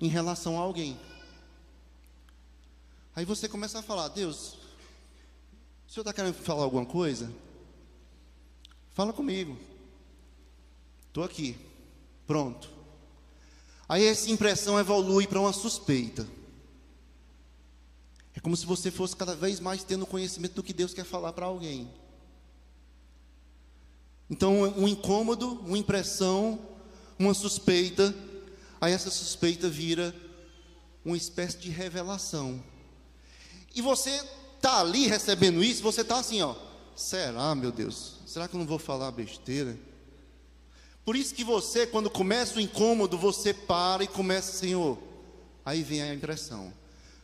em 0.00 0.08
relação 0.08 0.58
a 0.58 0.62
alguém. 0.62 0.98
Aí 3.16 3.24
você 3.24 3.48
começa 3.48 3.78
a 3.78 3.82
falar: 3.82 4.08
Deus, 4.08 4.54
o 5.88 5.92
senhor 5.92 6.02
está 6.02 6.12
querendo 6.12 6.34
falar 6.34 6.64
alguma 6.64 6.84
coisa? 6.84 7.32
Fala 8.92 9.12
comigo. 9.12 9.58
Estou 11.14 11.22
aqui. 11.22 11.56
Pronto. 12.26 12.68
Aí 13.88 14.04
essa 14.04 14.28
impressão 14.28 14.80
evolui 14.80 15.28
para 15.28 15.38
uma 15.38 15.52
suspeita. 15.52 16.26
É 18.34 18.40
como 18.40 18.56
se 18.56 18.66
você 18.66 18.90
fosse 18.90 19.14
cada 19.14 19.36
vez 19.36 19.60
mais 19.60 19.84
tendo 19.84 20.06
conhecimento 20.06 20.54
do 20.54 20.62
que 20.64 20.72
Deus 20.72 20.92
quer 20.92 21.04
falar 21.04 21.32
para 21.32 21.46
alguém. 21.46 21.88
Então, 24.28 24.62
um 24.62 24.88
incômodo, 24.88 25.60
uma 25.60 25.78
impressão, 25.78 26.58
uma 27.16 27.32
suspeita, 27.32 28.12
aí 28.80 28.92
essa 28.92 29.08
suspeita 29.08 29.68
vira 29.68 30.12
uma 31.04 31.16
espécie 31.16 31.58
de 31.58 31.70
revelação. 31.70 32.60
E 33.72 33.80
você 33.80 34.10
está 34.56 34.80
ali 34.80 35.06
recebendo 35.06 35.62
isso, 35.62 35.80
você 35.80 36.00
está 36.00 36.18
assim, 36.18 36.42
ó. 36.42 36.56
Será, 36.96 37.54
meu 37.54 37.70
Deus? 37.70 38.16
Será 38.26 38.48
que 38.48 38.56
eu 38.56 38.58
não 38.58 38.66
vou 38.66 38.80
falar 38.80 39.12
besteira? 39.12 39.78
Por 41.04 41.16
isso 41.16 41.34
que 41.34 41.44
você, 41.44 41.86
quando 41.86 42.08
começa 42.08 42.56
o 42.56 42.60
incômodo, 42.60 43.18
você 43.18 43.52
para 43.52 44.02
e 44.02 44.08
começa, 44.08 44.52
Senhor. 44.52 44.98
Aí 45.64 45.82
vem 45.82 46.00
a 46.02 46.14
impressão. 46.14 46.72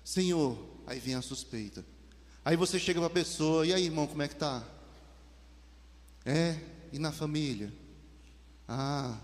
Senhor, 0.04 0.58
aí 0.86 0.98
vem 0.98 1.14
a 1.14 1.22
suspeita. 1.22 1.84
Aí 2.44 2.56
você 2.56 2.78
chega 2.78 3.00
para 3.00 3.06
a 3.06 3.10
pessoa, 3.10 3.66
e 3.66 3.72
aí, 3.72 3.84
irmão, 3.84 4.06
como 4.06 4.22
é 4.22 4.28
que 4.28 4.36
tá? 4.36 4.62
É, 6.24 6.58
e 6.92 6.98
na 6.98 7.10
família? 7.10 7.72
Ah. 8.68 9.18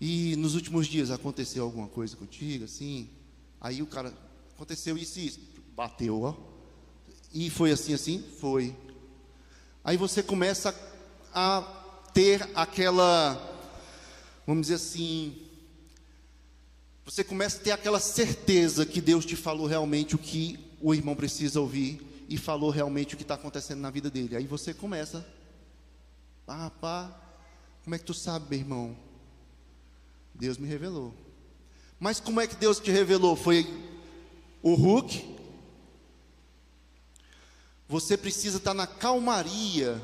E 0.00 0.34
nos 0.36 0.54
últimos 0.54 0.86
dias 0.86 1.10
aconteceu 1.10 1.64
alguma 1.64 1.88
coisa 1.88 2.16
contigo, 2.16 2.64
assim? 2.64 3.10
Aí 3.60 3.82
o 3.82 3.86
cara, 3.86 4.12
aconteceu 4.54 4.96
isso 4.96 5.18
e 5.18 5.26
isso. 5.26 5.40
Bateu, 5.76 6.22
ó. 6.22 6.34
E 7.32 7.50
foi 7.50 7.70
assim, 7.70 7.92
assim? 7.94 8.24
Foi. 8.40 8.74
Aí 9.84 9.96
você 9.96 10.22
começa 10.22 10.74
a 11.34 11.81
ter 12.14 12.48
aquela, 12.54 13.34
vamos 14.46 14.62
dizer 14.62 14.74
assim, 14.74 15.36
você 17.04 17.22
começa 17.24 17.58
a 17.58 17.62
ter 17.62 17.70
aquela 17.72 18.00
certeza 18.00 18.86
que 18.86 19.00
Deus 19.00 19.24
te 19.24 19.36
falou 19.36 19.66
realmente 19.66 20.14
o 20.14 20.18
que 20.18 20.58
o 20.80 20.94
irmão 20.94 21.14
precisa 21.14 21.60
ouvir 21.60 22.24
e 22.28 22.36
falou 22.36 22.70
realmente 22.70 23.14
o 23.14 23.16
que 23.16 23.22
está 23.22 23.34
acontecendo 23.34 23.80
na 23.80 23.90
vida 23.90 24.10
dele. 24.10 24.36
Aí 24.36 24.46
você 24.46 24.72
começa 24.72 25.26
Pá, 26.46 26.70
pá. 26.70 27.10
Como 27.84 27.94
é 27.94 27.98
que 27.98 28.04
tu 28.04 28.14
sabe, 28.14 28.46
meu 28.50 28.58
irmão? 28.58 28.96
Deus 30.34 30.58
me 30.58 30.68
revelou. 30.68 31.14
Mas 31.98 32.20
como 32.20 32.40
é 32.40 32.46
que 32.46 32.56
Deus 32.56 32.78
te 32.78 32.90
revelou? 32.90 33.36
Foi 33.36 33.66
o 34.62 34.74
Hulk? 34.74 35.36
Você 37.88 38.16
precisa 38.16 38.58
estar 38.58 38.74
na 38.74 38.86
calmaria 38.86 40.00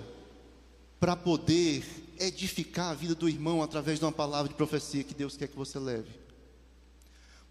para 0.99 1.15
poder 1.15 1.85
edificar 2.19 2.91
a 2.91 2.95
vida 2.95 3.15
do 3.15 3.29
irmão 3.29 3.63
através 3.63 3.99
de 3.99 4.05
uma 4.05 4.13
palavra 4.13 4.49
de 4.49 4.55
profecia 4.55 5.05
que 5.05 5.15
Deus 5.15 5.37
quer 5.37 5.49
que 5.49 5.57
você 5.57 5.79
leve. 5.79 6.29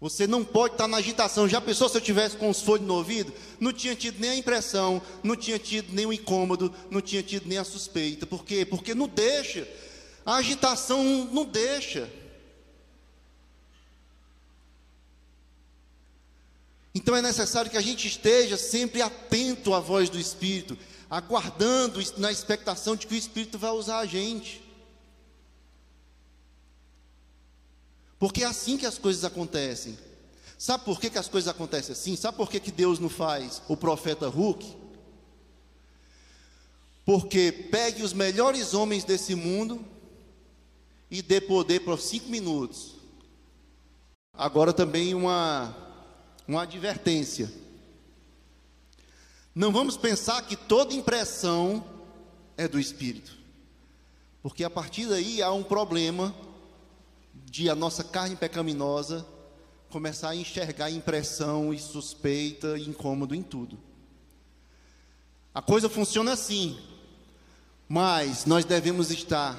Você 0.00 0.28
não 0.28 0.44
pode 0.44 0.74
estar 0.74 0.86
na 0.86 0.98
agitação. 0.98 1.48
Já 1.48 1.60
pensou 1.60 1.88
se 1.88 1.96
eu 1.96 2.00
tivesse 2.00 2.36
com 2.36 2.48
os 2.48 2.62
folhos 2.62 2.86
no 2.86 2.94
ouvido? 2.94 3.32
Não 3.58 3.72
tinha 3.72 3.96
tido 3.96 4.20
nem 4.20 4.30
a 4.30 4.36
impressão, 4.36 5.02
não 5.24 5.34
tinha 5.34 5.58
tido 5.58 5.92
nem 5.92 6.06
o 6.06 6.12
incômodo, 6.12 6.72
não 6.88 7.00
tinha 7.00 7.22
tido 7.22 7.48
nem 7.48 7.58
a 7.58 7.64
suspeita. 7.64 8.24
Por 8.24 8.44
quê? 8.44 8.64
Porque 8.64 8.94
não 8.94 9.08
deixa. 9.08 9.66
A 10.24 10.36
agitação 10.36 11.02
não 11.32 11.44
deixa. 11.44 12.08
Então 16.94 17.16
é 17.16 17.22
necessário 17.22 17.70
que 17.70 17.76
a 17.76 17.82
gente 17.82 18.06
esteja 18.06 18.56
sempre 18.56 19.02
atento 19.02 19.74
à 19.74 19.80
voz 19.80 20.08
do 20.10 20.18
Espírito, 20.18 20.76
aguardando 21.10 22.00
na 22.18 22.30
expectação 22.30 22.94
de 22.94 23.06
que 23.06 23.14
o 23.14 23.18
Espírito 23.18 23.58
vai 23.58 23.70
usar 23.70 23.98
a 23.98 24.06
gente. 24.06 24.62
Porque 28.18 28.42
é 28.42 28.46
assim 28.46 28.76
que 28.76 28.86
as 28.86 28.98
coisas 28.98 29.24
acontecem. 29.24 29.96
Sabe 30.58 30.84
por 30.84 31.00
que, 31.00 31.08
que 31.08 31.18
as 31.18 31.28
coisas 31.28 31.48
acontecem 31.48 31.92
assim? 31.92 32.16
Sabe 32.16 32.36
por 32.36 32.50
que, 32.50 32.58
que 32.58 32.72
Deus 32.72 32.98
não 32.98 33.08
faz 33.08 33.62
o 33.68 33.76
profeta 33.76 34.28
Hulk? 34.28 34.76
Porque 37.04 37.52
pegue 37.70 38.02
os 38.02 38.12
melhores 38.12 38.74
homens 38.74 39.04
desse 39.04 39.34
mundo 39.34 39.84
e 41.10 41.22
dê 41.22 41.40
poder 41.40 41.80
por 41.80 41.98
cinco 42.00 42.28
minutos. 42.28 42.96
Agora 44.34 44.72
também 44.72 45.14
uma, 45.14 45.74
uma 46.46 46.62
advertência. 46.62 47.50
Não 49.58 49.72
vamos 49.72 49.96
pensar 49.96 50.40
que 50.42 50.54
toda 50.54 50.94
impressão 50.94 51.84
é 52.56 52.68
do 52.68 52.78
Espírito. 52.78 53.36
Porque 54.40 54.62
a 54.62 54.70
partir 54.70 55.08
daí 55.08 55.42
há 55.42 55.52
um 55.52 55.64
problema 55.64 56.32
de 57.44 57.68
a 57.68 57.74
nossa 57.74 58.04
carne 58.04 58.36
pecaminosa 58.36 59.26
começar 59.90 60.28
a 60.28 60.36
enxergar 60.36 60.92
impressão 60.92 61.74
e 61.74 61.78
suspeita 61.80 62.78
e 62.78 62.88
incômodo 62.88 63.34
em 63.34 63.42
tudo. 63.42 63.76
A 65.52 65.60
coisa 65.60 65.88
funciona 65.88 66.34
assim, 66.34 66.78
mas 67.88 68.44
nós 68.44 68.64
devemos 68.64 69.10
estar 69.10 69.58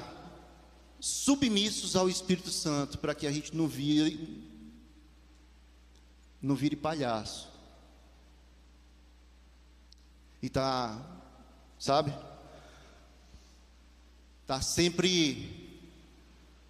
submissos 0.98 1.94
ao 1.94 2.08
Espírito 2.08 2.50
Santo 2.50 2.96
para 2.96 3.14
que 3.14 3.26
a 3.26 3.30
gente 3.30 3.54
não 3.54 3.68
vire 3.68 4.48
não 6.40 6.54
vire 6.54 6.74
palhaço. 6.74 7.49
E 10.42 10.48
tá, 10.48 10.98
sabe? 11.78 12.12
Tá 14.46 14.60
sempre 14.60 15.70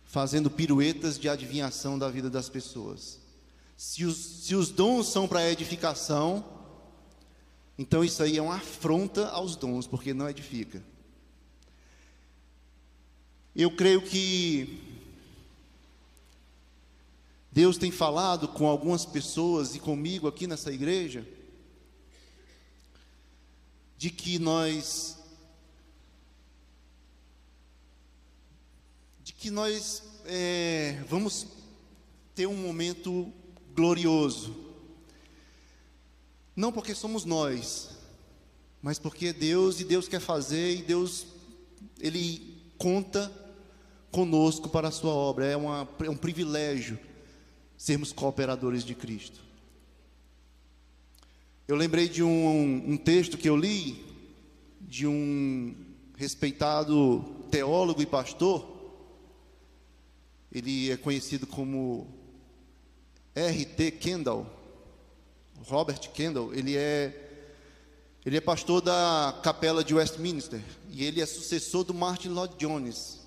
fazendo 0.04 0.50
piruetas 0.50 1.18
de 1.18 1.28
adivinhação 1.28 1.98
da 1.98 2.10
vida 2.10 2.28
das 2.28 2.48
pessoas. 2.48 3.20
Se 3.76 4.04
os, 4.04 4.16
se 4.16 4.54
os 4.54 4.70
dons 4.70 5.06
são 5.06 5.28
para 5.28 5.48
edificação, 5.48 6.44
então 7.78 8.04
isso 8.04 8.22
aí 8.22 8.36
é 8.36 8.42
uma 8.42 8.56
afronta 8.56 9.28
aos 9.28 9.56
dons, 9.56 9.86
porque 9.86 10.12
não 10.12 10.28
edifica. 10.28 10.82
Eu 13.54 13.70
creio 13.70 14.02
que 14.02 14.82
Deus 17.52 17.78
tem 17.78 17.90
falado 17.90 18.48
com 18.48 18.66
algumas 18.66 19.04
pessoas 19.04 19.74
e 19.74 19.78
comigo 19.78 20.28
aqui 20.28 20.46
nessa 20.46 20.72
igreja, 20.72 21.26
de 24.00 24.08
que 24.08 24.38
nós 24.38 25.20
que 29.40 29.50
nós 29.50 30.02
é, 30.26 31.02
vamos 31.08 31.46
ter 32.34 32.46
um 32.46 32.54
momento 32.54 33.32
glorioso. 33.74 34.54
Não 36.54 36.70
porque 36.70 36.94
somos 36.94 37.24
nós, 37.24 37.88
mas 38.82 38.98
porque 38.98 39.32
Deus 39.32 39.80
e 39.80 39.84
Deus 39.84 40.06
quer 40.06 40.20
fazer 40.20 40.76
e 40.76 40.82
Deus, 40.82 41.24
Ele 41.98 42.62
conta 42.76 43.32
conosco 44.10 44.68
para 44.68 44.88
a 44.88 44.92
sua 44.92 45.14
obra. 45.14 45.46
É, 45.46 45.56
uma, 45.56 45.88
é 46.04 46.10
um 46.10 46.16
privilégio 46.18 46.98
sermos 47.78 48.12
cooperadores 48.12 48.84
de 48.84 48.94
Cristo. 48.94 49.40
Eu 51.70 51.76
lembrei 51.76 52.08
de 52.08 52.20
um, 52.20 52.82
um 52.84 52.96
texto 52.96 53.38
que 53.38 53.48
eu 53.48 53.56
li, 53.56 54.04
de 54.80 55.06
um 55.06 55.72
respeitado 56.16 57.24
teólogo 57.48 58.02
e 58.02 58.06
pastor, 58.06 58.66
ele 60.50 60.90
é 60.90 60.96
conhecido 60.96 61.46
como 61.46 62.08
R.T. 63.36 63.92
Kendall, 63.92 64.44
Robert 65.68 66.10
Kendall, 66.10 66.52
ele 66.52 66.76
é 66.76 67.28
ele 68.26 68.36
é 68.36 68.40
pastor 68.40 68.80
da 68.80 69.38
capela 69.40 69.84
de 69.84 69.94
Westminster 69.94 70.60
e 70.90 71.04
ele 71.04 71.20
é 71.20 71.26
sucessor 71.26 71.84
do 71.84 71.94
Martin 71.94 72.30
Lloyd 72.30 72.56
Jones, 72.58 73.20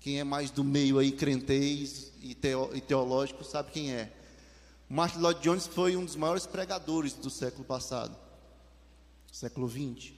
Quem 0.00 0.18
é 0.18 0.24
mais 0.24 0.50
do 0.50 0.64
meio 0.64 0.98
aí, 0.98 1.12
crentez 1.12 2.10
e, 2.20 2.34
teológico, 2.34 3.44
sabe 3.44 3.70
quem 3.70 3.92
é. 3.92 4.12
Martin 4.88 5.18
Lloyd 5.18 5.40
Jones 5.40 5.66
foi 5.66 5.96
um 5.96 6.04
dos 6.04 6.16
maiores 6.16 6.46
pregadores 6.46 7.14
do 7.14 7.30
século 7.30 7.64
passado, 7.64 8.16
século 9.32 9.66
20. 9.66 10.14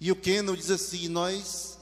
E 0.00 0.12
o 0.12 0.16
Kendall 0.16 0.56
diz 0.56 0.70
assim: 0.70 1.08
nós 1.08 1.78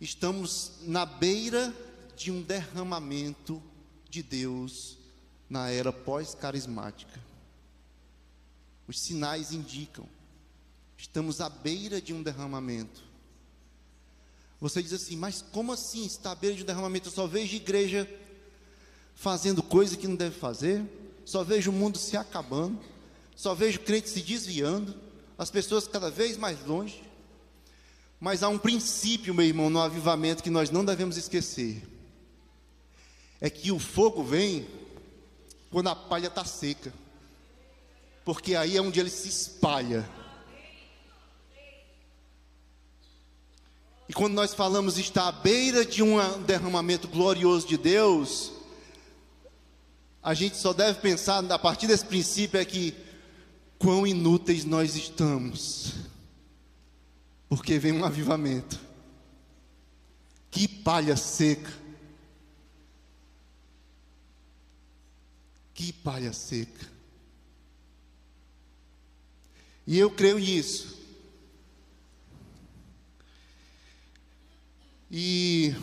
estamos 0.00 0.72
na 0.82 1.06
beira 1.06 1.74
de 2.16 2.30
um 2.30 2.42
derramamento 2.42 3.62
de 4.10 4.22
Deus 4.22 4.98
na 5.48 5.70
era 5.70 5.92
pós-carismática. 5.92 7.20
Os 8.88 8.98
sinais 8.98 9.52
indicam, 9.52 10.06
estamos 10.96 11.40
à 11.40 11.48
beira 11.48 12.00
de 12.00 12.12
um 12.12 12.22
derramamento. 12.22 13.02
Você 14.60 14.82
diz 14.82 14.92
assim, 14.92 15.16
mas 15.16 15.42
como 15.42 15.72
assim 15.72 16.04
está 16.04 16.32
à 16.32 16.34
beira 16.34 16.56
de 16.56 16.62
um 16.62 16.66
derramamento? 16.66 17.08
Eu 17.08 17.12
só 17.12 17.26
vejo 17.26 17.56
igreja 17.56 18.08
fazendo 19.14 19.62
coisa 19.62 19.96
que 19.96 20.08
não 20.08 20.16
deve 20.16 20.36
fazer, 20.36 20.82
só 21.24 21.44
vejo 21.44 21.70
o 21.70 21.74
mundo 21.74 21.98
se 21.98 22.16
acabando, 22.16 22.78
só 23.36 23.54
vejo 23.54 23.80
crentes 23.80 24.12
se 24.12 24.20
desviando, 24.20 24.94
as 25.38 25.50
pessoas 25.50 25.86
cada 25.86 26.10
vez 26.10 26.36
mais 26.36 26.64
longe. 26.66 27.02
Mas 28.20 28.42
há 28.42 28.48
um 28.48 28.58
princípio, 28.58 29.34
meu 29.34 29.44
irmão, 29.44 29.68
no 29.68 29.80
avivamento 29.80 30.42
que 30.42 30.50
nós 30.50 30.70
não 30.70 30.84
devemos 30.84 31.16
esquecer: 31.16 31.82
é 33.40 33.50
que 33.50 33.72
o 33.72 33.78
fogo 33.78 34.22
vem 34.22 34.66
quando 35.70 35.88
a 35.88 35.96
palha 35.96 36.28
está 36.28 36.44
seca, 36.44 36.92
porque 38.24 38.54
aí 38.54 38.76
é 38.76 38.80
onde 38.80 39.00
ele 39.00 39.10
se 39.10 39.28
espalha. 39.28 40.08
E 44.08 44.12
quando 44.12 44.34
nós 44.34 44.52
falamos 44.52 44.98
está 44.98 45.28
à 45.28 45.32
beira 45.32 45.84
de 45.84 46.02
um 46.02 46.18
derramamento 46.42 47.08
glorioso 47.08 47.66
de 47.66 47.78
Deus, 47.78 48.52
a 50.22 50.34
gente 50.34 50.56
só 50.56 50.72
deve 50.72 51.00
pensar 51.00 51.44
a 51.50 51.58
partir 51.58 51.88
desse 51.88 52.04
princípio 52.04 52.60
é 52.60 52.64
que 52.64 52.94
quão 53.76 54.06
inúteis 54.06 54.64
nós 54.64 54.94
estamos. 54.94 55.94
Porque 57.48 57.78
vem 57.78 57.92
um 57.92 58.04
avivamento. 58.04 58.80
Que 60.50 60.68
palha 60.68 61.16
seca. 61.16 61.72
Que 65.74 65.92
palha 65.92 66.32
seca. 66.32 66.86
E 69.84 69.98
eu 69.98 70.10
creio 70.10 70.38
nisso. 70.38 71.00
E 75.10 75.74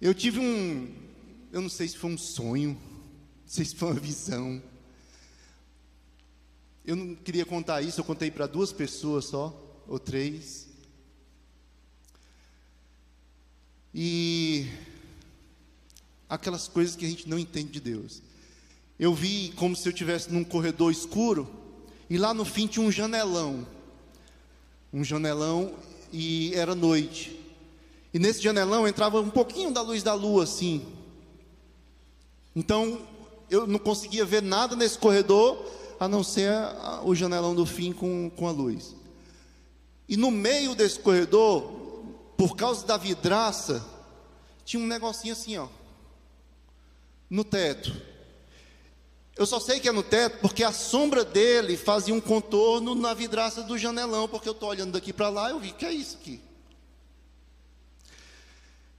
eu 0.00 0.14
tive 0.14 0.40
um, 0.40 1.05
eu 1.56 1.62
não 1.62 1.70
sei 1.70 1.88
se 1.88 1.96
foi 1.96 2.10
um 2.10 2.18
sonho, 2.18 2.72
não 2.72 3.46
sei 3.46 3.64
se 3.64 3.74
foi 3.74 3.88
uma 3.88 3.98
visão. 3.98 4.62
Eu 6.84 6.94
não 6.94 7.14
queria 7.14 7.46
contar 7.46 7.80
isso, 7.80 7.98
eu 7.98 8.04
contei 8.04 8.30
para 8.30 8.46
duas 8.46 8.74
pessoas 8.74 9.24
só, 9.24 9.58
ou 9.88 9.98
três. 9.98 10.68
E 13.94 14.68
aquelas 16.28 16.68
coisas 16.68 16.94
que 16.94 17.06
a 17.06 17.08
gente 17.08 17.26
não 17.26 17.38
entende 17.38 17.70
de 17.70 17.80
Deus. 17.80 18.20
Eu 18.98 19.14
vi 19.14 19.50
como 19.56 19.74
se 19.74 19.88
eu 19.88 19.92
estivesse 19.92 20.30
num 20.30 20.44
corredor 20.44 20.92
escuro 20.92 21.48
e 22.10 22.18
lá 22.18 22.34
no 22.34 22.44
fim 22.44 22.66
tinha 22.66 22.84
um 22.84 22.92
janelão. 22.92 23.66
Um 24.92 25.02
janelão 25.02 25.74
e 26.12 26.52
era 26.54 26.74
noite. 26.74 27.40
E 28.12 28.18
nesse 28.18 28.42
janelão 28.42 28.86
entrava 28.86 29.22
um 29.22 29.30
pouquinho 29.30 29.72
da 29.72 29.80
luz 29.80 30.02
da 30.02 30.12
lua, 30.12 30.44
assim. 30.44 30.95
Então 32.56 33.06
eu 33.50 33.66
não 33.66 33.78
conseguia 33.78 34.24
ver 34.24 34.42
nada 34.42 34.74
nesse 34.74 34.98
corredor, 34.98 35.62
a 36.00 36.08
não 36.08 36.24
ser 36.24 36.50
o 37.04 37.14
janelão 37.14 37.54
do 37.54 37.66
fim 37.66 37.92
com, 37.92 38.30
com 38.30 38.48
a 38.48 38.50
luz. 38.50 38.96
E 40.08 40.16
no 40.16 40.30
meio 40.30 40.74
desse 40.74 40.98
corredor, 40.98 41.62
por 42.36 42.56
causa 42.56 42.86
da 42.86 42.96
vidraça, 42.96 43.84
tinha 44.64 44.82
um 44.82 44.86
negocinho 44.86 45.34
assim, 45.34 45.58
ó, 45.58 45.68
no 47.28 47.44
teto. 47.44 47.94
Eu 49.36 49.44
só 49.44 49.60
sei 49.60 49.78
que 49.78 49.88
é 49.88 49.92
no 49.92 50.02
teto 50.02 50.38
porque 50.40 50.64
a 50.64 50.72
sombra 50.72 51.22
dele 51.22 51.76
fazia 51.76 52.14
um 52.14 52.20
contorno 52.20 52.94
na 52.94 53.12
vidraça 53.12 53.62
do 53.62 53.76
janelão, 53.76 54.26
porque 54.26 54.48
eu 54.48 54.52
estou 54.52 54.70
olhando 54.70 54.92
daqui 54.92 55.12
para 55.12 55.28
lá, 55.28 55.50
eu 55.50 55.60
vi 55.60 55.72
que 55.72 55.84
é 55.84 55.92
isso 55.92 56.16
aqui. 56.16 56.40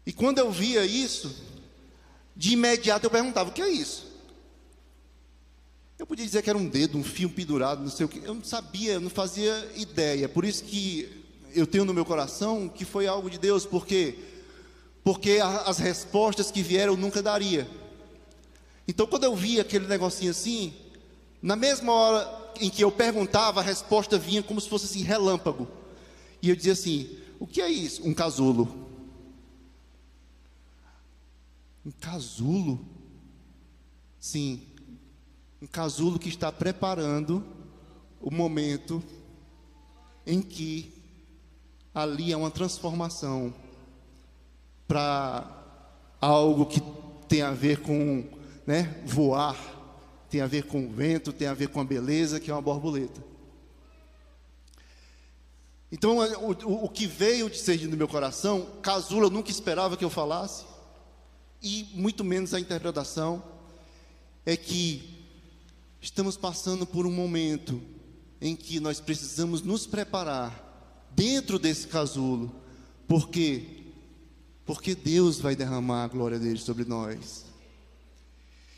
E 0.06 0.14
quando 0.14 0.38
eu 0.38 0.52
via 0.52 0.86
isso, 0.86 1.36
de 2.38 2.54
imediato 2.54 3.06
eu 3.06 3.10
perguntava: 3.10 3.50
o 3.50 3.54
que 3.54 3.62
é 3.62 3.68
isso? 3.68 4.06
Eu 5.98 6.06
podia 6.06 6.24
dizer 6.24 6.44
que 6.44 6.50
era 6.50 6.58
um 6.58 6.68
dedo, 6.68 6.98
um 6.98 7.04
fio 7.04 7.30
pendurado, 7.30 7.82
não 7.82 7.90
sei 7.90 8.06
o 8.06 8.10
que. 8.10 8.20
Eu 8.20 8.36
não 8.36 8.44
sabia, 8.44 8.94
eu 8.94 9.02
não 9.02 9.10
fazia 9.10 9.72
ideia. 9.76 10.30
Por 10.30 10.46
isso 10.46 10.64
que 10.64 11.26
eu 11.56 11.66
tenho 11.66 11.84
no 11.84 11.94
meu 11.94 12.06
coração 12.06 12.70
que 12.70 12.86
foi 12.86 13.08
algo 13.08 13.30
de 13.30 13.40
Deus, 13.40 13.66
porque 13.66 14.20
porque 15.04 15.40
as 15.66 15.80
respostas 15.80 16.52
que 16.52 16.62
vieram 16.62 16.94
eu 16.94 16.98
nunca 16.98 17.24
daria. 17.24 17.68
Então, 18.86 19.08
quando 19.08 19.24
eu 19.24 19.36
via 19.36 19.62
aquele 19.62 19.88
negocinho 19.88 20.32
assim, 20.32 20.74
na 21.42 21.56
mesma 21.56 21.92
hora 21.92 22.52
em 22.60 22.70
que 22.70 22.84
eu 22.84 22.92
perguntava, 22.92 23.62
a 23.62 23.64
resposta 23.64 24.18
vinha 24.18 24.44
como 24.44 24.62
se 24.62 24.70
fosse 24.70 24.86
assim, 24.86 25.02
relâmpago. 25.02 25.68
E 26.42 26.50
eu 26.50 26.56
dizia 26.56 26.74
assim: 26.74 27.10
O 27.40 27.48
que 27.48 27.62
é 27.62 27.70
isso? 27.70 28.08
Um 28.08 28.14
casulo. 28.14 28.87
Um 31.88 31.92
casulo? 32.02 32.86
Sim, 34.20 34.62
um 35.62 35.68
casulo 35.68 36.20
que 36.20 36.28
está 36.28 36.52
preparando 36.52 37.42
o 38.20 38.30
momento 38.30 39.02
em 40.26 40.42
que 40.42 40.92
ali 41.96 42.34
é 42.34 42.36
uma 42.36 42.52
transformação 42.52 43.54
para 44.86 45.50
algo 46.20 46.66
que 46.66 46.82
tem 47.30 47.42
a 47.42 47.52
ver 47.52 47.80
com 47.80 48.28
né, 48.66 49.02
voar, 49.06 49.56
tem 50.30 50.42
a 50.42 50.48
ver 50.48 50.64
com 50.64 50.88
o 50.88 50.92
vento, 50.92 51.32
tem 51.32 51.48
a 51.48 51.54
ver 51.54 51.70
com 51.70 51.80
a 51.80 51.86
beleza, 51.86 52.38
que 52.38 52.52
é 52.52 52.54
uma 52.54 52.62
borboleta. 52.62 53.24
Então, 55.90 56.18
o, 56.18 56.84
o, 56.84 56.90
que 56.90 57.08
veio 57.08 57.50
de 57.50 57.58
ser 57.58 57.88
no 57.88 57.96
meu 57.96 58.10
coração, 58.10 58.68
Casula 58.82 59.30
nunca 59.30 59.50
esperava 59.50 59.96
que 59.96 60.04
eu 60.04 60.10
falasse, 60.10 60.66
e 61.62 61.88
muito 61.94 62.24
menos 62.24 62.54
a 62.54 62.60
interpretação, 62.60 63.44
é 64.46 64.56
que 64.56 65.18
estamos 66.02 66.38
passando 66.38 66.86
por 66.86 67.06
um 67.06 67.12
momento 67.12 67.82
em 68.40 68.56
que 68.56 68.80
nós 68.80 69.00
precisamos 69.00 69.62
nos 69.62 69.88
preparar 69.88 70.64
dentro 71.16 71.58
desse 71.58 71.88
casulo, 71.88 72.54
porque 73.08 73.74
porque 74.66 74.94
Deus 74.94 75.40
vai 75.40 75.56
derramar 75.56 76.04
a 76.04 76.08
glória 76.10 76.38
dele 76.38 76.60
sobre 76.60 76.84
nós. 76.84 77.46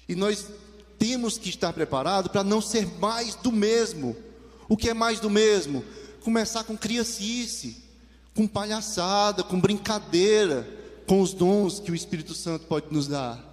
E 0.07 0.13
nós 0.15 0.45
temos 0.99 1.37
que 1.37 1.49
estar 1.49 1.73
preparados 1.73 2.31
para 2.31 2.43
não 2.43 2.61
ser 2.61 2.85
mais 2.99 3.33
do 3.33 3.51
mesmo. 3.51 4.15
O 4.67 4.77
que 4.77 4.89
é 4.89 4.93
mais 4.93 5.19
do 5.19 5.31
mesmo? 5.31 5.83
Começar 6.21 6.63
com 6.63 6.77
criancice, 6.77 7.83
com 8.35 8.47
palhaçada, 8.47 9.43
com 9.43 9.59
brincadeira, 9.59 10.78
com 11.09 11.21
os 11.21 11.33
dons 11.33 11.79
que 11.79 11.91
o 11.91 11.95
Espírito 11.95 12.35
Santo 12.35 12.67
pode 12.67 12.93
nos 12.93 13.07
dar. 13.07 13.43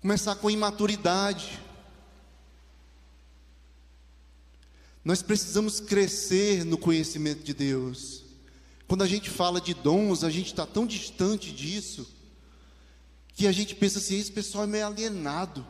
Começar 0.00 0.34
com 0.34 0.50
imaturidade. 0.50 1.60
Nós 5.04 5.22
precisamos 5.22 5.78
crescer 5.78 6.64
no 6.64 6.76
conhecimento 6.76 7.44
de 7.44 7.54
Deus. 7.54 8.24
Quando 8.88 9.04
a 9.04 9.06
gente 9.06 9.30
fala 9.30 9.60
de 9.60 9.74
dons, 9.74 10.24
a 10.24 10.30
gente 10.30 10.46
está 10.46 10.66
tão 10.66 10.88
distante 10.88 11.52
disso 11.52 12.12
que 13.34 13.46
a 13.46 13.52
gente 13.52 13.76
pensa 13.76 14.00
assim: 14.00 14.18
esse 14.18 14.32
pessoal 14.32 14.64
é 14.64 14.66
meio 14.66 14.88
alienado. 14.88 15.64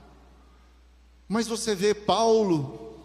Mas 1.29 1.47
você 1.47 1.75
vê 1.75 1.93
Paulo, 1.93 2.97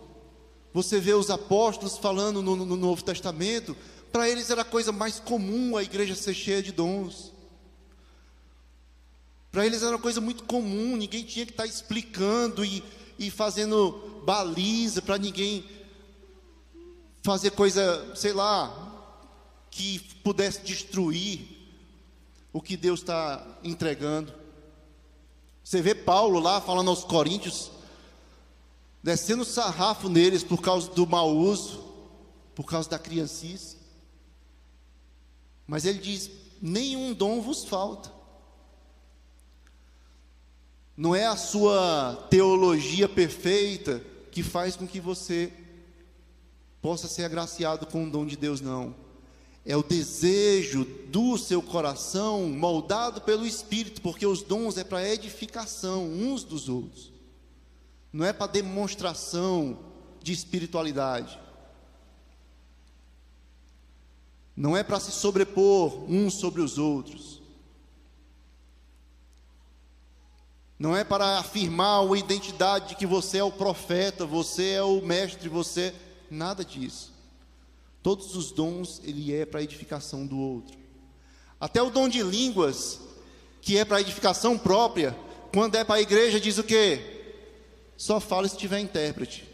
você 0.74 1.02
vê 1.02 1.14
os 1.14 1.30
apóstolos 1.30 1.98
falando 1.98 2.42
no, 2.42 2.56
no 2.56 2.78
Novo 2.78 3.04
Testamento, 3.04 3.76
para 4.14 4.30
eles 4.30 4.52
era 4.52 4.62
a 4.62 4.66
coisa 4.66 4.92
mais 4.92 5.20
comum 5.20 5.76
a 5.76 5.82
igreja 5.82 6.14
ser 6.14 6.36
cheia 6.36 6.62
de 6.62 6.72
dons. 6.72 7.34
Para 9.52 9.66
eles 9.66 9.82
era 9.82 9.96
uma 9.96 10.02
coisa 10.02 10.22
muito 10.22 10.44
comum, 10.44 10.96
ninguém 10.96 11.24
tinha 11.24 11.48
que 11.48 11.52
estar 11.52 11.64
tá 11.64 11.70
explicando 11.70 12.64
e, 12.64 12.84
e 13.18 13.32
fazendo 13.32 14.22
baliza 14.24 15.02
para 15.02 15.18
ninguém 15.18 15.66
fazer 17.24 17.52
coisa, 17.52 18.16
sei 18.16 18.34
lá, 18.34 19.18
que 19.72 20.00
pudesse 20.24 20.62
destruir 20.62 21.48
o 22.52 22.62
que 22.62 22.78
Deus 22.78 23.00
está 23.00 23.44
entregando. 23.64 24.32
Você 25.64 25.82
vê 25.82 25.96
Paulo 25.96 26.40
lá 26.40 26.62
falando 26.62 26.92
aos 26.92 27.04
coríntios, 27.04 27.72
descendo 29.02 29.44
sarrafo 29.44 30.08
neles 30.08 30.44
por 30.44 30.62
causa 30.62 30.92
do 30.92 31.08
mau 31.08 31.36
uso, 31.36 31.84
por 32.54 32.66
causa 32.66 32.88
da 32.92 33.00
criancice. 33.00 33.82
Mas 35.68 35.86
ele 35.86 36.00
diz: 36.00 36.30
nenhum 36.62 37.14
dom 37.14 37.42
vos 37.42 37.66
falta. 37.66 38.12
Não 40.96 41.16
é 41.16 41.26
a 41.26 41.36
sua 41.36 42.28
teologia 42.30 43.10
perfeita 43.10 44.02
que 44.32 44.44
faz 44.44 44.76
com 44.76 44.88
que 44.88 45.00
você 45.00 45.52
possa 46.82 47.08
ser 47.08 47.24
agraciado 47.24 47.86
com 47.86 48.06
o 48.06 48.10
dom 48.10 48.26
de 48.26 48.38
Deus, 48.38 48.62
não. 48.62 48.96
É 49.66 49.78
o 49.78 49.82
desejo 49.82 50.84
do 51.08 51.38
seu 51.38 51.62
coração 51.62 52.50
moldado 52.50 53.22
pelo 53.22 53.48
Espírito, 53.48 54.02
porque 54.02 54.26
os 54.26 54.44
dons 54.44 54.78
é 54.78 54.84
para 54.84 55.08
edificação 55.08 56.06
uns 56.06 56.44
dos 56.44 56.68
outros, 56.68 57.14
não 58.12 58.26
é 58.26 58.34
para 58.34 58.52
demonstração 58.52 59.80
de 60.22 60.34
espiritualidade, 60.34 61.40
não 64.56 64.78
é 64.78 64.84
para 64.84 65.00
se 65.00 65.12
sobrepor 65.12 66.04
uns 66.10 66.36
sobre 66.36 66.62
os 66.62 66.78
outros. 66.78 67.42
Não 70.78 70.96
é 70.96 71.04
para 71.04 71.40
afirmar 71.40 72.02
uma 72.02 72.18
identidade 72.18 72.90
de 72.90 72.96
que 72.96 73.06
você 73.06 73.38
é 73.38 73.44
o 73.44 73.52
profeta, 73.52 74.26
você 74.26 74.72
é 74.72 74.84
o 74.84 75.02
mestre, 75.02 75.48
você 75.48 75.94
nada 76.30 76.64
disso. 76.64 77.14
Todos 78.02 78.36
os 78.36 78.52
dons 78.52 79.02
ele 79.04 79.34
é 79.34 79.46
para 79.46 79.64
edificação 79.64 80.26
do 80.26 80.38
outro. 80.38 80.78
Até 81.60 81.82
o 81.82 81.90
dom 81.90 82.10
de 82.10 82.22
línguas, 82.22 83.00
que 83.62 83.78
é 83.78 83.86
para 83.86 84.02
edificação 84.02 84.58
própria, 84.58 85.18
quando 85.54 85.76
é 85.76 85.84
para 85.84 85.96
a 85.96 86.02
igreja 86.02 86.40
diz 86.40 86.58
o 86.58 86.64
quê? 86.64 87.00
Só 87.96 88.20
fala 88.20 88.48
se 88.48 88.58
tiver 88.58 88.80
intérprete. 88.80 89.48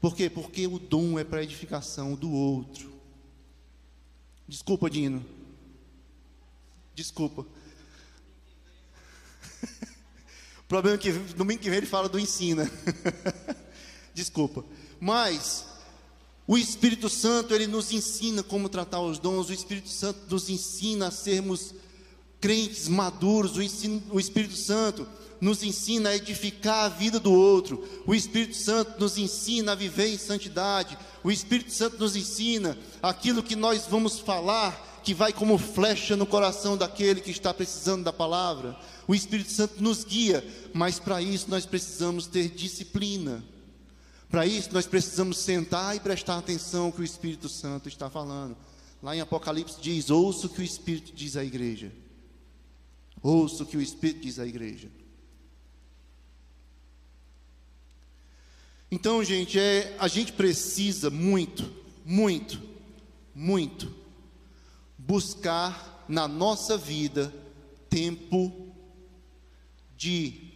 Por 0.00 0.14
quê? 0.14 0.28
Porque 0.28 0.66
o 0.66 0.78
dom 0.78 1.18
é 1.18 1.24
para 1.24 1.42
edificação 1.42 2.14
do 2.14 2.30
outro. 2.30 2.89
Desculpa, 4.50 4.90
Dino. 4.90 5.24
Desculpa. 6.92 7.46
O 10.58 10.64
problema 10.66 10.96
é 10.96 11.00
que 11.00 11.12
domingo 11.12 11.60
que 11.60 11.70
vem 11.70 11.78
ele 11.78 11.86
fala 11.86 12.08
do 12.08 12.18
ensina. 12.18 12.68
Desculpa. 14.12 14.64
Mas 14.98 15.64
o 16.48 16.58
Espírito 16.58 17.08
Santo, 17.08 17.54
ele 17.54 17.68
nos 17.68 17.92
ensina 17.92 18.42
como 18.42 18.68
tratar 18.68 19.00
os 19.00 19.20
dons, 19.20 19.50
o 19.50 19.52
Espírito 19.52 19.88
Santo 19.88 20.18
nos 20.28 20.50
ensina 20.50 21.06
a 21.06 21.12
sermos 21.12 21.72
crentes 22.40 22.88
maduros, 22.88 23.56
o, 23.56 23.62
ensino, 23.62 24.02
o 24.10 24.18
Espírito 24.18 24.56
Santo 24.56 25.06
nos 25.40 25.62
ensina 25.62 26.08
a 26.08 26.16
edificar 26.16 26.86
a 26.86 26.88
vida 26.88 27.20
do 27.20 27.32
outro, 27.32 28.02
o 28.04 28.16
Espírito 28.16 28.56
Santo 28.56 28.98
nos 28.98 29.16
ensina 29.16 29.72
a 29.72 29.76
viver 29.76 30.08
em 30.08 30.18
santidade, 30.18 30.98
o 31.22 31.30
Espírito 31.30 31.72
Santo 31.72 31.98
nos 31.98 32.16
ensina 32.16 32.76
aquilo 33.02 33.42
que 33.42 33.54
nós 33.54 33.86
vamos 33.86 34.18
falar, 34.18 35.00
que 35.02 35.14
vai 35.14 35.32
como 35.32 35.58
flecha 35.58 36.16
no 36.16 36.26
coração 36.26 36.76
daquele 36.76 37.20
que 37.20 37.30
está 37.30 37.52
precisando 37.52 38.04
da 38.04 38.12
palavra. 38.12 38.76
O 39.06 39.14
Espírito 39.14 39.50
Santo 39.50 39.82
nos 39.82 40.04
guia, 40.04 40.44
mas 40.72 40.98
para 40.98 41.20
isso 41.20 41.50
nós 41.50 41.66
precisamos 41.66 42.26
ter 42.26 42.48
disciplina. 42.48 43.44
Para 44.30 44.46
isso 44.46 44.70
nós 44.72 44.86
precisamos 44.86 45.38
sentar 45.38 45.96
e 45.96 46.00
prestar 46.00 46.38
atenção 46.38 46.86
ao 46.86 46.92
que 46.92 47.00
o 47.00 47.04
Espírito 47.04 47.48
Santo 47.48 47.88
está 47.88 48.08
falando. 48.08 48.56
Lá 49.02 49.16
em 49.16 49.20
Apocalipse 49.20 49.80
diz: 49.80 50.10
ouça 50.10 50.46
o 50.46 50.50
que 50.50 50.60
o 50.60 50.64
Espírito 50.64 51.12
diz 51.12 51.36
à 51.36 51.44
igreja. 51.44 51.92
Ouça 53.22 53.64
o 53.64 53.66
que 53.66 53.76
o 53.76 53.82
Espírito 53.82 54.22
diz 54.22 54.38
à 54.38 54.46
igreja. 54.46 54.88
Então, 58.92 59.22
gente, 59.22 59.56
é, 59.56 59.94
a 60.00 60.08
gente 60.08 60.32
precisa 60.32 61.10
muito, 61.10 61.70
muito, 62.04 62.60
muito 63.32 63.94
buscar 64.98 66.04
na 66.08 66.26
nossa 66.26 66.76
vida 66.76 67.32
tempo 67.88 68.52
de 69.96 70.50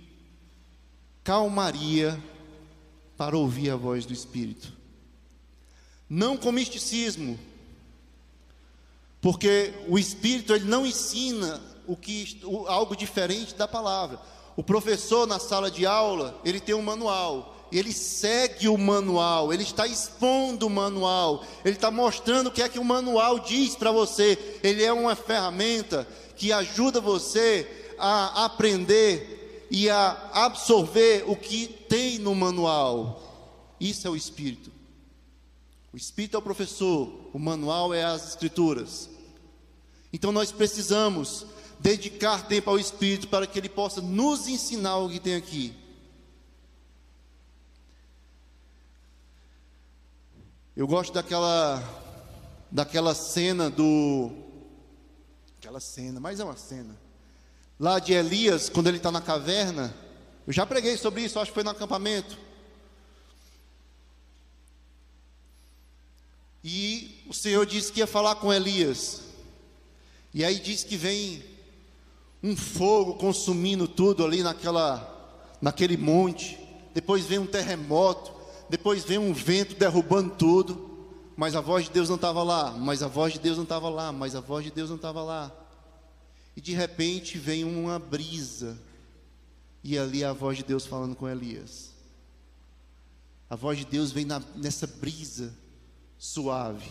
calmaria 1.22 2.20
para 3.16 3.38
ouvir 3.38 3.70
a 3.70 3.76
voz 3.76 4.04
do 4.04 4.12
Espírito. 4.12 4.72
Não 6.10 6.36
com 6.36 6.50
misticismo, 6.50 7.38
porque 9.20 9.72
o 9.88 9.96
Espírito 9.96 10.52
ele 10.52 10.64
não 10.64 10.84
ensina 10.84 11.62
o 11.86 11.96
que 11.96 12.40
algo 12.66 12.96
diferente 12.96 13.54
da 13.54 13.68
palavra. 13.68 14.20
O 14.56 14.62
professor 14.62 15.24
na 15.24 15.38
sala 15.38 15.70
de 15.70 15.86
aula 15.86 16.40
ele 16.44 16.58
tem 16.58 16.74
um 16.74 16.82
manual 16.82 17.63
ele 17.78 17.92
segue 17.92 18.68
o 18.68 18.78
manual, 18.78 19.52
ele 19.52 19.64
está 19.64 19.84
expondo 19.84 20.68
o 20.68 20.70
manual, 20.70 21.44
ele 21.64 21.74
está 21.74 21.90
mostrando 21.90 22.46
o 22.46 22.50
que 22.52 22.62
é 22.62 22.68
que 22.68 22.78
o 22.78 22.84
manual 22.84 23.40
diz 23.40 23.74
para 23.74 23.90
você. 23.90 24.58
Ele 24.62 24.84
é 24.84 24.92
uma 24.92 25.16
ferramenta 25.16 26.06
que 26.36 26.52
ajuda 26.52 27.00
você 27.00 27.66
a 27.98 28.44
aprender 28.44 29.66
e 29.70 29.90
a 29.90 30.30
absorver 30.32 31.24
o 31.26 31.34
que 31.34 31.66
tem 31.66 32.20
no 32.20 32.32
manual. 32.32 33.20
Isso 33.80 34.06
é 34.06 34.10
o 34.10 34.16
Espírito. 34.16 34.70
O 35.92 35.96
Espírito 35.96 36.36
é 36.36 36.38
o 36.38 36.42
professor, 36.42 37.12
o 37.32 37.38
manual 37.40 37.92
é 37.92 38.04
as 38.04 38.28
Escrituras. 38.28 39.10
Então 40.12 40.30
nós 40.30 40.52
precisamos 40.52 41.44
dedicar 41.80 42.46
tempo 42.46 42.70
ao 42.70 42.78
Espírito 42.78 43.26
para 43.26 43.48
que 43.48 43.58
ele 43.58 43.68
possa 43.68 44.00
nos 44.00 44.46
ensinar 44.46 44.98
o 44.98 45.08
que 45.08 45.18
tem 45.18 45.34
aqui. 45.34 45.74
Eu 50.76 50.88
gosto 50.88 51.12
daquela 51.12 51.80
daquela 52.68 53.14
cena 53.14 53.70
do 53.70 54.32
aquela 55.56 55.78
cena, 55.78 56.18
mas 56.18 56.40
é 56.40 56.44
uma 56.44 56.56
cena. 56.56 56.98
Lá 57.78 58.00
de 58.00 58.12
Elias, 58.12 58.68
quando 58.68 58.88
ele 58.88 58.96
está 58.96 59.12
na 59.12 59.20
caverna, 59.20 59.94
eu 60.44 60.52
já 60.52 60.66
preguei 60.66 60.96
sobre 60.96 61.22
isso, 61.22 61.38
acho 61.38 61.52
que 61.52 61.54
foi 61.54 61.62
no 61.62 61.70
acampamento. 61.70 62.36
E 66.64 67.22
o 67.28 67.32
Senhor 67.32 67.64
disse 67.64 67.92
que 67.92 68.00
ia 68.00 68.06
falar 68.06 68.34
com 68.36 68.52
Elias. 68.52 69.22
E 70.32 70.44
aí 70.44 70.58
diz 70.58 70.82
que 70.82 70.96
vem 70.96 71.44
um 72.42 72.56
fogo 72.56 73.14
consumindo 73.14 73.86
tudo 73.86 74.24
ali 74.24 74.42
naquela 74.42 75.56
naquele 75.62 75.96
monte. 75.96 76.58
Depois 76.92 77.26
vem 77.26 77.38
um 77.38 77.46
terremoto 77.46 78.34
depois 78.68 79.04
vem 79.04 79.18
um 79.18 79.32
vento 79.32 79.74
derrubando 79.76 80.34
tudo, 80.36 80.90
mas 81.36 81.54
a 81.54 81.60
voz 81.60 81.84
de 81.84 81.90
Deus 81.90 82.08
não 82.08 82.16
estava 82.16 82.42
lá, 82.42 82.70
mas 82.72 83.02
a 83.02 83.08
voz 83.08 83.32
de 83.32 83.38
Deus 83.38 83.56
não 83.56 83.64
estava 83.64 83.88
lá, 83.88 84.12
mas 84.12 84.34
a 84.34 84.40
voz 84.40 84.64
de 84.64 84.70
Deus 84.70 84.88
não 84.88 84.96
estava 84.96 85.22
lá. 85.22 85.52
E 86.56 86.60
de 86.60 86.72
repente 86.72 87.38
vem 87.38 87.64
uma 87.64 87.98
brisa, 87.98 88.78
e 89.82 89.98
ali 89.98 90.22
é 90.22 90.26
a 90.26 90.32
voz 90.32 90.56
de 90.56 90.64
Deus 90.64 90.86
falando 90.86 91.16
com 91.16 91.28
Elias. 91.28 91.92
A 93.50 93.56
voz 93.56 93.78
de 93.78 93.84
Deus 93.84 94.12
vem 94.12 94.24
na, 94.24 94.40
nessa 94.54 94.86
brisa 94.86 95.54
suave, 96.16 96.90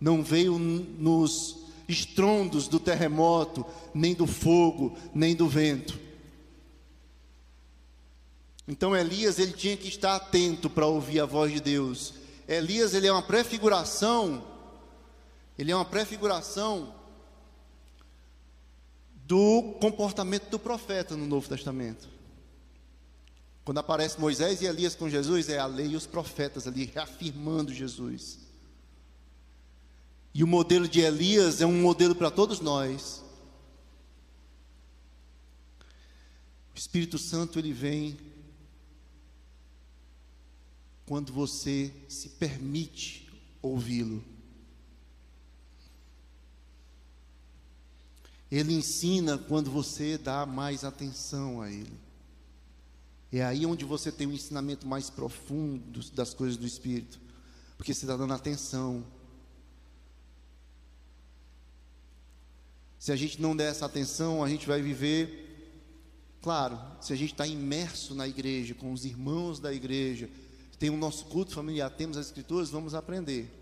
não 0.00 0.22
veio 0.22 0.58
nos 0.58 1.58
estrondos 1.88 2.68
do 2.68 2.78
terremoto, 2.78 3.64
nem 3.94 4.14
do 4.14 4.26
fogo, 4.26 4.96
nem 5.14 5.34
do 5.34 5.48
vento 5.48 6.07
então 8.68 8.94
Elias 8.94 9.38
ele 9.38 9.52
tinha 9.52 9.78
que 9.78 9.88
estar 9.88 10.14
atento 10.14 10.68
para 10.68 10.86
ouvir 10.86 11.20
a 11.20 11.24
voz 11.24 11.50
de 11.50 11.58
Deus. 11.58 12.12
Elias 12.46 12.92
ele 12.92 13.06
é 13.06 13.12
uma 13.12 13.22
prefiguração, 13.22 14.46
ele 15.58 15.72
é 15.72 15.74
uma 15.74 15.86
prefiguração 15.86 16.94
do 19.24 19.74
comportamento 19.80 20.50
do 20.50 20.58
profeta 20.58 21.16
no 21.16 21.26
Novo 21.26 21.48
Testamento. 21.48 22.08
Quando 23.64 23.78
aparece 23.78 24.20
Moisés 24.20 24.60
e 24.60 24.66
Elias 24.66 24.94
com 24.94 25.08
Jesus, 25.08 25.48
é 25.48 25.58
a 25.58 25.66
lei 25.66 25.88
e 25.88 25.96
os 25.96 26.06
profetas 26.06 26.66
ali 26.66 26.84
reafirmando 26.84 27.72
Jesus. 27.72 28.38
E 30.34 30.44
o 30.44 30.46
modelo 30.46 30.86
de 30.86 31.00
Elias 31.00 31.62
é 31.62 31.66
um 31.66 31.80
modelo 31.80 32.14
para 32.14 32.30
todos 32.30 32.60
nós. 32.60 33.24
O 36.74 36.78
Espírito 36.78 37.18
Santo 37.18 37.58
ele 37.58 37.72
vem 37.72 38.27
quando 41.08 41.32
você 41.32 41.90
se 42.06 42.28
permite 42.28 43.26
ouvi-lo. 43.62 44.22
Ele 48.50 48.74
ensina 48.74 49.38
quando 49.38 49.70
você 49.70 50.18
dá 50.18 50.44
mais 50.44 50.84
atenção 50.84 51.62
a 51.62 51.70
Ele. 51.70 51.98
É 53.32 53.42
aí 53.42 53.64
onde 53.64 53.86
você 53.86 54.12
tem 54.12 54.26
um 54.26 54.32
ensinamento 54.32 54.86
mais 54.86 55.08
profundo 55.08 56.00
das 56.12 56.34
coisas 56.34 56.58
do 56.58 56.66
Espírito, 56.66 57.18
porque 57.78 57.94
você 57.94 58.04
está 58.04 58.16
dando 58.16 58.34
atenção. 58.34 59.02
Se 62.98 63.12
a 63.12 63.16
gente 63.16 63.40
não 63.40 63.56
der 63.56 63.70
essa 63.70 63.86
atenção, 63.86 64.44
a 64.44 64.48
gente 64.48 64.66
vai 64.66 64.82
viver, 64.82 65.72
claro, 66.42 66.78
se 67.00 67.14
a 67.14 67.16
gente 67.16 67.32
está 67.32 67.46
imerso 67.46 68.14
na 68.14 68.28
igreja, 68.28 68.74
com 68.74 68.92
os 68.92 69.06
irmãos 69.06 69.58
da 69.58 69.72
igreja, 69.72 70.28
tem 70.78 70.90
o 70.90 70.96
nosso 70.96 71.26
culto 71.26 71.52
familiar, 71.52 71.90
temos 71.90 72.16
as 72.16 72.26
escrituras, 72.26 72.70
vamos 72.70 72.94
aprender. 72.94 73.52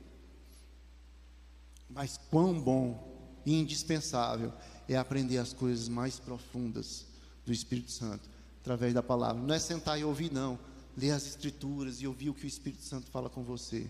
Mas 1.88 2.20
quão 2.30 2.60
bom 2.60 3.16
e 3.44 3.54
indispensável 3.54 4.52
é 4.88 4.96
aprender 4.96 5.38
as 5.38 5.52
coisas 5.52 5.88
mais 5.88 6.18
profundas 6.18 7.06
do 7.44 7.52
Espírito 7.52 7.90
Santo 7.90 8.28
através 8.60 8.92
da 8.92 9.02
palavra. 9.02 9.40
Não 9.40 9.54
é 9.54 9.58
sentar 9.58 9.98
e 9.98 10.04
ouvir, 10.04 10.32
não. 10.32 10.58
Ler 10.96 11.12
as 11.12 11.26
Escrituras 11.26 12.00
e 12.00 12.06
ouvir 12.06 12.30
o 12.30 12.34
que 12.34 12.44
o 12.44 12.48
Espírito 12.48 12.82
Santo 12.82 13.10
fala 13.10 13.30
com 13.30 13.42
você. 13.42 13.88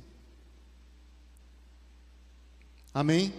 Amém? 2.93 3.33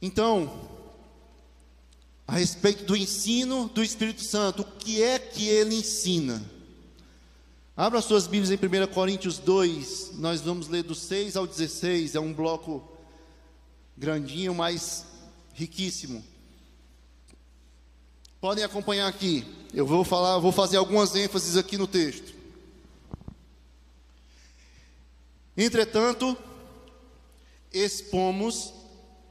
Então, 0.00 0.77
a 2.28 2.36
respeito 2.36 2.84
do 2.84 2.94
ensino 2.94 3.70
do 3.70 3.82
Espírito 3.82 4.22
Santo, 4.22 4.60
o 4.60 4.64
que 4.66 5.02
é 5.02 5.18
que 5.18 5.48
ele 5.48 5.74
ensina? 5.74 6.44
Abra 7.74 8.02
suas 8.02 8.26
Bíblias 8.26 8.50
em 8.50 8.56
1 8.56 8.92
Coríntios 8.92 9.38
2, 9.38 10.18
nós 10.18 10.42
vamos 10.42 10.68
ler 10.68 10.82
do 10.82 10.94
6 10.94 11.36
ao 11.36 11.46
16, 11.46 12.14
é 12.14 12.20
um 12.20 12.34
bloco 12.34 12.86
grandinho, 13.96 14.54
mas 14.54 15.06
riquíssimo. 15.54 16.22
Podem 18.42 18.62
acompanhar 18.62 19.08
aqui. 19.08 19.46
Eu 19.72 19.86
vou 19.86 20.04
falar, 20.04 20.38
vou 20.38 20.52
fazer 20.52 20.76
algumas 20.76 21.16
ênfases 21.16 21.56
aqui 21.56 21.78
no 21.78 21.86
texto. 21.86 22.34
Entretanto, 25.56 26.36
expomos 27.72 28.74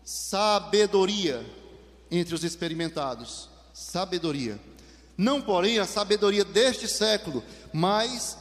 sabedoria 0.04 1.46
entre 2.10 2.34
os 2.34 2.44
experimentados. 2.44 3.50
Sabedoria. 3.74 4.60
Não, 5.18 5.42
porém, 5.42 5.80
a 5.80 5.86
sabedoria 5.86 6.46
deste 6.46 6.88
século, 6.88 7.44
mas 7.74 8.38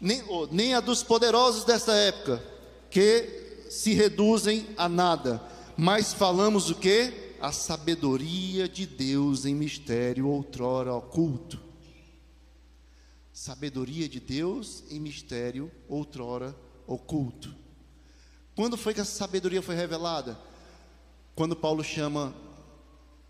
nem, 0.00 0.22
nem 0.50 0.74
a 0.74 0.80
dos 0.80 1.02
poderosos 1.02 1.64
desta 1.64 1.92
época, 1.94 2.42
que 2.90 3.66
se 3.70 3.94
reduzem 3.94 4.66
a 4.76 4.88
nada. 4.88 5.42
Mas 5.76 6.12
falamos 6.12 6.70
o 6.70 6.74
que? 6.74 7.34
A 7.40 7.52
sabedoria 7.52 8.68
de 8.68 8.86
Deus 8.86 9.44
em 9.44 9.54
mistério 9.54 10.28
outrora 10.28 10.94
oculto. 10.94 11.60
Sabedoria 13.32 14.08
de 14.08 14.20
Deus 14.20 14.84
em 14.90 15.00
mistério 15.00 15.70
outrora 15.88 16.54
oculto. 16.86 17.54
Quando 18.54 18.76
foi 18.76 18.94
que 18.94 19.00
essa 19.00 19.16
sabedoria 19.16 19.60
foi 19.60 19.74
revelada? 19.74 20.38
Quando 21.34 21.56
Paulo 21.56 21.82
chama 21.82 22.32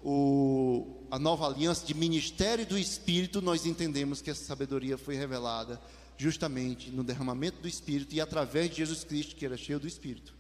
o, 0.05 0.87
a 1.11 1.19
nova 1.19 1.47
aliança 1.47 1.87
de 1.87 1.95
ministério 1.95 2.67
do 2.67 2.79
Espírito, 2.79 3.41
nós 3.41 3.65
entendemos 3.65 4.21
que 4.21 4.31
essa 4.31 4.45
sabedoria 4.45 4.99
foi 4.99 5.17
revelada 5.17 5.81
justamente 6.19 6.91
no 6.91 7.03
derramamento 7.03 7.63
do 7.63 7.67
Espírito 7.67 8.15
e 8.15 8.21
através 8.21 8.69
de 8.71 8.77
Jesus 8.77 9.03
Cristo, 9.03 9.35
que 9.35 9.47
era 9.47 9.57
cheio 9.57 9.81
do 9.81 9.89
Espírito. 9.89 10.35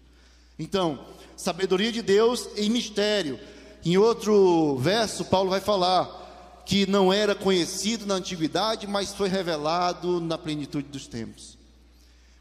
Então, 0.58 1.06
sabedoria 1.36 1.90
de 1.90 2.02
Deus 2.02 2.48
em 2.56 2.68
mistério. 2.68 3.40
Em 3.84 3.96
outro 3.96 4.76
verso, 4.76 5.24
Paulo 5.24 5.50
vai 5.50 5.60
falar 5.60 6.62
que 6.66 6.86
não 6.86 7.12
era 7.12 7.34
conhecido 7.34 8.06
na 8.06 8.14
antiguidade, 8.14 8.86
mas 8.86 9.14
foi 9.14 9.28
revelado 9.28 10.20
na 10.20 10.38
plenitude 10.38 10.88
dos 10.88 11.06
tempos. 11.06 11.58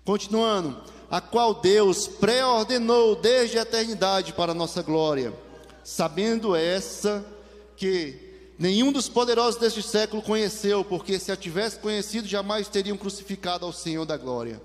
Continuando, 0.05 0.84
a 1.09 1.21
qual 1.21 1.53
Deus 1.53 2.07
pré-ordenou 2.07 3.15
desde 3.15 3.57
a 3.57 3.61
eternidade 3.61 4.34
para 4.34 4.51
a 4.51 4.55
nossa 4.55 4.82
glória 4.82 5.34
sabendo 5.84 6.55
essa 6.55 7.25
que 7.75 8.15
nenhum 8.57 8.91
dos 8.91 9.09
poderosos 9.09 9.59
deste 9.59 9.84
século 9.84 10.21
conheceu, 10.21 10.84
porque 10.84 11.19
se 11.19 11.31
a 11.31 11.36
tivesse 11.36 11.77
conhecido, 11.79 12.27
jamais 12.27 12.67
teriam 12.67 12.97
crucificado 12.97 13.65
ao 13.65 13.73
Senhor 13.73 14.05
da 14.05 14.15
glória. 14.15 14.61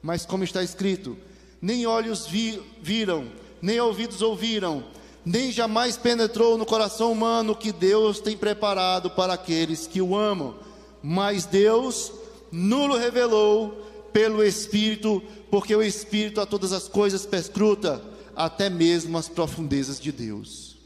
Mas 0.00 0.24
como 0.24 0.44
está 0.44 0.62
escrito, 0.62 1.16
nem 1.60 1.86
olhos 1.86 2.26
vi, 2.26 2.60
viram, 2.80 3.30
nem 3.60 3.78
ouvidos 3.80 4.22
ouviram, 4.22 4.84
nem 5.24 5.52
jamais 5.52 5.96
penetrou 5.96 6.58
no 6.58 6.66
coração 6.66 7.12
humano 7.12 7.54
que 7.54 7.70
Deus 7.70 8.18
tem 8.18 8.36
preparado 8.36 9.10
para 9.10 9.34
aqueles 9.34 9.86
que 9.86 10.00
o 10.00 10.16
amam. 10.16 10.56
Mas 11.02 11.44
Deus 11.44 12.12
nulo 12.50 12.96
revelou 12.96 13.70
pelo 14.12 14.42
Espírito, 14.42 15.22
porque 15.50 15.74
o 15.74 15.82
Espírito 15.82 16.40
a 16.40 16.46
todas 16.46 16.72
as 16.72 16.88
coisas 16.88 17.24
perscruta 17.24 18.11
até 18.36 18.68
mesmo 18.70 19.16
as 19.18 19.28
profundezas 19.28 20.00
de 20.00 20.12
Deus. 20.12 20.76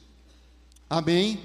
Amém? 0.89 1.41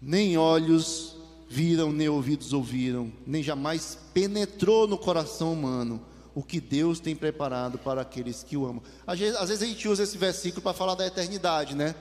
Nem 0.00 0.36
olhos 0.36 1.16
viram, 1.48 1.92
nem 1.92 2.08
ouvidos 2.08 2.52
ouviram, 2.52 3.12
nem 3.26 3.42
jamais 3.42 3.98
penetrou 4.14 4.86
no 4.86 4.96
coração 4.96 5.52
humano 5.52 6.00
o 6.34 6.42
que 6.42 6.60
Deus 6.60 7.00
tem 7.00 7.14
preparado 7.16 7.76
para 7.76 8.00
aqueles 8.00 8.42
que 8.42 8.56
o 8.56 8.64
amam. 8.64 8.82
Às 9.06 9.18
vezes, 9.18 9.36
às 9.36 9.48
vezes 9.48 9.62
a 9.62 9.66
gente 9.66 9.88
usa 9.88 10.04
esse 10.04 10.16
versículo 10.16 10.62
para 10.62 10.72
falar 10.72 10.94
da 10.94 11.06
eternidade, 11.06 11.74
né? 11.74 11.94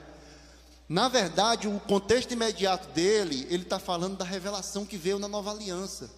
Na 0.88 1.08
verdade, 1.08 1.68
o 1.68 1.80
contexto 1.80 2.32
imediato 2.32 2.90
dele, 2.94 3.46
ele 3.50 3.64
está 3.64 3.80
falando 3.80 4.18
da 4.18 4.26
revelação 4.26 4.86
que 4.86 4.98
veio 4.98 5.20
na 5.20 5.28
nova 5.28 5.52
aliança. 5.52 6.10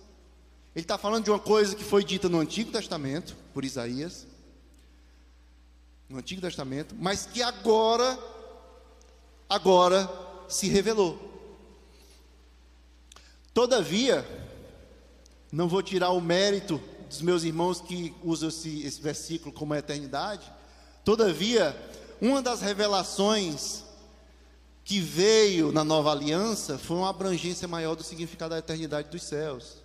Ele 0.75 0.83
está 0.83 0.97
falando 0.97 1.25
de 1.25 1.29
uma 1.29 1.39
coisa 1.39 1.75
que 1.75 1.83
foi 1.83 2.03
dita 2.03 2.29
no 2.29 2.39
Antigo 2.39 2.71
Testamento, 2.71 3.35
por 3.53 3.65
Isaías, 3.65 4.25
no 6.11 6.19
Antigo 6.19 6.41
Testamento, 6.41 6.95
mas 6.97 7.25
que 7.25 7.41
agora, 7.41 8.17
agora 9.49 10.09
se 10.47 10.67
revelou. 10.67 11.29
Todavia, 13.53 14.25
não 15.51 15.67
vou 15.67 15.81
tirar 15.81 16.11
o 16.11 16.21
mérito 16.21 16.81
dos 17.07 17.21
meus 17.21 17.43
irmãos 17.43 17.81
que 17.81 18.13
usam 18.23 18.49
esse, 18.49 18.83
esse 18.83 19.01
versículo 19.01 19.53
como 19.53 19.75
eternidade. 19.75 20.51
Todavia, 21.03 21.75
uma 22.21 22.41
das 22.41 22.61
revelações 22.61 23.83
que 24.83 24.99
veio 24.99 25.71
na 25.71 25.83
nova 25.83 26.11
aliança 26.11 26.77
foi 26.77 26.97
uma 26.97 27.09
abrangência 27.09 27.67
maior 27.67 27.95
do 27.95 28.03
significado 28.03 28.51
da 28.51 28.59
eternidade 28.59 29.09
dos 29.09 29.23
céus. 29.23 29.77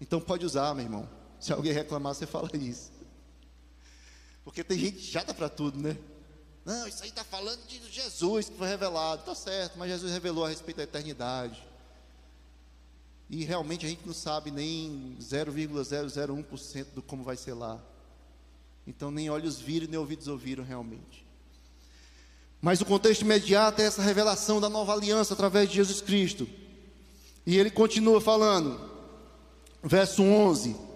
Então 0.00 0.20
pode 0.20 0.46
usar, 0.46 0.74
meu 0.74 0.84
irmão. 0.84 1.08
Se 1.40 1.52
alguém 1.52 1.72
reclamar, 1.72 2.14
você 2.14 2.26
fala 2.26 2.50
isso. 2.54 2.97
Porque 4.48 4.64
tem 4.64 4.78
gente 4.78 4.98
chata 5.00 5.34
para 5.34 5.46
tudo, 5.46 5.78
né? 5.78 5.94
Não, 6.64 6.88
isso 6.88 7.02
aí 7.02 7.10
está 7.10 7.22
falando 7.22 7.60
de 7.66 7.78
Jesus 7.92 8.48
que 8.48 8.56
foi 8.56 8.66
revelado. 8.66 9.20
Está 9.20 9.34
certo, 9.34 9.78
mas 9.78 9.90
Jesus 9.90 10.10
revelou 10.10 10.42
a 10.42 10.48
respeito 10.48 10.78
da 10.78 10.84
eternidade. 10.84 11.62
E 13.28 13.44
realmente 13.44 13.84
a 13.84 13.90
gente 13.90 14.06
não 14.06 14.14
sabe 14.14 14.50
nem 14.50 15.18
0,001% 15.20 16.86
do 16.94 17.02
como 17.02 17.22
vai 17.22 17.36
ser 17.36 17.52
lá. 17.52 17.78
Então 18.86 19.10
nem 19.10 19.28
olhos 19.28 19.60
viram, 19.60 19.86
nem 19.86 19.98
ouvidos 19.98 20.28
ouviram 20.28 20.64
realmente. 20.64 21.26
Mas 22.58 22.80
o 22.80 22.86
contexto 22.86 23.20
imediato 23.20 23.82
é 23.82 23.84
essa 23.84 24.00
revelação 24.00 24.62
da 24.62 24.70
nova 24.70 24.94
aliança 24.94 25.34
através 25.34 25.68
de 25.68 25.74
Jesus 25.74 26.00
Cristo. 26.00 26.48
E 27.44 27.58
ele 27.58 27.70
continua 27.70 28.18
falando, 28.18 28.80
verso 29.82 30.22
11: 30.22 30.87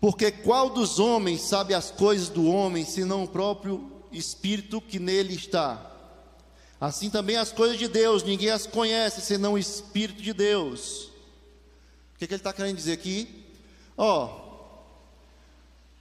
porque 0.00 0.30
qual 0.30 0.70
dos 0.70 0.98
homens 0.98 1.42
sabe 1.42 1.74
as 1.74 1.90
coisas 1.90 2.28
do 2.28 2.46
homem, 2.46 2.84
senão 2.84 3.24
o 3.24 3.28
próprio 3.28 3.90
Espírito 4.10 4.80
que 4.80 4.98
nele 4.98 5.34
está? 5.34 5.86
Assim 6.80 7.10
também 7.10 7.36
as 7.36 7.52
coisas 7.52 7.78
de 7.78 7.86
Deus, 7.86 8.22
ninguém 8.22 8.48
as 8.48 8.66
conhece, 8.66 9.20
senão 9.20 9.52
o 9.52 9.58
Espírito 9.58 10.22
de 10.22 10.32
Deus. 10.32 11.10
O 12.14 12.18
que, 12.18 12.26
que 12.26 12.34
ele 12.34 12.40
está 12.40 12.52
querendo 12.52 12.76
dizer 12.76 12.92
aqui? 12.92 13.46
Ó, 13.96 14.24
oh, 14.24 14.50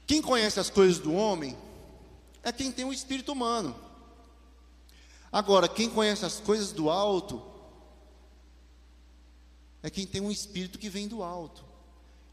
quem 0.08 0.22
conhece 0.22 0.60
as 0.60 0.70
coisas 0.70 0.98
do 0.98 1.14
homem 1.14 1.58
é 2.42 2.52
quem 2.52 2.72
tem 2.72 2.86
o 2.86 2.94
espírito 2.94 3.32
humano. 3.32 3.76
Agora, 5.32 5.68
quem 5.68 5.90
conhece 5.90 6.26
as 6.26 6.40
coisas 6.40 6.72
do 6.72 6.90
alto 6.90 7.44
é 9.84 9.90
quem 9.90 10.08
tem 10.08 10.22
um 10.22 10.32
espírito 10.32 10.80
que 10.80 10.90
vem 10.90 11.08
do 11.08 11.22
alto. 11.22 11.69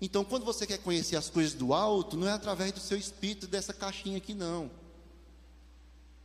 Então, 0.00 0.24
quando 0.24 0.44
você 0.44 0.66
quer 0.66 0.78
conhecer 0.78 1.16
as 1.16 1.30
coisas 1.30 1.54
do 1.54 1.72
alto, 1.72 2.16
não 2.16 2.28
é 2.28 2.32
através 2.32 2.72
do 2.72 2.80
seu 2.80 2.98
espírito 2.98 3.46
dessa 3.46 3.72
caixinha 3.72 4.18
aqui, 4.18 4.34
não. 4.34 4.70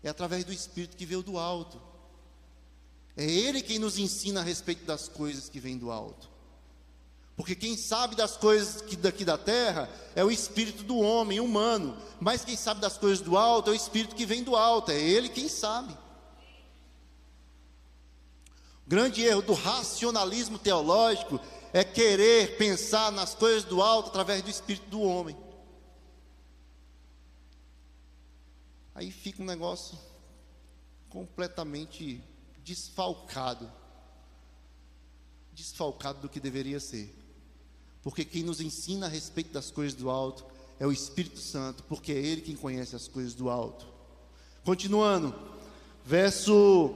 É 0.03 0.09
através 0.09 0.43
do 0.43 0.51
espírito 0.51 0.97
que 0.97 1.05
veio 1.05 1.23
do 1.23 1.37
alto. 1.37 1.81
É 3.15 3.23
ele 3.23 3.61
quem 3.61 3.79
nos 3.79 3.97
ensina 3.97 4.41
a 4.41 4.43
respeito 4.43 4.85
das 4.85 5.07
coisas 5.07 5.47
que 5.47 5.59
vêm 5.59 5.77
do 5.77 5.91
alto. 5.91 6.29
Porque 7.35 7.55
quem 7.55 7.77
sabe 7.77 8.15
das 8.15 8.37
coisas 8.37 8.81
que 8.81 8.95
daqui 8.95 9.23
da 9.23 9.37
terra 9.37 9.89
é 10.15 10.23
o 10.23 10.29
espírito 10.29 10.83
do 10.83 10.99
homem 10.99 11.39
humano, 11.39 11.97
mas 12.19 12.43
quem 12.43 12.57
sabe 12.57 12.81
das 12.81 12.97
coisas 12.97 13.21
do 13.21 13.37
alto 13.37 13.69
é 13.69 13.73
o 13.73 13.75
espírito 13.75 14.15
que 14.15 14.25
vem 14.25 14.43
do 14.43 14.55
alto, 14.55 14.91
é 14.91 14.99
ele 14.99 15.29
quem 15.29 15.47
sabe. 15.47 15.93
O 18.85 18.89
grande 18.89 19.23
erro 19.23 19.41
do 19.41 19.53
racionalismo 19.53 20.59
teológico 20.59 21.39
é 21.73 21.83
querer 21.83 22.57
pensar 22.57 23.11
nas 23.11 23.33
coisas 23.33 23.63
do 23.63 23.81
alto 23.81 24.09
através 24.09 24.41
do 24.41 24.49
espírito 24.49 24.87
do 24.89 25.01
homem. 25.01 25.37
Aí 28.93 29.11
fica 29.11 29.41
um 29.41 29.45
negócio 29.45 29.97
completamente 31.09 32.21
desfalcado 32.63 33.71
desfalcado 35.53 36.21
do 36.21 36.29
que 36.29 36.39
deveria 36.39 36.79
ser. 36.79 37.15
Porque 38.01 38.25
quem 38.25 38.43
nos 38.43 38.59
ensina 38.59 39.05
a 39.05 39.09
respeito 39.09 39.51
das 39.51 39.69
coisas 39.69 39.93
do 39.93 40.09
alto 40.09 40.45
é 40.79 40.87
o 40.87 40.91
Espírito 40.91 41.39
Santo, 41.39 41.83
porque 41.83 42.11
é 42.11 42.17
Ele 42.17 42.41
quem 42.41 42.55
conhece 42.55 42.95
as 42.95 43.07
coisas 43.07 43.35
do 43.35 43.49
alto. 43.49 43.85
Continuando, 44.63 45.35
verso 46.03 46.93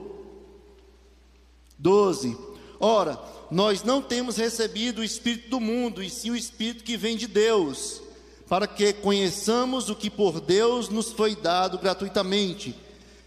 12: 1.78 2.36
Ora, 2.78 3.18
nós 3.50 3.82
não 3.82 4.02
temos 4.02 4.36
recebido 4.36 5.00
o 5.00 5.04
Espírito 5.04 5.50
do 5.50 5.60
mundo, 5.60 6.02
e 6.02 6.10
sim 6.10 6.30
o 6.30 6.36
Espírito 6.36 6.84
que 6.84 6.96
vem 6.96 7.16
de 7.16 7.26
Deus, 7.26 8.02
para 8.48 8.66
que 8.66 8.92
conheçamos 8.92 9.88
o 9.88 9.96
que 9.96 10.10
por 10.10 10.40
Deus 10.40 10.88
nos 10.88 11.12
foi 11.12 11.34
dado 11.34 11.78
gratuitamente. 11.78 12.74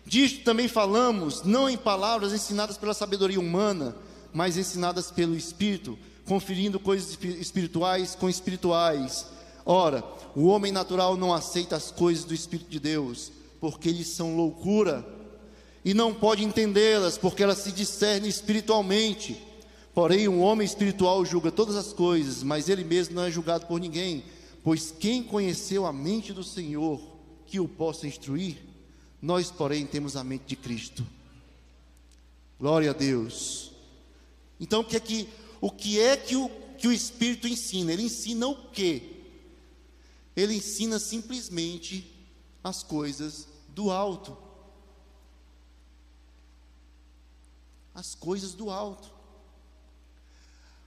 Disto 0.06 0.44
também 0.44 0.68
falamos, 0.68 1.44
não 1.44 1.70
em 1.70 1.78
palavras 1.78 2.34
ensinadas 2.34 2.78
pela 2.78 2.94
sabedoria 2.94 3.40
humana, 3.40 3.96
mas 4.34 4.58
ensinadas 4.58 5.12
pelo 5.12 5.36
Espírito, 5.36 5.98
conferindo 6.26 6.80
coisas 6.80 7.18
espirituais 7.24 8.16
com 8.16 8.30
espirituais. 8.30 9.26
Ora, 9.66 10.04
o 10.36 10.46
homem 10.46 10.72
natural 10.72 11.18
não 11.18 11.34
aceita 11.34 11.76
as 11.76 11.92
coisas 11.92 12.24
do 12.24 12.34
Espírito 12.34 12.70
de 12.70 12.80
Deus, 12.80 13.32
porque 13.60 13.90
eles 13.90 14.08
são 14.08 14.36
loucura, 14.36 15.06
e 15.84 15.94
não 15.94 16.14
pode 16.14 16.44
entendê-las, 16.44 17.18
porque 17.18 17.44
elas 17.44 17.60
se 17.60 17.72
discernem 17.72 18.30
espiritualmente. 18.30 19.42
Porém, 19.94 20.28
um 20.28 20.42
homem 20.42 20.66
espiritual 20.66 21.26
julga 21.26 21.52
todas 21.52 21.76
as 21.76 21.94
coisas, 21.94 22.44
mas 22.44 22.70
ele 22.70 22.84
mesmo 22.84 23.16
não 23.16 23.24
é 23.24 23.32
julgado 23.32 23.66
por 23.66 23.80
ninguém, 23.80 24.24
pois 24.64 24.94
quem 24.98 25.24
conheceu 25.24 25.86
a 25.86 25.94
mente 25.94 26.34
do 26.34 26.44
Senhor 26.44 27.02
que 27.46 27.60
o 27.60 27.68
possa 27.68 28.08
instruir? 28.08 28.58
Nós, 29.22 29.52
porém, 29.52 29.86
temos 29.86 30.16
a 30.16 30.24
mente 30.24 30.44
de 30.46 30.56
Cristo. 30.56 31.06
Glória 32.60 32.92
a 32.92 32.94
Deus. 32.94 33.72
Então, 34.60 34.82
o 34.82 34.84
que 34.84 34.96
é 34.96 35.00
que 35.00 35.28
o, 35.62 35.72
que 35.72 36.00
é 36.00 36.16
que 36.16 36.36
o, 36.36 36.50
que 36.78 36.88
o 36.88 36.92
Espírito 36.92 37.48
ensina? 37.48 37.92
Ele 37.92 38.04
ensina 38.04 38.48
o 38.48 38.56
quê? 38.72 39.04
Ele 40.36 40.56
ensina 40.56 41.00
simplesmente 41.00 42.10
as 42.64 42.84
coisas 42.84 43.48
do 43.70 43.92
alto. 43.92 44.38
As 48.00 48.16
coisas 48.16 48.54
do 48.54 48.70
alto. 48.70 49.12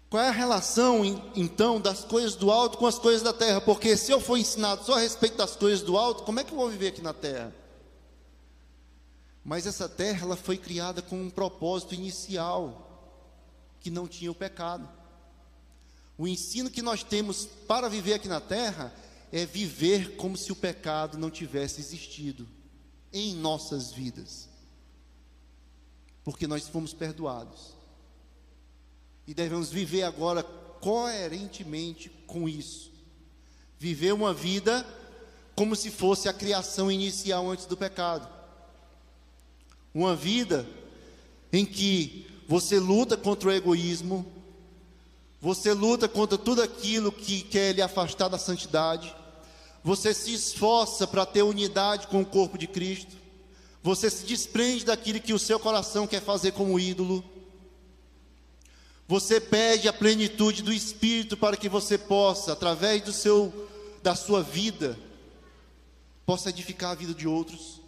Qual 0.08 0.22
é 0.22 0.28
a 0.28 0.32
relação, 0.32 1.04
então, 1.36 1.78
das 1.78 2.04
coisas 2.04 2.34
do 2.34 2.50
alto 2.50 2.78
com 2.78 2.86
as 2.86 2.98
coisas 2.98 3.20
da 3.20 3.34
terra? 3.34 3.60
Porque 3.60 3.98
se 3.98 4.10
eu 4.10 4.18
for 4.18 4.38
ensinado 4.38 4.82
só 4.82 4.94
a 4.94 5.00
respeito 5.00 5.36
das 5.36 5.54
coisas 5.54 5.82
do 5.82 5.98
alto, 5.98 6.22
como 6.22 6.40
é 6.40 6.44
que 6.44 6.52
eu 6.52 6.56
vou 6.56 6.70
viver 6.70 6.88
aqui 6.88 7.02
na 7.02 7.12
terra? 7.12 7.54
Mas 9.44 9.66
essa 9.66 9.90
terra, 9.90 10.24
ela 10.24 10.36
foi 10.36 10.56
criada 10.56 11.02
com 11.02 11.20
um 11.20 11.28
propósito 11.28 11.94
inicial 11.94 13.14
que 13.78 13.90
não 13.90 14.08
tinha 14.08 14.30
o 14.30 14.34
pecado. 14.34 14.88
O 16.16 16.26
ensino 16.26 16.70
que 16.70 16.80
nós 16.80 17.02
temos 17.02 17.44
para 17.68 17.90
viver 17.90 18.14
aqui 18.14 18.28
na 18.28 18.40
terra 18.40 18.90
é 19.30 19.44
viver 19.44 20.16
como 20.16 20.38
se 20.38 20.50
o 20.50 20.56
pecado 20.56 21.18
não 21.18 21.30
tivesse 21.30 21.78
existido 21.78 22.48
em 23.12 23.34
nossas 23.34 23.92
vidas. 23.92 24.48
Porque 26.24 26.46
nós 26.46 26.68
fomos 26.68 26.92
perdoados. 26.92 27.74
E 29.26 29.34
devemos 29.34 29.70
viver 29.70 30.02
agora 30.02 30.42
coerentemente 30.42 32.08
com 32.26 32.48
isso. 32.48 32.90
Viver 33.78 34.12
uma 34.12 34.34
vida 34.34 34.86
como 35.54 35.76
se 35.76 35.90
fosse 35.90 36.28
a 36.28 36.32
criação 36.32 36.90
inicial 36.90 37.50
antes 37.50 37.66
do 37.66 37.76
pecado. 37.76 38.28
Uma 39.94 40.16
vida 40.16 40.66
em 41.52 41.64
que 41.64 42.26
você 42.48 42.78
luta 42.78 43.16
contra 43.16 43.48
o 43.48 43.52
egoísmo, 43.52 44.26
você 45.40 45.72
luta 45.72 46.08
contra 46.08 46.38
tudo 46.38 46.62
aquilo 46.62 47.12
que 47.12 47.42
quer 47.42 47.74
lhe 47.74 47.82
afastar 47.82 48.28
da 48.28 48.38
santidade, 48.38 49.14
você 49.84 50.14
se 50.14 50.32
esforça 50.32 51.06
para 51.06 51.26
ter 51.26 51.42
unidade 51.42 52.06
com 52.06 52.22
o 52.22 52.26
corpo 52.26 52.56
de 52.56 52.66
Cristo, 52.66 53.16
você 53.82 54.08
se 54.08 54.24
desprende 54.24 54.84
daquilo 54.84 55.20
que 55.20 55.34
o 55.34 55.38
seu 55.38 55.58
coração 55.58 56.06
quer 56.06 56.22
fazer 56.22 56.52
como 56.52 56.78
ídolo, 56.78 57.24
você 59.08 59.40
pede 59.40 59.88
a 59.88 59.92
plenitude 59.92 60.62
do 60.62 60.72
Espírito 60.72 61.36
para 61.36 61.56
que 61.56 61.68
você 61.68 61.98
possa, 61.98 62.52
através 62.52 63.02
do 63.02 63.12
seu, 63.12 63.68
da 64.02 64.14
sua 64.14 64.42
vida, 64.42 64.98
possa 66.24 66.50
edificar 66.50 66.92
a 66.92 66.94
vida 66.94 67.12
de 67.12 67.26
outros. 67.26 67.80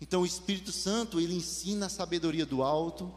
Então 0.00 0.22
o 0.22 0.26
Espírito 0.26 0.70
Santo, 0.70 1.20
ele 1.20 1.34
ensina 1.34 1.86
a 1.86 1.90
sabedoria 1.90 2.46
do 2.46 2.62
alto 2.62 3.12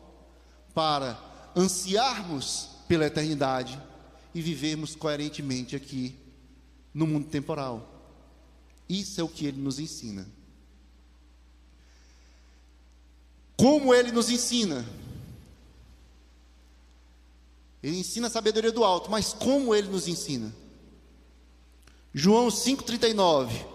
para 0.73 1.19
ansiarmos 1.55 2.69
pela 2.87 3.05
eternidade 3.05 3.79
e 4.33 4.41
vivermos 4.41 4.95
coerentemente 4.95 5.75
aqui 5.75 6.15
no 6.93 7.05
mundo 7.05 7.27
temporal. 7.27 7.98
Isso 8.89 9.21
é 9.21 9.23
o 9.23 9.29
que 9.29 9.45
ele 9.45 9.61
nos 9.61 9.77
ensina. 9.77 10.27
Como 13.55 13.93
ele 13.93 14.11
nos 14.11 14.29
ensina? 14.29 14.85
Ele 17.83 17.97
ensina 17.97 18.27
a 18.27 18.29
sabedoria 18.29 18.71
do 18.71 18.83
alto, 18.83 19.11
mas 19.11 19.31
como 19.31 19.75
ele 19.75 19.87
nos 19.87 20.07
ensina? 20.07 20.53
João 22.13 22.47
5,39. 22.47 23.65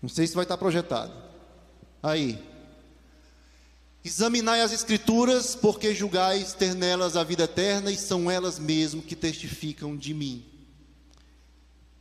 Não 0.00 0.08
sei 0.08 0.26
se 0.26 0.34
vai 0.34 0.44
estar 0.44 0.56
projetado. 0.56 1.12
Aí. 2.02 2.38
Examinai 4.04 4.60
as 4.60 4.72
Escrituras, 4.72 5.54
porque 5.54 5.94
julgais 5.94 6.54
ter 6.54 6.74
nelas 6.74 7.16
a 7.16 7.22
vida 7.22 7.44
eterna, 7.44 7.90
e 7.90 7.96
são 7.96 8.30
elas 8.30 8.58
mesmo 8.58 9.02
que 9.02 9.14
testificam 9.14 9.96
de 9.96 10.12
mim. 10.12 10.44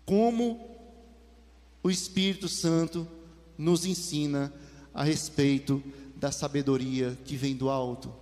Como 0.06 0.71
o 1.84 1.90
Espírito 1.90 2.48
Santo 2.48 3.08
nos 3.58 3.86
ensina 3.86 4.54
a 4.94 5.04
respeito 5.04 5.84
da 6.16 6.32
sabedoria 6.32 7.18
que 7.26 7.36
vem 7.36 7.56
do 7.56 7.70
alto, 7.70 8.14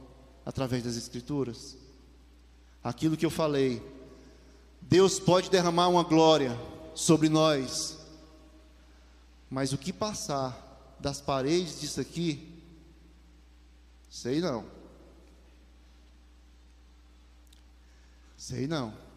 através 0.45 0.83
das 0.83 0.95
Escrituras. 0.95 1.77
Aquilo 2.83 3.17
que 3.17 3.25
eu 3.25 3.29
falei, 3.29 3.81
Deus 4.81 5.19
pode 5.19 5.49
derramar 5.49 5.89
uma 5.89 6.03
glória 6.03 6.57
sobre 6.95 7.27
nós, 7.29 7.97
mas 9.49 9.73
o 9.73 9.77
que 9.77 9.91
passar 9.91 10.97
das 10.99 11.19
paredes 11.19 11.79
disso 11.79 11.99
aqui, 11.99 12.61
sei 14.09 14.39
não. 14.39 14.65
Sei 18.37 18.67
não. 18.67 19.08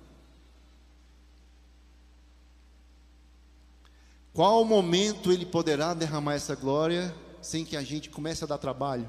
Qual 4.33 4.65
momento 4.65 5.31
ele 5.31 5.45
poderá 5.45 5.93
derramar 5.93 6.35
essa 6.35 6.55
glória 6.55 7.15
sem 7.41 7.65
que 7.65 7.77
a 7.77 7.83
gente 7.83 8.09
comece 8.09 8.45
a 8.45 8.47
dar 8.47 8.59
trabalho? 8.59 9.09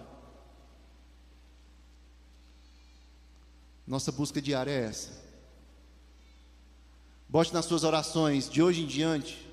Nossa 3.88 4.12
busca 4.12 4.42
diária 4.42 4.72
é 4.72 4.86
essa. 4.86 5.12
Bote 7.30 7.54
nas 7.54 7.66
suas 7.66 7.84
orações 7.84 8.50
de 8.50 8.62
hoje 8.62 8.84
em 8.84 8.88
diante 8.88 9.44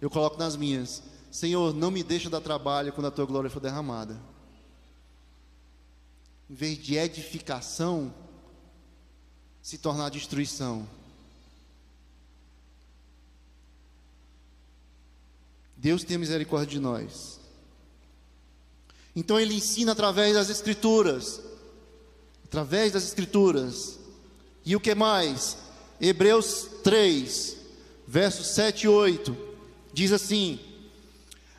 eu 0.00 0.08
coloco 0.08 0.38
nas 0.38 0.56
minhas: 0.56 1.02
Senhor, 1.30 1.74
não 1.74 1.90
me 1.90 2.02
deixa 2.02 2.30
dar 2.30 2.40
trabalho 2.40 2.92
quando 2.92 3.06
a 3.06 3.10
tua 3.10 3.26
glória 3.26 3.50
for 3.50 3.60
derramada. 3.60 4.18
Em 6.48 6.54
vez 6.54 6.78
de 6.78 6.96
edificação, 6.96 8.14
se 9.60 9.78
tornar 9.78 10.08
destruição. 10.08 10.88
Deus 15.88 16.04
tem 16.04 16.18
misericórdia 16.18 16.72
de 16.72 16.80
nós. 16.80 17.40
Então 19.16 19.40
ele 19.40 19.54
ensina 19.54 19.92
através 19.92 20.34
das 20.34 20.50
escrituras, 20.50 21.40
através 22.44 22.92
das 22.92 23.04
escrituras. 23.04 23.98
E 24.66 24.76
o 24.76 24.80
que 24.80 24.94
mais? 24.94 25.56
Hebreus 25.98 26.66
3, 26.84 27.56
versos 28.06 28.48
7 28.48 28.82
e 28.82 28.88
8 28.88 29.36
Diz 29.94 30.12
assim: 30.12 30.60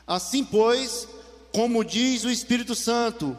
Assim, 0.06 0.46
pois, 0.46 1.08
como 1.52 1.84
diz 1.84 2.24
o 2.24 2.30
Espírito 2.30 2.76
Santo, 2.76 3.36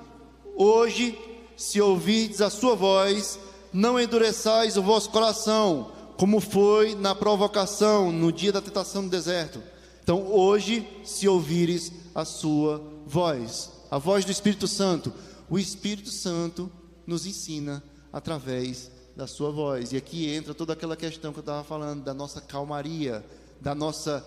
hoje, 0.57 1.16
se 1.57 1.80
ouvirdes 1.80 2.41
a 2.41 2.51
sua 2.51 2.74
voz, 2.74 3.38
não 3.72 3.99
endureçais 3.99 4.76
o 4.76 4.82
vosso 4.82 5.11
coração, 5.11 5.93
como 6.16 6.41
foi 6.41 6.97
na 6.97 7.14
provocação, 7.14 8.11
no 8.11 8.32
dia 8.32 8.51
da 8.51 8.61
tentação 8.61 9.03
no 9.03 9.09
deserto. 9.09 9.70
Então, 10.11 10.26
hoje, 10.26 10.84
se 11.04 11.28
ouvires 11.28 11.92
a 12.12 12.24
sua 12.24 12.82
voz, 13.06 13.70
a 13.88 13.96
voz 13.96 14.24
do 14.24 14.32
Espírito 14.32 14.66
Santo, 14.66 15.14
o 15.48 15.56
Espírito 15.56 16.11
Santo 16.11 16.68
nos 17.06 17.26
ensina 17.26 17.80
através 18.12 18.90
da 19.14 19.28
sua 19.28 19.52
voz. 19.52 19.92
E 19.92 19.96
aqui 19.96 20.28
entra 20.28 20.52
toda 20.52 20.72
aquela 20.72 20.96
questão 20.96 21.32
que 21.32 21.38
eu 21.38 21.42
estava 21.42 21.62
falando, 21.62 22.02
da 22.02 22.12
nossa 22.12 22.40
calmaria, 22.40 23.24
da 23.61 23.72
nossa 23.72 24.26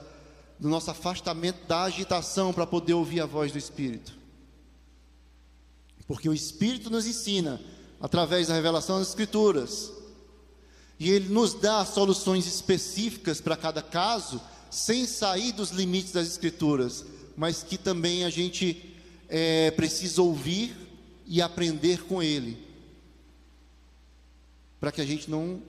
do 0.57 0.69
nosso 0.69 0.89
afastamento 0.89 1.67
da 1.67 1.83
agitação 1.83 2.53
para 2.53 2.65
poder 2.65 2.93
ouvir 2.93 3.19
a 3.19 3.25
voz 3.25 3.51
do 3.51 3.57
Espírito. 3.57 4.13
Porque 6.07 6.29
o 6.29 6.33
Espírito 6.33 6.89
nos 6.89 7.05
ensina, 7.05 7.59
através 7.99 8.47
da 8.47 8.53
revelação 8.53 8.99
das 8.99 9.09
Escrituras. 9.09 9.91
e 10.97 11.09
Ele 11.09 11.27
nos 11.27 11.53
dá 11.53 11.83
soluções 11.83 12.47
específicas 12.47 13.41
para 13.41 13.57
cada 13.57 13.81
caso, 13.81 14.39
sem 14.73 15.05
sair 15.05 15.51
dos 15.51 15.69
limites 15.69 16.11
das 16.11 16.27
Escrituras, 16.27 17.05
mas 17.37 17.61
que 17.61 17.77
também 17.77 18.25
a 18.25 18.29
gente 18.29 18.95
é, 19.29 19.69
precisa 19.71 20.21
ouvir 20.21 20.75
e 21.25 21.41
aprender 21.41 22.03
com 22.03 22.21
Ele, 22.21 22.57
para 24.79 24.91
que 24.91 24.99
a 24.99 25.05
gente 25.05 25.29
não, 25.29 25.61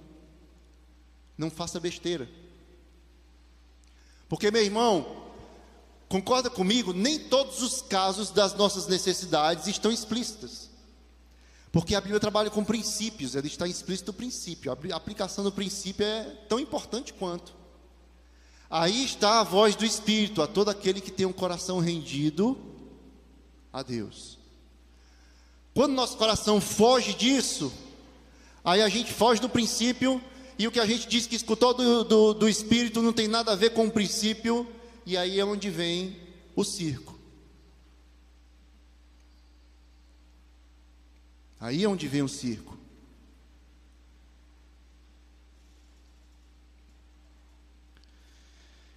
não 1.37 1.51
faça 1.51 1.79
besteira. 1.79 2.29
Porque, 4.29 4.51
meu 4.51 4.63
irmão, 4.63 5.31
concorda 6.09 6.49
comigo? 6.49 6.93
Nem 6.93 7.19
todos 7.19 7.63
os 7.63 7.83
casos 7.83 8.31
das 8.31 8.55
nossas 8.55 8.87
necessidades 8.87 9.67
estão 9.67 9.93
explícitas. 9.93 10.71
Porque 11.71 11.95
a 11.95 12.01
Bíblia 12.01 12.21
trabalha 12.21 12.51
com 12.51 12.65
princípios, 12.65 13.37
ela 13.37 13.47
está 13.47 13.67
explícito 13.69 14.13
o 14.13 14.15
princípio. 14.15 14.73
A 14.73 14.97
aplicação 14.97 15.45
do 15.45 15.53
princípio 15.53 16.07
é 16.07 16.23
tão 16.49 16.59
importante 16.59 17.13
quanto. 17.13 17.64
Aí 18.77 19.05
está 19.05 19.39
a 19.39 19.45
voz 19.45 19.77
do 19.77 19.85
Espírito 19.85 20.43
a 20.43 20.49
todo 20.49 20.69
aquele 20.69 21.01
que 21.01 21.13
tem 21.13 21.25
um 21.25 21.33
coração 21.33 21.79
rendido 21.79 22.59
a 23.73 23.85
Deus. 23.85 24.37
Quando 25.73 25.93
nosso 25.93 26.17
coração 26.17 26.61
foge 26.61 27.15
disso, 27.15 27.73
aí 28.65 28.83
a 28.83 28.89
gente 28.89 29.13
foge 29.13 29.41
do 29.41 29.49
princípio 29.49 30.21
e 30.59 30.67
o 30.67 30.73
que 30.73 30.81
a 30.81 30.87
gente 30.87 31.07
diz 31.07 31.25
que 31.25 31.37
escutou 31.37 31.73
do, 31.73 32.03
do, 32.03 32.35
do 32.35 32.49
Espírito 32.49 33.01
não 33.01 33.13
tem 33.13 33.29
nada 33.29 33.53
a 33.53 33.55
ver 33.55 33.71
com 33.71 33.87
o 33.87 33.91
princípio, 33.93 34.67
e 35.07 35.17
aí 35.17 35.39
é 35.39 35.45
onde 35.45 35.71
vem 35.71 36.17
o 36.57 36.65
circo. 36.65 37.17
Aí 41.61 41.85
é 41.85 41.89
onde 41.89 42.09
vem 42.09 42.23
o 42.23 42.29
circo. 42.29 42.77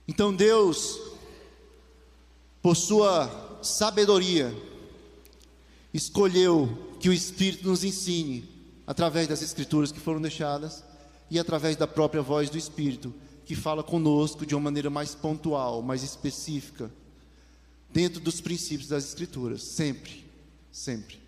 Então 0.07 0.33
Deus, 0.33 0.99
por 2.61 2.75
sua 2.75 3.59
sabedoria, 3.61 4.55
escolheu 5.93 6.95
que 6.99 7.09
o 7.09 7.13
Espírito 7.13 7.67
nos 7.67 7.83
ensine, 7.83 8.47
através 8.85 9.27
das 9.27 9.41
Escrituras 9.41 9.91
que 9.91 9.99
foram 9.99 10.21
deixadas, 10.21 10.83
e 11.29 11.37
através 11.37 11.75
da 11.75 11.85
própria 11.85 12.21
voz 12.21 12.49
do 12.49 12.57
Espírito, 12.57 13.13
que 13.45 13.55
fala 13.55 13.83
conosco 13.83 14.45
de 14.45 14.55
uma 14.55 14.61
maneira 14.61 14.89
mais 14.89 15.13
pontual, 15.13 15.81
mais 15.81 16.03
específica, 16.03 16.89
dentro 17.91 18.21
dos 18.21 18.39
princípios 18.39 18.89
das 18.89 19.05
Escrituras, 19.05 19.63
sempre, 19.63 20.25
sempre. 20.71 21.19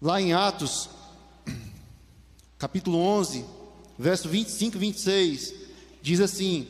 Lá 0.00 0.20
em 0.20 0.34
Atos, 0.34 0.90
capítulo 2.58 2.98
11, 2.98 3.44
verso 3.98 4.28
25 4.28 4.76
e 4.76 4.80
26, 4.80 5.63
diz 6.04 6.20
assim: 6.20 6.68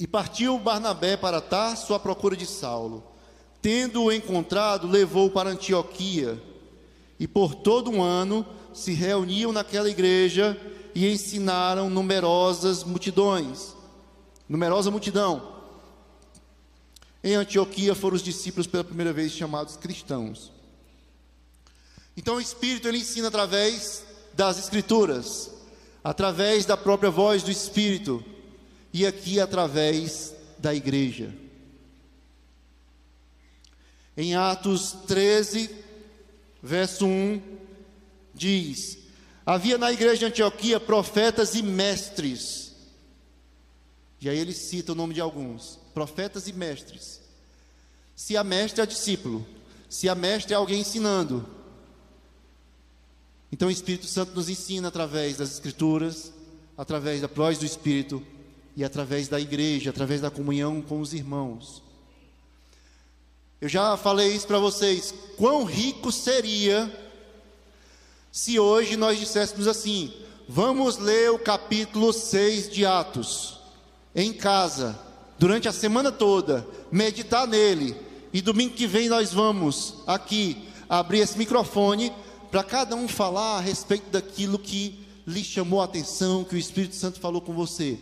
E 0.00 0.06
partiu 0.06 0.58
Barnabé 0.58 1.16
para 1.16 1.40
Tarso 1.40 1.94
à 1.94 2.00
procura 2.00 2.36
de 2.36 2.44
Saulo. 2.44 3.04
Tendo-o 3.62 4.10
encontrado, 4.10 4.88
levou-o 4.88 5.30
para 5.30 5.50
Antioquia, 5.50 6.42
e 7.20 7.28
por 7.28 7.54
todo 7.54 7.88
um 7.88 8.02
ano 8.02 8.44
se 8.74 8.92
reuniam 8.92 9.52
naquela 9.52 9.88
igreja 9.88 10.60
e 10.92 11.06
ensinaram 11.08 11.88
numerosas 11.88 12.82
multidões, 12.82 13.76
numerosa 14.48 14.90
multidão. 14.90 15.60
Em 17.22 17.34
Antioquia 17.34 17.94
foram 17.94 18.16
os 18.16 18.22
discípulos 18.22 18.66
pela 18.66 18.82
primeira 18.82 19.12
vez 19.12 19.30
chamados 19.30 19.76
cristãos. 19.76 20.50
Então 22.16 22.36
o 22.36 22.40
Espírito 22.40 22.88
ele 22.88 22.98
ensina 22.98 23.28
através 23.28 24.04
das 24.34 24.58
Escrituras, 24.58 25.59
através 26.02 26.64
da 26.64 26.76
própria 26.76 27.10
voz 27.10 27.42
do 27.42 27.50
Espírito 27.50 28.24
e 28.92 29.06
aqui 29.06 29.38
através 29.38 30.34
da 30.58 30.74
igreja. 30.74 31.34
Em 34.16 34.34
Atos 34.34 34.92
13, 35.06 35.70
verso 36.62 37.06
1, 37.06 37.40
diz: 38.34 38.98
Havia 39.46 39.78
na 39.78 39.92
igreja 39.92 40.18
de 40.18 40.24
Antioquia 40.26 40.80
profetas 40.80 41.54
e 41.54 41.62
mestres. 41.62 42.72
E 44.20 44.28
aí 44.28 44.38
ele 44.38 44.52
cita 44.52 44.92
o 44.92 44.94
nome 44.94 45.14
de 45.14 45.20
alguns: 45.20 45.78
profetas 45.94 46.48
e 46.48 46.52
mestres. 46.52 47.20
Se 48.14 48.36
a 48.36 48.44
mestre 48.44 48.82
é 48.82 48.86
discípulo, 48.86 49.46
se 49.88 50.08
a 50.08 50.14
mestre 50.14 50.52
é 50.52 50.56
alguém 50.56 50.80
ensinando, 50.80 51.48
então 53.52 53.68
o 53.68 53.70
Espírito 53.70 54.06
Santo 54.06 54.34
nos 54.34 54.48
ensina 54.48 54.88
através 54.88 55.36
das 55.36 55.52
Escrituras, 55.52 56.32
através 56.76 57.20
da 57.20 57.26
voz 57.26 57.58
do 57.58 57.66
Espírito 57.66 58.22
e 58.76 58.84
através 58.84 59.28
da 59.28 59.40
igreja, 59.40 59.90
através 59.90 60.20
da 60.20 60.30
comunhão 60.30 60.80
com 60.80 61.00
os 61.00 61.12
irmãos. 61.12 61.82
Eu 63.60 63.68
já 63.68 63.96
falei 63.96 64.34
isso 64.34 64.46
para 64.46 64.58
vocês. 64.58 65.12
Quão 65.36 65.64
rico 65.64 66.10
seria 66.10 66.90
se 68.32 68.58
hoje 68.58 68.96
nós 68.96 69.18
disséssemos 69.18 69.66
assim: 69.66 70.12
vamos 70.48 70.96
ler 70.96 71.30
o 71.30 71.38
capítulo 71.38 72.12
6 72.12 72.70
de 72.70 72.86
Atos 72.86 73.60
em 74.14 74.32
casa, 74.32 74.98
durante 75.38 75.68
a 75.68 75.72
semana 75.72 76.10
toda, 76.10 76.66
meditar 76.90 77.46
nele, 77.46 77.94
e 78.32 78.40
domingo 78.40 78.74
que 78.74 78.86
vem 78.86 79.08
nós 79.08 79.32
vamos 79.32 79.96
aqui 80.06 80.68
abrir 80.88 81.20
esse 81.20 81.38
microfone 81.38 82.12
para 82.50 82.64
cada 82.64 82.96
um 82.96 83.06
falar 83.06 83.58
a 83.58 83.60
respeito 83.60 84.10
daquilo 84.10 84.58
que 84.58 85.06
lhe 85.26 85.44
chamou 85.44 85.80
a 85.80 85.84
atenção, 85.84 86.44
que 86.44 86.54
o 86.54 86.58
Espírito 86.58 86.96
Santo 86.96 87.20
falou 87.20 87.40
com 87.40 87.52
você. 87.52 87.98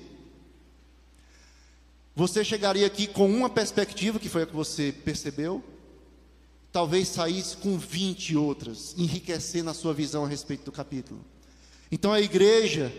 Você 2.17 2.45
chegaria 2.45 2.87
aqui 2.87 3.07
com 3.07 3.31
uma 3.31 3.51
perspectiva, 3.51 4.19
que 4.19 4.29
foi 4.29 4.43
a 4.43 4.47
que 4.47 4.57
você 4.57 4.93
percebeu, 5.05 5.63
talvez 6.73 7.09
saísse 7.09 7.57
com 7.57 7.79
20 7.79 8.37
outras, 8.37 8.95
enriquecendo 8.97 9.71
a 9.71 9.75
sua 9.75 9.95
visão 9.95 10.25
a 10.25 10.29
respeito 10.29 10.65
do 10.65 10.73
capítulo. 10.73 11.25
Então 11.93 12.13
a 12.13 12.21
igreja, 12.21 12.93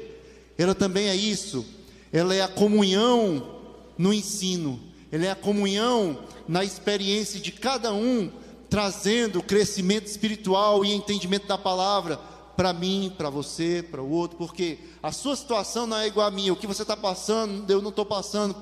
ela 0.57 0.75
também 0.75 1.07
é 1.09 1.15
isso, 1.15 1.65
ela 2.13 2.33
é 2.33 2.41
a 2.41 2.47
comunhão 2.47 3.59
no 3.97 4.13
ensino, 4.13 4.79
ela 5.11 5.25
é 5.25 5.31
a 5.31 5.35
comunhão 5.35 6.25
na 6.47 6.63
experiência 6.63 7.39
de 7.39 7.51
cada 7.51 7.93
um 7.93 8.31
trazendo 8.69 9.41
crescimento 9.41 10.05
espiritual 10.05 10.85
e 10.85 10.93
entendimento 10.93 11.47
da 11.47 11.57
palavra 11.57 12.19
para 12.55 12.73
mim, 12.73 13.13
para 13.17 13.29
você, 13.29 13.83
para 13.89 14.01
o 14.01 14.09
outro, 14.09 14.37
porque 14.37 14.77
a 15.01 15.11
sua 15.11 15.35
situação 15.35 15.87
não 15.87 15.97
é 15.97 16.07
igual 16.07 16.27
a 16.27 16.31
minha, 16.31 16.51
o 16.51 16.57
que 16.57 16.67
você 16.67 16.81
está 16.81 16.95
passando, 16.95 17.69
eu 17.71 17.81
não 17.81 17.89
estou 17.89 18.05
passando, 18.05 18.55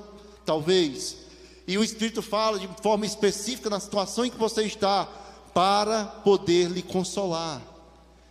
talvez. 0.44 1.16
E 1.66 1.76
o 1.76 1.82
Espírito 1.82 2.22
fala 2.22 2.58
de 2.58 2.68
forma 2.80 3.04
específica 3.04 3.68
na 3.68 3.80
situação 3.80 4.24
em 4.24 4.30
que 4.30 4.38
você 4.38 4.62
está, 4.62 5.08
para 5.52 6.04
poder 6.04 6.70
lhe 6.70 6.82
consolar. 6.82 7.60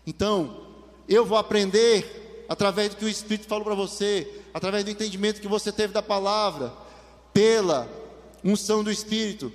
Então, 0.05 0.61
eu 1.09 1.25
vou 1.25 1.37
aprender 1.37 2.45
através 2.47 2.89
do 2.89 2.95
que 2.95 3.05
o 3.05 3.09
Espírito 3.09 3.47
falou 3.47 3.65
para 3.65 3.75
você, 3.75 4.41
através 4.53 4.85
do 4.85 4.91
entendimento 4.91 5.41
que 5.41 5.47
você 5.47 5.71
teve 5.71 5.93
da 5.93 6.01
palavra, 6.01 6.71
pela 7.33 7.89
unção 8.41 8.83
do 8.83 8.89
Espírito. 8.89 9.51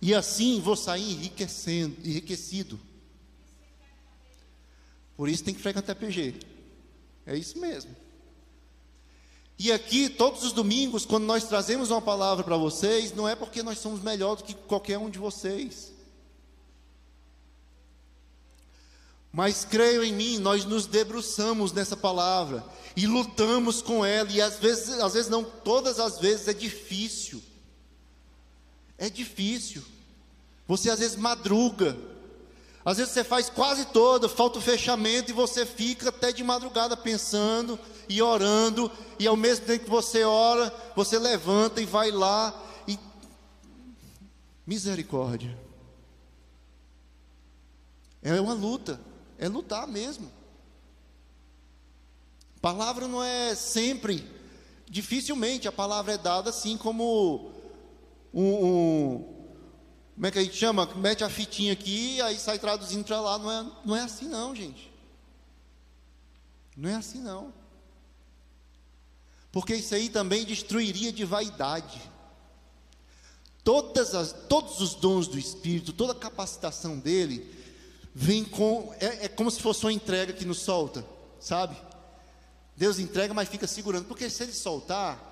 E 0.00 0.14
assim 0.14 0.60
vou 0.60 0.76
sair 0.76 1.12
enriquecendo, 1.12 1.96
enriquecido. 2.04 2.80
Por 5.16 5.28
isso 5.28 5.44
tem 5.44 5.54
que 5.54 5.60
frequentar 5.60 5.94
PG. 5.94 6.34
É 7.26 7.36
isso 7.36 7.58
mesmo. 7.58 7.94
E 9.58 9.70
aqui, 9.70 10.08
todos 10.08 10.42
os 10.42 10.52
domingos, 10.52 11.04
quando 11.04 11.24
nós 11.24 11.44
trazemos 11.44 11.90
uma 11.90 12.00
palavra 12.00 12.42
para 12.42 12.56
vocês, 12.56 13.12
não 13.12 13.28
é 13.28 13.36
porque 13.36 13.62
nós 13.62 13.78
somos 13.78 14.00
melhor 14.00 14.36
do 14.36 14.44
que 14.44 14.54
qualquer 14.54 14.96
um 14.96 15.10
de 15.10 15.18
vocês. 15.18 15.92
Mas 19.30 19.62
creio 19.62 20.02
em 20.02 20.14
mim, 20.14 20.38
nós 20.38 20.64
nos 20.64 20.86
debruçamos 20.86 21.72
nessa 21.72 21.94
palavra 21.94 22.64
e 22.96 23.06
lutamos 23.06 23.82
com 23.82 24.02
ela, 24.02 24.30
e 24.30 24.40
às 24.40 24.58
vezes, 24.58 24.98
às 24.98 25.12
vezes 25.12 25.30
não, 25.30 25.44
todas 25.44 26.00
as 26.00 26.18
vezes 26.18 26.48
é 26.48 26.54
difícil. 26.54 27.42
É 29.00 29.08
difícil. 29.08 29.82
Você 30.68 30.90
às 30.90 31.00
vezes 31.00 31.16
madruga. 31.16 31.96
Às 32.84 32.98
vezes 32.98 33.12
você 33.12 33.24
faz 33.24 33.48
quase 33.48 33.86
toda, 33.86 34.28
falta 34.28 34.58
o 34.58 34.62
fechamento 34.62 35.30
e 35.30 35.34
você 35.34 35.64
fica 35.64 36.10
até 36.10 36.32
de 36.32 36.44
madrugada 36.44 36.96
pensando 36.96 37.78
e 38.08 38.20
orando, 38.20 38.90
e 39.18 39.26
ao 39.26 39.36
mesmo 39.36 39.66
tempo 39.66 39.84
que 39.84 39.90
você 39.90 40.24
ora, 40.24 40.74
você 40.96 41.18
levanta 41.18 41.80
e 41.80 41.86
vai 41.86 42.10
lá 42.10 42.54
e 42.88 42.98
misericórdia. 44.66 45.56
É 48.22 48.40
uma 48.40 48.54
luta, 48.54 49.00
é 49.38 49.48
lutar 49.48 49.86
mesmo. 49.86 50.30
Palavra 52.60 53.06
não 53.06 53.22
é 53.22 53.54
sempre, 53.54 54.26
dificilmente 54.88 55.68
a 55.68 55.72
palavra 55.72 56.14
é 56.14 56.18
dada 56.18 56.50
assim 56.50 56.76
como 56.76 57.49
um, 58.32 58.66
um, 58.66 59.40
como 60.14 60.26
é 60.26 60.30
que 60.30 60.38
a 60.38 60.42
gente 60.42 60.56
chama? 60.56 60.86
Mete 60.96 61.24
a 61.24 61.30
fitinha 61.30 61.72
aqui, 61.72 62.20
aí 62.20 62.38
sai 62.38 62.58
traduzindo 62.58 63.04
para 63.04 63.20
lá. 63.20 63.38
Não 63.38 63.50
é, 63.50 63.72
não 63.84 63.96
é 63.96 64.02
assim, 64.02 64.28
não, 64.28 64.54
gente. 64.54 64.92
Não 66.76 66.90
é 66.90 66.94
assim 66.94 67.20
não. 67.20 67.52
Porque 69.50 69.74
isso 69.74 69.94
aí 69.94 70.08
também 70.08 70.44
destruiria 70.44 71.12
de 71.12 71.24
vaidade. 71.24 72.00
As, 74.16 74.32
todos 74.48 74.80
os 74.80 74.94
dons 74.94 75.28
do 75.28 75.38
Espírito, 75.38 75.92
toda 75.92 76.12
a 76.12 76.16
capacitação 76.16 76.98
dele, 76.98 77.48
vem 78.14 78.44
com. 78.44 78.92
É, 79.00 79.26
é 79.26 79.28
como 79.28 79.50
se 79.50 79.60
fosse 79.60 79.84
uma 79.84 79.92
entrega 79.92 80.32
que 80.32 80.44
nos 80.44 80.58
solta, 80.58 81.04
sabe? 81.38 81.76
Deus 82.76 82.98
entrega, 82.98 83.32
mas 83.32 83.48
fica 83.48 83.66
segurando. 83.66 84.06
Porque 84.06 84.28
se 84.28 84.42
ele 84.42 84.52
soltar, 84.52 85.29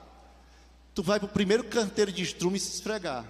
tu 0.98 1.02
vai 1.04 1.20
para 1.20 1.26
o 1.26 1.32
primeiro 1.32 1.62
canteiro 1.62 2.10
de 2.10 2.24
estrume 2.24 2.58
se 2.58 2.74
esfregar. 2.74 3.24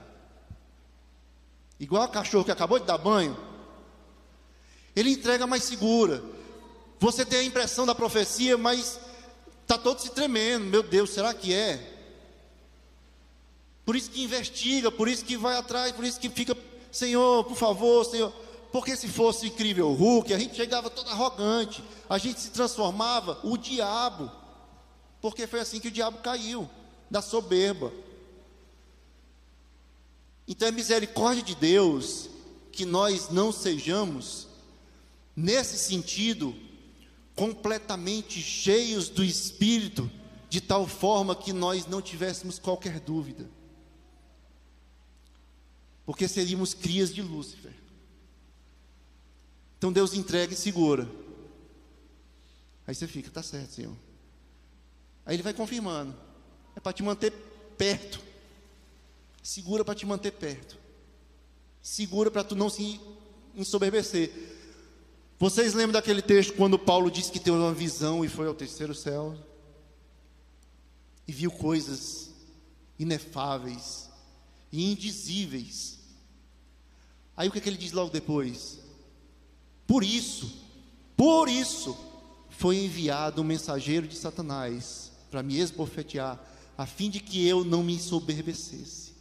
Igual 1.78 2.02
a 2.02 2.08
cachorro 2.08 2.42
que 2.42 2.50
acabou 2.50 2.78
de 2.78 2.86
dar 2.86 2.96
banho. 2.96 3.36
Ele 4.96 5.10
entrega 5.10 5.46
mais 5.46 5.64
segura. 5.64 6.22
Você 6.98 7.26
tem 7.26 7.40
a 7.40 7.44
impressão 7.44 7.84
da 7.84 7.94
profecia, 7.94 8.56
mas 8.56 8.98
está 9.60 9.76
todo 9.76 10.00
se 10.00 10.08
tremendo. 10.12 10.64
Meu 10.64 10.82
Deus, 10.82 11.10
será 11.10 11.34
que 11.34 11.52
é? 11.52 11.94
Por 13.84 13.94
isso 13.94 14.10
que 14.12 14.24
investiga, 14.24 14.90
por 14.90 15.06
isso 15.06 15.22
que 15.22 15.36
vai 15.36 15.54
atrás, 15.54 15.92
por 15.92 16.06
isso 16.06 16.18
que 16.18 16.30
fica, 16.30 16.56
Senhor, 16.90 17.44
por 17.44 17.56
favor, 17.58 18.02
Senhor. 18.06 18.32
Porque 18.72 18.96
se 18.96 19.08
fosse 19.08 19.48
incrível 19.48 19.92
Hulk, 19.92 20.32
a 20.32 20.38
gente 20.38 20.56
chegava 20.56 20.88
todo 20.88 21.10
arrogante, 21.10 21.84
a 22.08 22.16
gente 22.16 22.40
se 22.40 22.50
transformava 22.50 23.38
o 23.42 23.58
diabo. 23.58 24.32
Porque 25.20 25.46
foi 25.46 25.60
assim 25.60 25.78
que 25.78 25.88
o 25.88 25.92
diabo 25.92 26.16
caiu, 26.22 26.66
da 27.10 27.22
soberba. 27.22 27.92
Então 30.46 30.68
é 30.68 30.70
misericórdia 30.70 31.42
de 31.42 31.54
Deus 31.54 32.30
que 32.72 32.84
nós 32.84 33.28
não 33.28 33.52
sejamos, 33.52 34.48
nesse 35.36 35.78
sentido, 35.78 36.54
completamente 37.34 38.40
cheios 38.40 39.08
do 39.08 39.22
Espírito, 39.22 40.10
de 40.48 40.60
tal 40.60 40.86
forma 40.86 41.36
que 41.36 41.52
nós 41.52 41.86
não 41.86 42.00
tivéssemos 42.00 42.58
qualquer 42.58 42.98
dúvida. 43.00 43.48
Porque 46.06 46.26
seríamos 46.26 46.72
crias 46.72 47.14
de 47.14 47.20
Lúcifer. 47.20 47.74
Então 49.76 49.92
Deus 49.92 50.14
entrega 50.14 50.52
e 50.52 50.56
segura. 50.56 51.08
Aí 52.86 52.94
você 52.94 53.06
fica, 53.06 53.30
tá 53.30 53.42
certo, 53.42 53.72
Senhor. 53.72 53.96
Aí 55.26 55.36
ele 55.36 55.42
vai 55.42 55.52
confirmando. 55.52 56.16
É 56.78 56.80
para 56.80 56.92
te 56.92 57.02
manter 57.02 57.32
perto. 57.76 58.20
Segura 59.42 59.84
para 59.84 59.96
te 59.96 60.06
manter 60.06 60.30
perto. 60.30 60.78
Segura 61.82 62.30
para 62.30 62.44
tu 62.44 62.54
não 62.54 62.70
se 62.70 63.00
ensoberbecer. 63.52 64.32
Vocês 65.40 65.74
lembram 65.74 65.94
daquele 65.94 66.22
texto 66.22 66.52
quando 66.52 66.78
Paulo 66.78 67.10
disse 67.10 67.32
que 67.32 67.40
teve 67.40 67.56
uma 67.56 67.74
visão 67.74 68.24
e 68.24 68.28
foi 68.28 68.46
ao 68.46 68.54
terceiro 68.54 68.94
céu? 68.94 69.36
E 71.26 71.32
viu 71.32 71.50
coisas 71.50 72.30
inefáveis 72.96 74.08
e 74.70 74.92
indizíveis. 74.92 75.98
Aí 77.36 77.48
o 77.48 77.50
que, 77.50 77.58
é 77.58 77.60
que 77.60 77.68
ele 77.68 77.76
diz 77.76 77.90
logo 77.90 78.10
depois? 78.10 78.78
Por 79.84 80.04
isso, 80.04 80.48
por 81.16 81.48
isso, 81.48 81.98
foi 82.50 82.76
enviado 82.76 83.42
um 83.42 83.44
mensageiro 83.44 84.06
de 84.06 84.14
Satanás 84.14 85.10
para 85.28 85.42
me 85.42 85.58
esbofetear, 85.58 86.38
a 86.78 86.86
fim 86.86 87.10
de 87.10 87.18
que 87.18 87.44
eu 87.44 87.64
não 87.64 87.82
me 87.82 87.94
ensoberbecesse. 87.94 89.12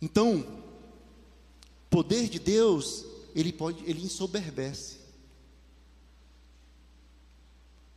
Então, 0.00 0.64
poder 1.90 2.26
de 2.30 2.38
Deus, 2.38 3.04
ele 3.34 3.52
pode, 3.52 3.84
ele 3.84 4.02
ensoberbece. 4.02 4.98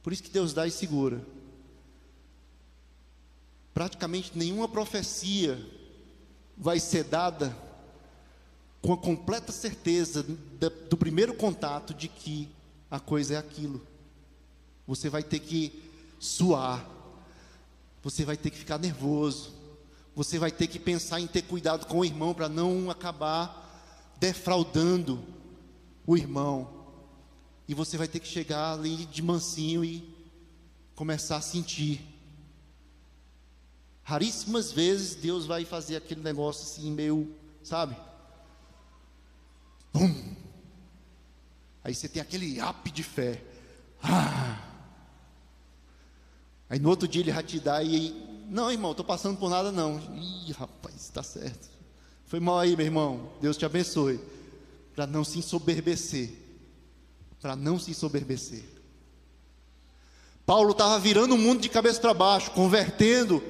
Por 0.03 0.11
isso 0.11 0.21
que 0.21 0.29
Deus 0.29 0.53
dá 0.53 0.67
e 0.67 0.71
segura. 0.71 1.25
Praticamente 3.73 4.37
nenhuma 4.37 4.67
profecia 4.67 5.57
vai 6.57 6.77
ser 6.77 7.05
dada 7.05 7.57
com 8.81 8.91
a 8.91 8.97
completa 8.97 9.53
certeza 9.53 10.23
do 10.89 10.97
primeiro 10.97 11.33
contato 11.33 11.93
de 11.93 12.09
que 12.09 12.49
a 12.91 12.99
coisa 12.99 13.35
é 13.35 13.37
aquilo. 13.37 13.92
Você 14.87 15.09
vai 15.09 15.23
ter 15.23 15.39
que 15.39 15.81
suar, 16.19 16.89
você 18.01 18.25
vai 18.25 18.35
ter 18.35 18.49
que 18.49 18.57
ficar 18.57 18.77
nervoso, 18.77 19.53
você 20.15 20.37
vai 20.37 20.51
ter 20.51 20.67
que 20.67 20.77
pensar 20.77 21.19
em 21.19 21.27
ter 21.27 21.41
cuidado 21.43 21.85
com 21.87 21.99
o 21.99 22.05
irmão 22.05 22.33
para 22.33 22.49
não 22.49 22.91
acabar 22.91 24.13
defraudando 24.19 25.23
o 26.05 26.17
irmão. 26.17 26.85
E 27.67 27.73
você 27.73 27.97
vai 27.97 28.07
ter 28.07 28.19
que 28.19 28.27
chegar 28.27 28.73
ali 28.73 29.05
de 29.05 29.21
mansinho 29.21 29.83
e 29.83 30.03
começar 30.95 31.37
a 31.37 31.41
sentir. 31.41 32.01
Raríssimas 34.03 34.71
vezes 34.71 35.15
Deus 35.15 35.45
vai 35.45 35.63
fazer 35.63 35.95
aquele 35.95 36.21
negócio 36.21 36.63
assim, 36.63 36.91
meio, 36.91 37.33
sabe? 37.63 37.95
Bum. 39.93 40.35
Aí 41.83 41.95
você 41.95 42.09
tem 42.09 42.21
aquele 42.21 42.59
ap 42.59 42.85
de 42.91 43.03
fé. 43.03 43.41
Ah. 44.01 44.72
Aí 46.73 46.79
no 46.79 46.89
outro 46.89 47.07
dia 47.07 47.21
ele 47.21 47.31
vai 47.31 47.43
te 47.43 47.59
dar 47.59 47.85
e 47.85 48.09
não, 48.49 48.71
irmão, 48.71 48.89
estou 48.89 49.05
passando 49.05 49.37
por 49.37 49.47
nada 49.47 49.71
não. 49.71 49.99
Ih, 49.99 50.51
rapaz, 50.53 50.95
está 50.95 51.21
certo. 51.21 51.69
Foi 52.25 52.39
mal 52.39 52.57
aí, 52.57 52.75
meu 52.75 52.83
irmão. 52.83 53.29
Deus 53.39 53.55
te 53.55 53.63
abençoe. 53.63 54.19
Para 54.95 55.05
não 55.05 55.23
se 55.23 55.37
ensoberbecer. 55.37 56.31
Para 57.39 57.55
não 57.55 57.77
se 57.77 57.91
ensoberbecer. 57.91 58.63
Paulo 60.47 60.71
estava 60.71 60.97
virando 60.97 61.35
o 61.35 61.37
mundo 61.37 61.61
de 61.61 61.69
cabeça 61.69 62.01
para 62.01 62.11
baixo, 62.11 62.49
convertendo 62.49 63.43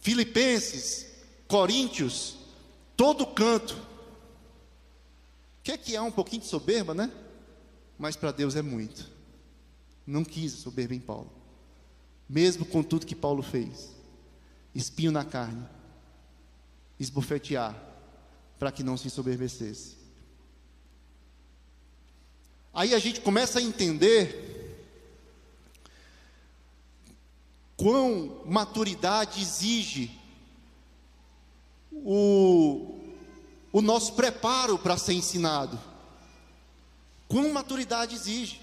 Filipenses, 0.00 1.06
Coríntios, 1.48 2.36
todo 2.94 3.26
canto. 3.26 3.74
Quer 5.62 5.78
que 5.78 5.96
é 5.96 6.02
um 6.02 6.12
pouquinho 6.12 6.42
de 6.42 6.48
soberba, 6.48 6.92
né? 6.92 7.10
Mas 7.98 8.16
para 8.16 8.32
Deus 8.32 8.54
é 8.54 8.60
muito. 8.60 9.08
Não 10.06 10.22
quis 10.22 10.52
soberba 10.52 10.94
em 10.94 11.00
Paulo. 11.00 11.39
Mesmo 12.30 12.64
com 12.64 12.80
tudo 12.80 13.04
que 13.04 13.16
Paulo 13.16 13.42
fez. 13.42 13.90
Espinho 14.72 15.10
na 15.10 15.24
carne. 15.24 15.66
Esbofetear. 16.98 17.74
Para 18.56 18.70
que 18.70 18.84
não 18.84 18.96
se 18.96 19.08
ensoberbecesse. 19.08 19.96
Aí 22.72 22.94
a 22.94 23.00
gente 23.00 23.20
começa 23.20 23.58
a 23.58 23.62
entender 23.62 24.78
quão 27.76 28.44
maturidade 28.46 29.42
exige 29.42 30.16
o 31.90 32.96
o 33.72 33.80
nosso 33.80 34.14
preparo 34.14 34.78
para 34.78 34.96
ser 34.96 35.14
ensinado. 35.14 35.78
Quão 37.28 37.52
maturidade 37.52 38.14
exige? 38.14 38.60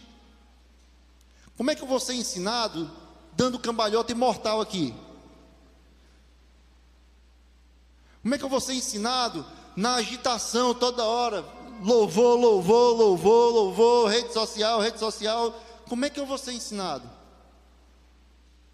Como 1.56 1.72
é 1.72 1.76
que 1.76 1.82
eu 1.82 1.88
vou 1.88 2.00
ser 2.00 2.14
ensinado 2.14 2.90
dando 3.38 3.60
cambalhota 3.60 4.12
imortal 4.12 4.60
aqui? 4.60 4.94
Como 8.24 8.34
é 8.34 8.38
que 8.38 8.44
eu 8.44 8.50
vou 8.50 8.60
ser 8.60 8.74
ensinado 8.74 9.46
na 9.76 9.96
agitação 9.96 10.74
toda 10.74 11.06
hora? 11.06 11.46
Louvor, 11.82 12.36
louvor, 12.38 12.98
louvor, 12.98 13.54
louvor, 13.54 14.10
rede 14.10 14.34
social, 14.34 14.82
rede 14.82 15.00
social. 15.00 15.58
Como 15.88 16.04
é 16.04 16.10
que 16.10 16.20
eu 16.20 16.26
vou 16.26 16.38
ser 16.38 16.54
ensinado? 16.54 17.08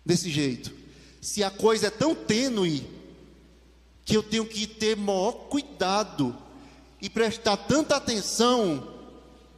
Desse 0.06 0.30
jeito. 0.30 0.74
Se 1.22 1.44
a 1.44 1.52
coisa 1.52 1.88
é 1.88 1.92
tão 1.92 2.16
tênue 2.16 2.90
que 4.06 4.16
eu 4.16 4.24
tenho 4.24 4.46
que 4.46 4.66
ter 4.66 4.96
maior 4.96 5.34
cuidado 5.34 6.36
e 7.02 7.10
prestar 7.10 7.58
tanta 7.58 7.98
atenção 7.98 8.88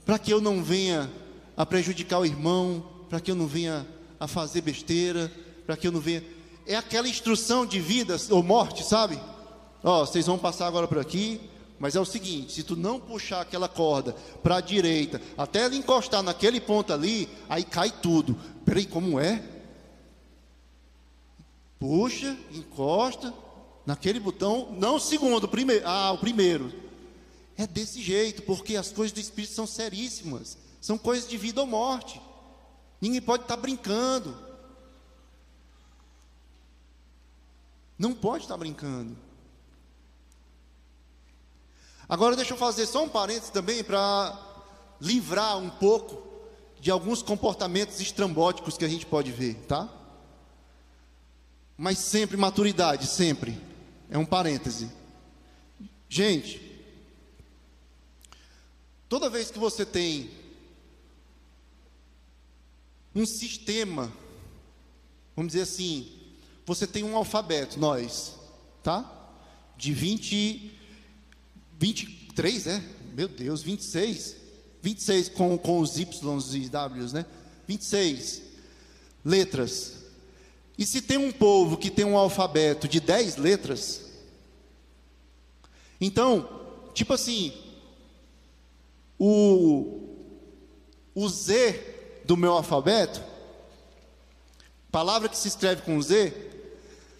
para 0.03 0.17
que 0.17 0.33
eu 0.33 0.41
não 0.41 0.63
venha 0.63 1.11
a 1.55 1.65
prejudicar 1.65 2.19
o 2.19 2.25
irmão, 2.25 2.83
para 3.07 3.19
que 3.19 3.29
eu 3.29 3.35
não 3.35 3.47
venha 3.47 3.87
a 4.19 4.27
fazer 4.27 4.61
besteira, 4.61 5.31
para 5.65 5.77
que 5.77 5.87
eu 5.87 5.91
não 5.91 5.99
venha. 5.99 6.23
É 6.65 6.75
aquela 6.75 7.07
instrução 7.07 7.65
de 7.65 7.79
vida 7.79 8.17
ou 8.29 8.41
morte, 8.41 8.83
sabe? 8.83 9.19
Ó, 9.83 10.01
oh, 10.01 10.05
vocês 10.05 10.25
vão 10.25 10.37
passar 10.37 10.67
agora 10.67 10.87
por 10.87 10.97
aqui, 10.97 11.39
mas 11.79 11.95
é 11.95 11.99
o 11.99 12.05
seguinte: 12.05 12.53
se 12.53 12.63
tu 12.63 12.75
não 12.75 12.99
puxar 12.99 13.41
aquela 13.41 13.67
corda 13.67 14.15
para 14.41 14.57
a 14.57 14.61
direita, 14.61 15.21
até 15.37 15.61
ela 15.61 15.75
encostar 15.75 16.23
naquele 16.23 16.59
ponto 16.59 16.91
ali, 16.91 17.29
aí 17.47 17.63
cai 17.63 17.91
tudo. 17.91 18.35
Peraí, 18.65 18.85
como 18.85 19.19
é? 19.19 19.43
Puxa, 21.79 22.35
encosta, 22.51 23.33
naquele 23.85 24.19
botão, 24.19 24.75
não 24.79 24.95
o 24.95 24.99
segundo, 24.99 25.43
o 25.43 25.47
primeiro. 25.47 25.83
Ah, 25.85 26.11
o 26.11 26.17
primeiro. 26.17 26.73
É 27.57 27.67
desse 27.67 28.01
jeito, 28.01 28.41
porque 28.41 28.75
as 28.75 28.91
coisas 28.91 29.13
do 29.13 29.19
Espírito 29.19 29.53
são 29.53 29.67
seríssimas. 29.67 30.57
São 30.81 30.97
coisas 30.97 31.27
de 31.27 31.37
vida 31.37 31.61
ou 31.61 31.67
morte. 31.67 32.21
Ninguém 32.99 33.21
pode 33.21 33.43
estar 33.43 33.57
brincando. 33.57 34.37
Não 37.97 38.13
pode 38.13 38.43
estar 38.43 38.57
brincando. 38.57 39.17
Agora 42.07 42.35
deixa 42.35 42.53
eu 42.53 42.57
fazer 42.57 42.85
só 42.85 43.03
um 43.03 43.09
parênteses 43.09 43.49
também 43.49 43.83
para 43.83 44.39
livrar 45.01 45.57
um 45.57 45.69
pouco 45.69 46.23
de 46.79 46.91
alguns 46.91 47.21
comportamentos 47.21 47.99
estrambóticos 47.99 48.77
que 48.77 48.85
a 48.85 48.87
gente 48.87 49.05
pode 49.05 49.31
ver, 49.31 49.55
tá? 49.67 49.89
Mas 51.77 51.97
sempre 51.97 52.37
maturidade, 52.37 53.07
sempre. 53.07 53.59
É 54.09 54.17
um 54.17 54.25
parêntese. 54.25 54.91
Gente, 56.07 56.61
toda 59.09 59.29
vez 59.29 59.49
que 59.49 59.57
você 59.57 59.85
tem 59.85 60.29
um 63.15 63.25
sistema, 63.25 64.11
vamos 65.35 65.53
dizer 65.53 65.63
assim, 65.63 66.11
você 66.65 66.85
tem 66.85 67.03
um 67.03 67.15
alfabeto, 67.15 67.79
nós, 67.79 68.35
tá? 68.83 69.09
De 69.77 69.93
20, 69.93 70.71
23, 71.79 72.67
é? 72.67 72.83
Meu 73.13 73.29
Deus, 73.29 73.63
26. 73.63 74.35
26 74.81 75.29
com, 75.29 75.57
com 75.57 75.79
os 75.79 75.97
Ys 75.97 76.53
e 76.53 76.69
Ws, 76.69 77.13
né? 77.13 77.25
26 77.65 78.41
letras. 79.23 80.03
E 80.77 80.85
se 80.85 81.01
tem 81.01 81.17
um 81.17 81.31
povo 81.31 81.77
que 81.77 81.89
tem 81.89 82.03
um 82.03 82.17
alfabeto 82.17 82.87
de 82.87 82.99
10 82.99 83.37
letras, 83.37 84.01
então, 85.99 86.49
tipo 86.93 87.13
assim, 87.13 87.53
o, 89.17 90.09
o 91.15 91.29
Z 91.29 91.94
do 92.25 92.35
meu 92.35 92.53
alfabeto, 92.53 93.21
palavra 94.91 95.29
que 95.29 95.37
se 95.37 95.47
escreve 95.47 95.81
com 95.81 96.01
Z, 96.01 96.33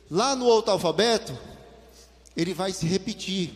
lá 0.10 0.36
no 0.36 0.46
outro 0.46 0.72
alfabeto, 0.72 1.38
ele 2.36 2.54
vai 2.54 2.72
se 2.72 2.86
repetir. 2.86 3.54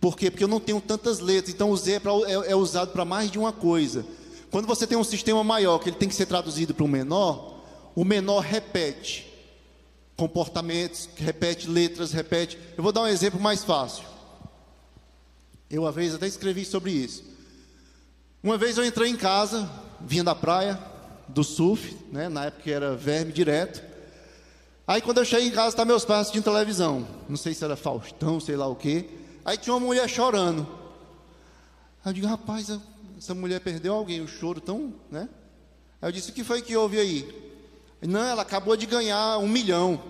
Por 0.00 0.16
quê? 0.16 0.30
Porque 0.30 0.44
eu 0.44 0.48
não 0.48 0.60
tenho 0.60 0.80
tantas 0.80 1.20
letras, 1.20 1.54
então 1.54 1.70
o 1.70 1.76
Z 1.76 1.92
é, 1.92 2.00
pra, 2.00 2.12
é, 2.12 2.52
é 2.52 2.56
usado 2.56 2.92
para 2.92 3.04
mais 3.04 3.30
de 3.30 3.38
uma 3.38 3.52
coisa. 3.52 4.06
Quando 4.50 4.66
você 4.66 4.86
tem 4.86 4.96
um 4.96 5.04
sistema 5.04 5.42
maior, 5.42 5.78
que 5.78 5.88
ele 5.88 5.96
tem 5.96 6.08
que 6.08 6.14
ser 6.14 6.26
traduzido 6.26 6.74
para 6.74 6.84
o 6.84 6.88
menor, 6.88 7.60
o 7.94 8.04
menor 8.04 8.40
repete 8.40 9.26
comportamentos, 10.16 11.08
repete 11.16 11.68
letras, 11.68 12.12
repete. 12.12 12.58
Eu 12.76 12.82
vou 12.82 12.92
dar 12.92 13.02
um 13.02 13.06
exemplo 13.06 13.38
mais 13.38 13.62
fácil. 13.62 14.04
Eu, 15.68 15.82
uma 15.82 15.92
vez, 15.92 16.14
até 16.14 16.26
escrevi 16.26 16.64
sobre 16.64 16.90
isso. 16.92 17.24
Uma 18.42 18.56
vez 18.56 18.78
eu 18.78 18.84
entrei 18.84 19.10
em 19.10 19.16
casa, 19.16 19.68
vinha 20.00 20.24
da 20.24 20.34
praia, 20.34 20.78
do 21.28 21.42
surf, 21.42 21.96
né? 22.12 22.28
na 22.28 22.46
época 22.46 22.70
era 22.70 22.94
verme 22.94 23.32
direto. 23.32 23.82
Aí 24.86 25.00
quando 25.00 25.18
eu 25.18 25.24
cheguei 25.24 25.48
em 25.48 25.52
casa, 25.52 25.76
tá 25.76 25.84
meus 25.84 26.04
pais 26.04 26.22
assistindo 26.22 26.44
televisão. 26.44 27.06
Não 27.28 27.36
sei 27.36 27.54
se 27.54 27.64
era 27.64 27.76
Faustão, 27.76 28.38
sei 28.38 28.56
lá 28.56 28.66
o 28.66 28.76
quê. 28.76 29.08
Aí 29.44 29.56
tinha 29.56 29.74
uma 29.74 29.84
mulher 29.84 30.08
chorando. 30.08 30.66
Aí 32.04 32.10
eu 32.10 32.12
digo, 32.12 32.26
rapaz, 32.26 32.70
essa 33.18 33.34
mulher 33.34 33.60
perdeu 33.60 33.94
alguém, 33.94 34.20
o 34.20 34.28
choro 34.28 34.60
tão, 34.60 34.94
né? 35.10 35.28
Aí 36.00 36.08
eu 36.08 36.12
disse, 36.12 36.30
o 36.30 36.32
que 36.32 36.44
foi 36.44 36.62
que 36.62 36.76
houve 36.76 37.00
aí? 37.00 37.46
Não, 38.02 38.22
ela 38.22 38.42
acabou 38.42 38.76
de 38.76 38.86
ganhar 38.86 39.38
um 39.38 39.48
milhão. 39.48 40.00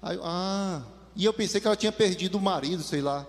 Aí, 0.00 0.18
ah, 0.22 0.80
e 1.14 1.24
eu 1.24 1.34
pensei 1.34 1.60
que 1.60 1.66
ela 1.66 1.76
tinha 1.76 1.92
perdido 1.92 2.38
o 2.38 2.40
marido, 2.40 2.82
sei 2.82 3.02
lá. 3.02 3.26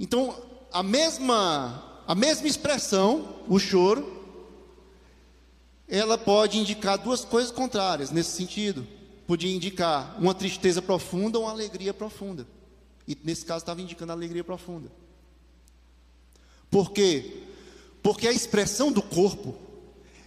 Então, 0.00 0.34
a 0.72 0.82
mesma 0.82 1.91
a 2.06 2.14
mesma 2.14 2.46
expressão, 2.46 3.42
o 3.48 3.58
choro, 3.58 4.22
ela 5.88 6.16
pode 6.16 6.58
indicar 6.58 6.98
duas 6.98 7.24
coisas 7.24 7.50
contrárias 7.50 8.10
nesse 8.10 8.30
sentido. 8.30 8.86
Podia 9.26 9.54
indicar 9.54 10.16
uma 10.18 10.34
tristeza 10.34 10.82
profunda 10.82 11.38
ou 11.38 11.44
uma 11.44 11.50
alegria 11.50 11.94
profunda. 11.94 12.46
E 13.06 13.16
nesse 13.22 13.44
caso 13.44 13.62
estava 13.62 13.80
indicando 13.80 14.12
a 14.12 14.14
alegria 14.14 14.42
profunda. 14.42 14.90
Por 16.70 16.92
quê? 16.92 17.42
Porque 18.02 18.26
a 18.26 18.32
expressão 18.32 18.90
do 18.90 19.02
corpo, 19.02 19.54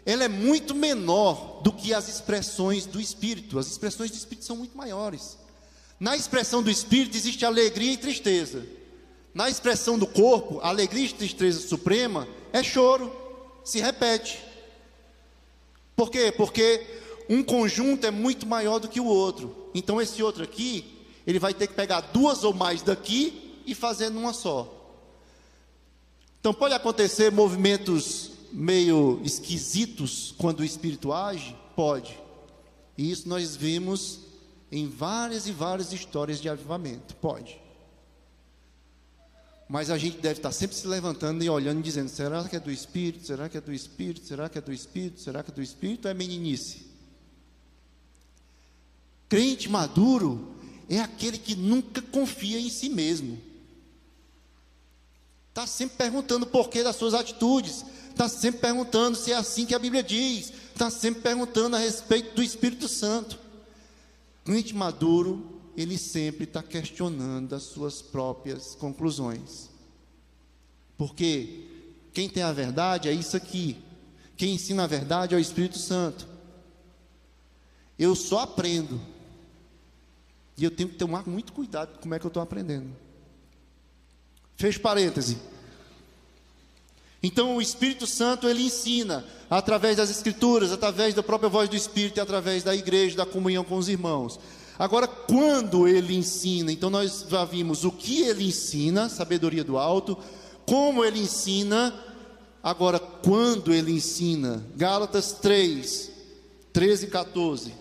ela 0.05 0.23
é 0.23 0.29
muito 0.29 0.75
menor 0.75 1.61
do 1.63 1.73
que 1.73 1.93
as 1.93 2.07
expressões 2.07 2.85
do 2.85 3.01
espírito. 3.01 3.57
As 3.57 3.67
expressões 3.67 4.11
do 4.11 4.17
espírito 4.17 4.45
são 4.45 4.55
muito 4.55 4.77
maiores. 4.77 5.37
Na 5.99 6.15
expressão 6.15 6.61
do 6.61 6.69
espírito 6.69 7.17
existe 7.17 7.43
alegria 7.45 7.93
e 7.93 7.97
tristeza. 7.97 8.65
Na 9.35 9.49
expressão 9.49 9.99
do 9.99 10.07
corpo, 10.07 10.61
alegria 10.61 11.05
e 11.05 11.13
tristeza 11.13 11.59
suprema 11.59 12.25
é 12.53 12.63
choro, 12.63 13.13
se 13.65 13.81
repete. 13.81 14.41
Por 15.93 16.09
quê? 16.09 16.31
Porque 16.31 16.87
um 17.29 17.43
conjunto 17.43 18.07
é 18.07 18.11
muito 18.11 18.45
maior 18.47 18.79
do 18.79 18.87
que 18.87 19.01
o 19.01 19.05
outro. 19.05 19.69
Então 19.75 20.01
esse 20.01 20.23
outro 20.23 20.41
aqui, 20.41 21.05
ele 21.27 21.37
vai 21.37 21.53
ter 21.53 21.67
que 21.67 21.73
pegar 21.73 21.99
duas 21.99 22.45
ou 22.45 22.53
mais 22.53 22.81
daqui 22.81 23.59
e 23.65 23.75
fazer 23.75 24.09
numa 24.09 24.31
só. 24.31 24.71
Então 26.39 26.53
pode 26.53 26.73
acontecer 26.73 27.29
movimentos 27.29 28.31
meio 28.53 29.19
esquisitos 29.21 30.33
quando 30.37 30.61
o 30.61 30.65
espírito 30.65 31.11
age? 31.11 31.53
Pode. 31.75 32.17
E 32.97 33.11
isso 33.11 33.27
nós 33.27 33.53
vimos 33.53 34.21
em 34.71 34.87
várias 34.87 35.45
e 35.45 35.51
várias 35.51 35.91
histórias 35.91 36.39
de 36.39 36.47
avivamento. 36.47 37.13
Pode. 37.15 37.64
Mas 39.67 39.89
a 39.89 39.97
gente 39.97 40.17
deve 40.17 40.39
estar 40.39 40.51
sempre 40.51 40.77
se 40.77 40.85
levantando 40.85 41.43
e 41.43 41.49
olhando 41.49 41.79
e 41.79 41.83
dizendo: 41.83 42.09
será 42.09 42.43
que 42.47 42.55
é 42.55 42.59
do 42.59 42.71
Espírito? 42.71 43.25
Será 43.25 43.49
que 43.49 43.57
é 43.57 43.61
do 43.61 43.73
Espírito? 43.73 44.25
Será 44.25 44.47
que 44.47 44.57
é 44.57 44.61
do 44.61 44.71
Espírito? 44.71 45.19
Será 45.19 45.43
que 45.43 45.51
é 45.51 45.53
do 45.53 45.61
Espírito? 45.61 46.07
É 46.07 46.13
meninice? 46.13 46.85
Crente 49.27 49.67
maduro 49.67 50.55
é 50.87 50.99
aquele 50.99 51.39
que 51.39 51.55
nunca 51.55 52.01
confia 52.01 52.59
em 52.59 52.69
si 52.69 52.89
mesmo. 52.89 53.41
Está 55.49 55.65
sempre 55.65 55.97
perguntando 55.97 56.45
o 56.45 56.49
porquê 56.49 56.83
das 56.83 56.95
suas 56.95 57.13
atitudes. 57.13 57.83
Está 58.11 58.29
sempre 58.29 58.59
perguntando 58.59 59.17
se 59.17 59.31
é 59.31 59.35
assim 59.35 59.65
que 59.65 59.73
a 59.73 59.79
Bíblia 59.79 60.03
diz. 60.03 60.53
Está 60.71 60.91
sempre 60.91 61.21
perguntando 61.21 61.75
a 61.75 61.79
respeito 61.79 62.35
do 62.35 62.43
Espírito 62.43 62.87
Santo. 62.87 63.39
Crente 64.43 64.75
maduro 64.75 65.54
ele 65.75 65.97
sempre 65.97 66.45
está 66.45 66.63
questionando 66.63 67.53
as 67.53 67.63
suas 67.63 68.01
próprias 68.01 68.75
conclusões. 68.75 69.69
Porque 70.97 71.65
quem 72.13 72.29
tem 72.29 72.43
a 72.43 72.53
verdade 72.53 73.09
é 73.09 73.11
isso 73.11 73.35
aqui. 73.35 73.77
Quem 74.37 74.55
ensina 74.55 74.83
a 74.83 74.87
verdade 74.87 75.33
é 75.33 75.37
o 75.37 75.41
Espírito 75.41 75.77
Santo. 75.77 76.27
Eu 77.99 78.15
só 78.15 78.39
aprendo. 78.39 78.99
E 80.57 80.63
eu 80.63 80.71
tenho 80.71 80.89
que 80.89 80.95
tomar 80.95 81.27
muito 81.27 81.51
cuidado 81.51 81.95
com 81.95 82.01
como 82.03 82.15
é 82.15 82.19
que 82.19 82.25
eu 82.25 82.29
estou 82.29 82.41
aprendendo. 82.41 82.89
Fecho 84.55 84.79
parêntese. 84.79 85.37
Então 87.21 87.55
o 87.55 87.61
Espírito 87.61 88.07
Santo 88.07 88.47
ele 88.47 88.63
ensina 88.63 89.25
através 89.49 89.97
das 89.97 90.09
Escrituras, 90.09 90.71
através 90.71 91.13
da 91.13 91.23
própria 91.23 91.49
voz 91.49 91.67
do 91.67 91.75
Espírito 91.75 92.17
e 92.17 92.21
através 92.21 92.63
da 92.63 92.75
igreja, 92.75 93.17
da 93.17 93.25
comunhão 93.25 93.63
com 93.63 93.75
os 93.77 93.89
irmãos. 93.89 94.39
Agora, 94.77 95.07
quando 95.07 95.87
ele 95.87 96.15
ensina, 96.15 96.71
então 96.71 96.89
nós 96.89 97.25
já 97.29 97.45
vimos 97.45 97.85
o 97.85 97.91
que 97.91 98.23
ele 98.23 98.45
ensina, 98.45 99.07
sabedoria 99.07 99.63
do 99.63 99.77
alto, 99.77 100.17
como 100.65 101.03
ele 101.03 101.19
ensina, 101.19 101.93
agora 102.61 102.99
quando 102.99 103.73
ele 103.73 103.93
ensina, 103.93 104.65
Gálatas 104.75 105.31
3, 105.31 106.11
13 106.73 107.05
e 107.05 107.09
14. 107.09 107.73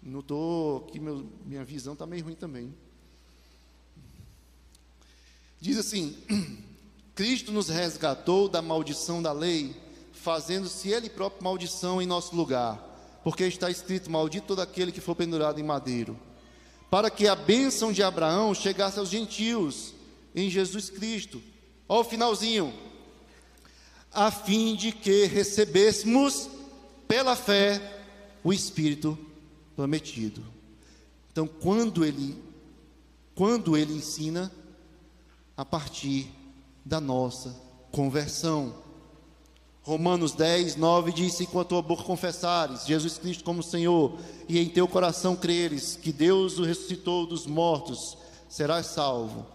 Não 0.00 0.20
estou 0.20 0.86
aqui, 0.86 1.00
meu, 1.00 1.26
minha 1.44 1.64
visão 1.64 1.94
está 1.94 2.06
meio 2.06 2.22
ruim 2.22 2.36
também. 2.36 2.72
Diz 5.60 5.78
assim: 5.78 6.16
Cristo 7.16 7.50
nos 7.50 7.68
resgatou 7.68 8.48
da 8.48 8.62
maldição 8.62 9.20
da 9.20 9.32
lei, 9.32 9.74
fazendo-se 10.12 10.90
Ele 10.90 11.10
próprio 11.10 11.42
maldição 11.42 12.00
em 12.00 12.06
nosso 12.06 12.36
lugar 12.36 12.95
porque 13.26 13.42
está 13.42 13.68
escrito: 13.68 14.08
Maldito 14.08 14.46
todo 14.46 14.60
aquele 14.60 14.92
que 14.92 15.00
for 15.00 15.16
pendurado 15.16 15.58
em 15.58 15.64
madeiro, 15.64 16.16
para 16.88 17.10
que 17.10 17.26
a 17.26 17.34
bênção 17.34 17.90
de 17.90 18.00
Abraão 18.00 18.54
chegasse 18.54 19.00
aos 19.00 19.08
gentios 19.08 19.92
em 20.32 20.48
Jesus 20.48 20.90
Cristo. 20.90 21.42
Olha 21.88 22.02
o 22.02 22.04
finalzinho. 22.04 22.72
A 24.12 24.30
fim 24.30 24.76
de 24.76 24.92
que 24.92 25.24
recebêssemos 25.24 26.48
pela 27.08 27.34
fé 27.34 28.04
o 28.44 28.52
Espírito 28.52 29.18
prometido. 29.74 30.40
Então, 31.32 31.48
quando 31.48 32.04
ele 32.04 32.40
quando 33.34 33.76
ele 33.76 33.92
ensina 33.92 34.52
a 35.56 35.64
partir 35.64 36.30
da 36.84 37.00
nossa 37.00 37.60
conversão. 37.90 38.85
Romanos 39.86 40.32
10, 40.32 40.74
9 40.74 41.12
diz: 41.12 41.34
Se 41.34 41.46
com 41.46 41.60
a 41.60 41.64
tua 41.64 41.80
boca 41.80 42.02
confessares 42.02 42.84
Jesus 42.84 43.18
Cristo 43.18 43.44
como 43.44 43.62
Senhor, 43.62 44.18
e 44.48 44.58
em 44.58 44.68
teu 44.68 44.88
coração 44.88 45.36
creres 45.36 45.96
que 45.96 46.12
Deus 46.12 46.58
o 46.58 46.64
ressuscitou 46.64 47.24
dos 47.24 47.46
mortos, 47.46 48.18
serás 48.48 48.86
salvo. 48.86 49.46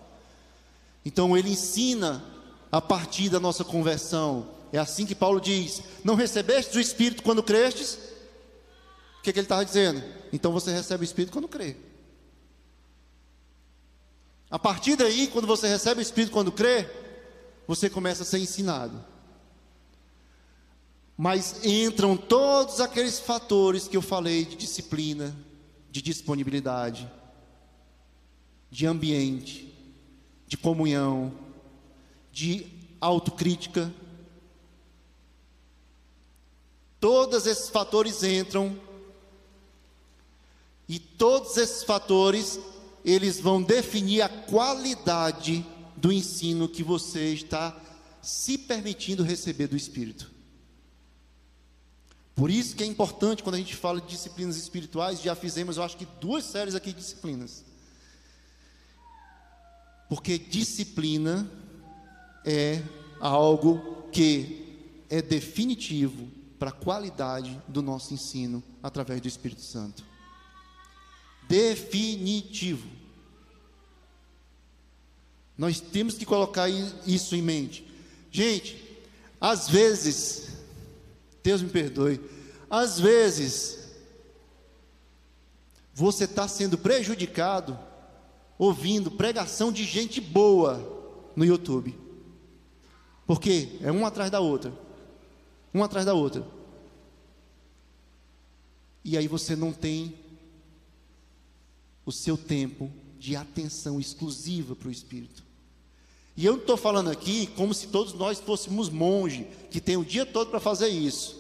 Então 1.06 1.38
ele 1.38 1.50
ensina 1.50 2.24
a 2.72 2.80
partir 2.80 3.28
da 3.28 3.42
nossa 3.42 3.66
conversão. 3.66 4.48
É 4.72 4.78
assim 4.78 5.06
que 5.06 5.14
Paulo 5.14 5.42
diz: 5.42 5.82
Não 6.02 6.16
recebeste 6.16 6.78
o 6.78 6.82
Espírito 6.82 7.24
quando 7.24 7.44
crestes? 7.44 7.96
O 9.20 9.24
que, 9.24 9.34
que 9.34 9.38
ele 9.38 9.46
estava 9.46 9.66
dizendo? 9.66 10.02
Então 10.32 10.54
você 10.54 10.72
recebe 10.72 11.04
o 11.04 11.06
Espírito 11.06 11.34
quando 11.34 11.50
crê. 11.50 11.76
A 14.50 14.58
partir 14.58 14.96
daí, 14.96 15.28
quando 15.28 15.46
você 15.46 15.68
recebe 15.68 16.00
o 16.00 16.02
Espírito, 16.02 16.32
quando 16.32 16.54
crê, 16.54 16.90
você 17.68 17.90
começa 17.90 18.24
a 18.24 18.26
ser 18.26 18.40
ensinado. 18.40 19.11
Mas 21.24 21.64
entram 21.64 22.18
todos 22.18 22.82
aqueles 22.82 23.20
fatores 23.20 23.88
que 23.88 23.96
eu 23.96 24.02
falei 24.02 24.44
de 24.44 24.56
disciplina, 24.56 25.38
de 25.92 26.02
disponibilidade, 26.02 27.08
de 28.72 28.88
ambiente, 28.88 29.72
de 30.48 30.58
comunhão, 30.58 31.32
de 32.32 32.66
autocrítica. 33.00 33.94
Todos 37.00 37.46
esses 37.46 37.70
fatores 37.70 38.24
entram 38.24 38.76
e 40.90 40.98
todos 40.98 41.56
esses 41.56 41.84
fatores 41.84 42.60
eles 43.06 43.40
vão 43.40 43.62
definir 43.62 44.24
a 44.24 44.30
qualidade 44.30 45.64
do 45.96 46.12
ensino 46.12 46.68
que 46.68 46.82
você 46.82 47.32
está 47.32 47.80
se 48.24 48.58
permitindo 48.58 49.22
receber 49.22 49.68
do 49.68 49.78
Espírito. 49.78 50.31
Por 52.42 52.50
isso 52.50 52.76
que 52.76 52.82
é 52.82 52.88
importante 52.88 53.44
quando 53.44 53.54
a 53.54 53.60
gente 53.60 53.76
fala 53.76 54.02
de 54.02 54.08
disciplinas 54.08 54.58
espirituais, 54.58 55.22
já 55.22 55.36
fizemos, 55.36 55.78
eu 55.78 55.84
acho 55.84 55.96
que 55.96 56.08
duas 56.20 56.44
séries 56.44 56.74
aqui 56.74 56.92
de 56.92 56.98
disciplinas. 56.98 57.64
Porque 60.10 60.40
disciplina 60.40 61.48
é 62.44 62.82
algo 63.20 64.08
que 64.12 64.90
é 65.08 65.22
definitivo 65.22 66.28
para 66.58 66.70
a 66.70 66.74
qualidade 66.74 67.62
do 67.68 67.80
nosso 67.80 68.12
ensino 68.12 68.64
através 68.82 69.22
do 69.22 69.28
Espírito 69.28 69.62
Santo. 69.62 70.04
Definitivo. 71.48 72.90
Nós 75.56 75.80
temos 75.80 76.16
que 76.16 76.26
colocar 76.26 76.68
isso 76.68 77.36
em 77.36 77.42
mente. 77.44 77.88
Gente, 78.32 78.84
às 79.40 79.70
vezes, 79.70 80.61
Deus 81.44 81.62
me 81.62 81.70
perdoe, 81.70 82.22
às 82.70 83.00
vezes, 83.00 83.80
você 85.94 86.24
está 86.24 86.48
sendo 86.48 86.78
prejudicado 86.78 87.78
ouvindo 88.58 89.12
pregação 89.12 89.72
de 89.72 89.84
gente 89.84 90.22
boa 90.22 90.80
no 91.36 91.44
YouTube. 91.44 91.98
Porque 93.26 93.78
é 93.82 93.92
uma 93.92 94.08
atrás 94.08 94.30
da 94.30 94.40
outra. 94.40 94.74
Uma 95.74 95.86
atrás 95.86 96.06
da 96.06 96.14
outra. 96.14 96.46
E 99.04 99.18
aí 99.18 99.28
você 99.28 99.56
não 99.56 99.74
tem 99.74 100.16
o 102.06 102.12
seu 102.12 102.38
tempo 102.38 102.92
de 103.18 103.36
atenção 103.36 104.00
exclusiva 104.00 104.76
para 104.76 104.88
o 104.88 104.92
Espírito. 104.92 105.44
E 106.36 106.46
eu 106.46 106.54
não 106.54 106.60
estou 106.60 106.78
falando 106.78 107.10
aqui 107.10 107.48
como 107.48 107.74
se 107.74 107.88
todos 107.88 108.14
nós 108.14 108.40
fôssemos 108.40 108.90
monge, 108.90 109.48
que 109.70 109.82
tem 109.82 109.98
o 109.98 110.06
dia 110.06 110.26
todo 110.26 110.50
para 110.50 110.60
fazer 110.60 110.88
isso. 110.88 111.40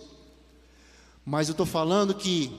Mas 1.26 1.48
eu 1.48 1.54
estou 1.54 1.66
falando 1.66 2.14
que, 2.14 2.52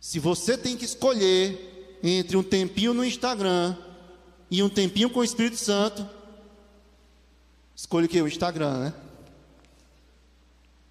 se 0.00 0.18
você 0.18 0.56
tem 0.58 0.76
que 0.76 0.84
escolher 0.84 1.98
entre 2.02 2.36
um 2.36 2.42
tempinho 2.42 2.94
no 2.94 3.04
Instagram 3.04 3.76
e 4.50 4.62
um 4.62 4.68
tempinho 4.68 5.10
com 5.10 5.20
o 5.20 5.24
Espírito 5.24 5.56
Santo, 5.56 6.08
escolha 7.76 8.06
o 8.06 8.08
que? 8.08 8.20
O 8.20 8.28
Instagram, 8.28 8.78
né? 8.80 8.94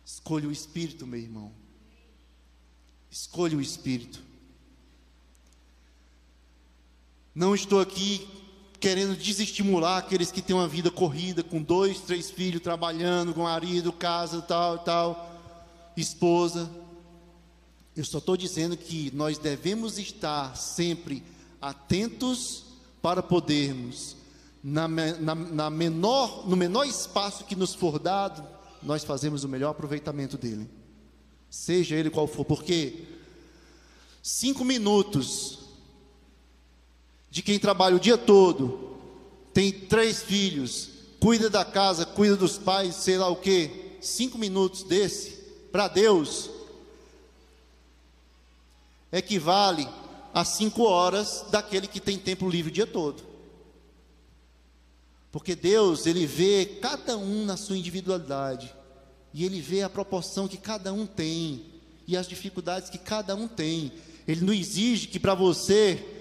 Escolha 0.06 0.48
o 0.48 0.52
Espírito, 0.52 1.06
meu 1.06 1.20
irmão. 1.20 1.52
Escolha 3.12 3.58
o 3.58 3.62
Espírito. 3.62 4.22
Não 7.34 7.56
estou 7.56 7.80
aqui 7.80 8.28
querendo 8.80 9.16
desestimular 9.16 9.98
aqueles 9.98 10.32
que 10.32 10.42
têm 10.42 10.56
uma 10.56 10.68
vida 10.68 10.90
corrida, 10.90 11.44
com 11.44 11.62
dois, 11.62 12.00
três 12.00 12.32
filhos, 12.32 12.62
trabalhando, 12.62 13.34
com 13.34 13.44
marido, 13.44 13.92
casa, 13.92 14.42
tal, 14.42 14.80
tal, 14.80 15.36
esposa. 15.98 16.70
Eu 17.96 18.06
só 18.06 18.20
estou 18.20 18.38
dizendo 18.38 18.78
que 18.78 19.12
nós 19.14 19.38
devemos 19.38 20.00
estar 20.00 20.56
sempre 20.56 21.22
atentos 21.62 22.64
para 23.02 23.22
podermos, 23.22 24.16
na, 24.64 24.88
na, 24.88 25.36
na 25.36 25.70
menor, 25.70 26.48
no 26.48 26.56
menor 26.56 26.86
espaço 26.86 27.44
que 27.44 27.56
nos 27.56 27.74
for 27.74 28.00
dado, 28.00 28.46
nós 28.82 29.04
fazemos 29.04 29.44
o 29.44 29.50
melhor 29.50 29.72
aproveitamento 29.72 30.38
dele, 30.38 30.70
seja 31.50 31.96
ele 31.96 32.10
qual 32.10 32.28
for, 32.28 32.46
porque 32.46 33.06
cinco 34.22 34.64
minutos 34.64 35.59
de 37.32 37.42
quem 37.42 37.60
trabalha 37.60 37.96
o 37.96 38.00
dia 38.00 38.18
todo, 38.18 38.98
tem 39.54 39.72
três 39.72 40.22
filhos, 40.22 40.90
cuida 41.20 41.50
da 41.50 41.66
casa, 41.66 42.06
cuida 42.06 42.36
dos 42.36 42.58
pais, 42.58 42.96
sei 42.96 43.18
lá 43.18 43.28
o 43.28 43.36
que, 43.36 43.98
cinco 44.02 44.38
minutos 44.38 44.84
desse, 44.84 45.32
para 45.72 45.88
Deus, 45.88 46.50
equivale 49.12 49.88
a 50.34 50.46
cinco 50.46 50.84
horas 50.84 51.46
daquele 51.52 51.88
que 51.88 52.00
tem 52.00 52.18
tempo 52.18 52.50
livre 52.50 52.72
o 52.72 52.74
dia 52.74 52.88
todo. 52.88 53.24
Porque 55.32 55.56
Deus, 55.56 56.06
Ele 56.06 56.26
vê 56.26 56.66
cada 56.82 57.18
um 57.18 57.46
na 57.46 57.58
sua 57.58 57.78
individualidade, 57.78 58.74
e 59.34 59.46
Ele 59.46 59.62
vê 59.62 59.84
a 59.84 59.90
proporção 59.90 60.48
que 60.48 60.58
cada 60.58 60.92
um 60.92 61.06
tem, 61.06 61.66
e 62.08 62.18
as 62.18 62.28
dificuldades 62.28 62.90
que 62.90 62.98
cada 62.98 63.36
um 63.36 63.48
tem. 63.48 63.92
Ele 64.28 64.42
não 64.42 64.54
exige 64.54 65.08
que 65.08 65.20
para 65.20 65.36
você 65.36 66.19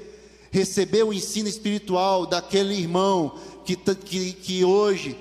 receber 0.50 1.02
o 1.02 1.12
ensino 1.12 1.48
espiritual 1.48 2.26
daquele 2.26 2.74
irmão 2.74 3.38
que, 3.64 3.76
que, 3.76 4.32
que 4.32 4.64
hoje 4.64 5.16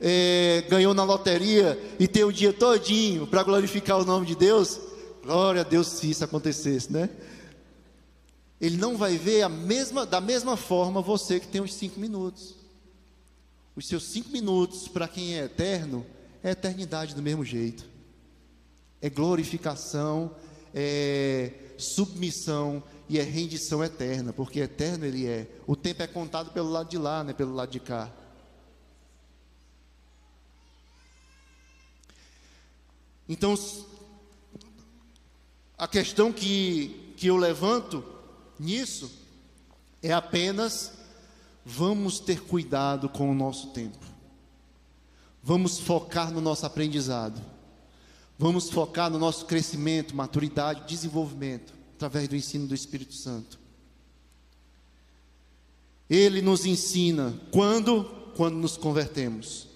é, 0.00 0.64
ganhou 0.68 0.94
na 0.94 1.04
loteria 1.04 1.78
e 1.98 2.06
tem 2.06 2.24
o 2.24 2.32
dia 2.32 2.52
todinho 2.52 3.26
para 3.26 3.42
glorificar 3.42 3.98
o 3.98 4.04
nome 4.04 4.26
de 4.26 4.36
Deus, 4.36 4.80
Glória 5.28 5.60
a 5.60 5.64
Deus 5.64 5.88
se 5.88 6.08
isso 6.08 6.24
acontecesse, 6.24 6.90
né? 6.90 7.10
Ele 8.58 8.78
não 8.78 8.96
vai 8.96 9.18
ver 9.18 9.42
a 9.42 9.48
mesma, 9.50 10.06
da 10.06 10.22
mesma 10.22 10.56
forma 10.56 11.02
você 11.02 11.38
que 11.38 11.46
tem 11.46 11.60
os 11.60 11.74
cinco 11.74 12.00
minutos. 12.00 12.54
Os 13.76 13.86
seus 13.86 14.04
cinco 14.04 14.30
minutos, 14.30 14.88
para 14.88 15.06
quem 15.06 15.38
é 15.38 15.44
eterno, 15.44 16.06
é 16.42 16.52
eternidade 16.52 17.14
do 17.14 17.20
mesmo 17.20 17.44
jeito. 17.44 17.84
É 19.02 19.10
glorificação, 19.10 20.34
é 20.74 21.52
submissão 21.76 22.82
e 23.08 23.18
é 23.18 23.22
rendição 23.22 23.82
eterna, 23.82 24.32
porque 24.32 24.60
eterno 24.60 25.04
ele 25.04 25.26
é. 25.26 25.48
O 25.66 25.74
tempo 25.74 26.02
é 26.02 26.06
contado 26.06 26.50
pelo 26.50 26.70
lado 26.70 26.88
de 26.88 26.98
lá, 26.98 27.24
né, 27.24 27.32
pelo 27.32 27.54
lado 27.54 27.70
de 27.70 27.80
cá. 27.80 28.12
Então, 33.28 33.54
a 35.76 35.86
questão 35.86 36.32
que, 36.32 37.14
que 37.16 37.26
eu 37.26 37.36
levanto 37.36 38.04
nisso 38.58 39.10
é 40.02 40.12
apenas 40.12 40.92
vamos 41.64 42.18
ter 42.18 42.42
cuidado 42.42 43.08
com 43.08 43.30
o 43.30 43.34
nosso 43.34 43.68
tempo. 43.68 44.06
Vamos 45.42 45.78
focar 45.78 46.30
no 46.30 46.40
nosso 46.40 46.66
aprendizado. 46.66 47.40
Vamos 48.38 48.70
focar 48.70 49.10
no 49.10 49.18
nosso 49.18 49.46
crescimento, 49.46 50.14
maturidade, 50.14 50.86
desenvolvimento, 50.86 51.74
através 51.98 52.28
do 52.28 52.36
ensino 52.36 52.66
do 52.66 52.74
Espírito 52.74 53.14
Santo. 53.14 53.58
Ele 56.08 56.40
nos 56.40 56.64
ensina 56.64 57.38
quando? 57.50 58.04
Quando 58.36 58.56
nos 58.56 58.76
convertemos. 58.76 59.68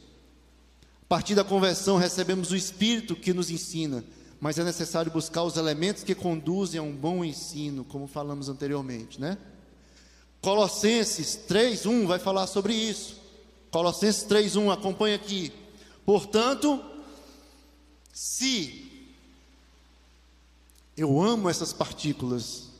A 1.03 1.07
partir 1.07 1.35
da 1.35 1.45
conversão, 1.45 1.99
recebemos 1.99 2.51
o 2.51 2.57
Espírito 2.57 3.14
que 3.14 3.35
nos 3.35 3.51
ensina 3.51 4.03
mas 4.43 4.59
é 4.59 4.64
necessário 4.64 5.12
buscar 5.12 5.45
os 5.45 5.57
elementos 5.57 6.03
que 6.03 6.16
conduzem 6.16 6.81
a 6.81 6.83
um 6.83 6.97
bom 6.97 7.25
ensino, 7.25 7.85
como 7.85 8.09
falamos 8.09 8.49
anteriormente, 8.49 9.20
né? 9.20 9.39
Colossenses 10.41 11.39
3:1 11.47 12.09
vai 12.09 12.18
falar 12.18 12.49
sobre 12.49 12.75
isso. 12.75 13.20
Colossenses 13.70 14.25
3:1, 14.25 14.73
acompanha 14.73 15.14
aqui. 15.14 15.53
Portanto, 16.05 16.83
se 18.12 18.82
eu 20.97 21.20
amo 21.20 21.49
essas 21.49 21.72
partículas 21.72 22.70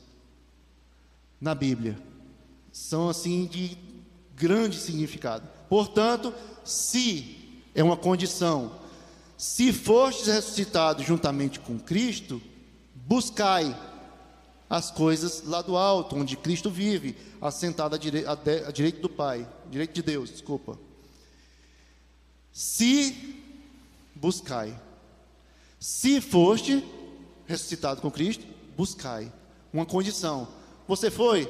na 1.41 1.55
Bíblia, 1.55 1.99
são 2.73 3.09
assim 3.09 3.47
de 3.47 3.77
grande 4.35 4.79
significado. 4.79 5.49
Portanto, 5.69 6.33
se 6.65 7.63
é 7.75 7.83
uma 7.83 7.97
condição 7.97 8.83
se 9.43 9.73
fostes 9.73 10.29
ressuscitados 10.29 11.05
juntamente 11.05 11.59
com 11.59 11.77
Cristo, 11.77 12.41
buscai 12.95 13.77
as 14.71 14.89
coisas 14.89 15.43
lá 15.45 15.61
do 15.61 15.77
alto, 15.77 16.15
onde 16.15 16.37
Cristo 16.37 16.71
vive, 16.71 17.17
assentado 17.41 17.97
à, 17.97 17.99
dire 17.99 18.25
à 18.25 18.71
direita 18.71 19.01
do 19.01 19.09
Pai, 19.09 19.45
direito 19.69 19.95
de 19.95 20.01
Deus, 20.01 20.31
desculpa. 20.31 20.79
Se 22.53 23.37
buscai, 24.15 24.81
se 25.81 26.21
foste 26.21 26.85
ressuscitado 27.47 28.01
com 28.01 28.11
Cristo, 28.11 28.47
buscai. 28.77 29.33
Uma 29.73 29.87
condição. 29.87 30.49
Você 30.87 31.11
foi? 31.11 31.49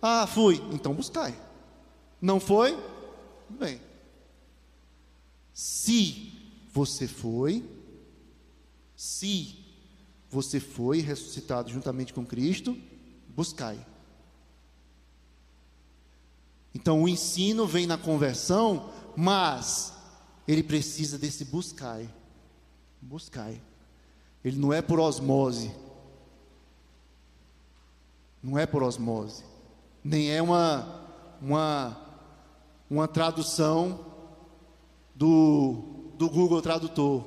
Ah, 0.00 0.26
fui. 0.26 0.62
Então 0.72 0.94
buscai. 0.94 1.38
Não 2.20 2.40
foi? 2.40 2.76
Bem. 3.48 3.80
Se 5.52 6.32
você 6.72 7.08
foi, 7.08 7.64
se 8.96 9.56
você 10.30 10.60
foi 10.60 11.00
ressuscitado 11.00 11.70
juntamente 11.70 12.12
com 12.12 12.24
Cristo, 12.24 12.76
buscai. 13.28 13.84
Então 16.74 17.02
o 17.02 17.08
ensino 17.08 17.66
vem 17.66 17.86
na 17.86 17.98
conversão, 17.98 18.92
mas 19.16 19.92
ele 20.46 20.62
precisa 20.62 21.18
desse 21.18 21.44
buscai. 21.44 22.08
Buscai. 23.00 23.60
Ele 24.48 24.58
não 24.58 24.72
é 24.72 24.80
por 24.80 24.98
osmose. 24.98 25.70
Não 28.42 28.58
é 28.58 28.66
por 28.66 28.82
osmose. 28.82 29.44
Nem 30.02 30.30
é 30.30 30.40
uma 30.40 31.04
uma 31.40 31.96
uma 32.90 33.06
tradução 33.06 34.06
do 35.14 36.12
do 36.16 36.28
Google 36.30 36.62
Tradutor. 36.62 37.24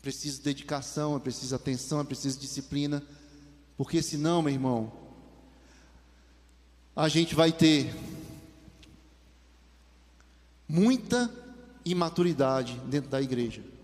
Precisa 0.00 0.40
dedicação, 0.42 1.18
preciso 1.18 1.54
atenção, 1.54 2.04
preciso 2.06 2.38
disciplina, 2.38 3.02
porque 3.76 4.00
senão, 4.00 4.40
meu 4.40 4.52
irmão, 4.52 4.92
a 6.94 7.08
gente 7.08 7.34
vai 7.34 7.50
ter 7.52 7.92
muita 10.68 11.30
imaturidade 11.84 12.80
dentro 12.86 13.10
da 13.10 13.20
igreja. 13.20 13.75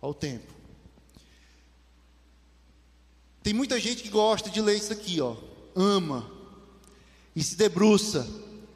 Ao 0.00 0.14
tempo. 0.14 0.52
Tem 3.42 3.54
muita 3.54 3.80
gente 3.80 4.02
que 4.02 4.08
gosta 4.08 4.50
de 4.50 4.60
ler 4.60 4.76
isso 4.76 4.92
aqui, 4.92 5.20
ó. 5.20 5.36
Ama. 5.74 6.30
E 7.34 7.42
se 7.42 7.56
debruça 7.56 8.26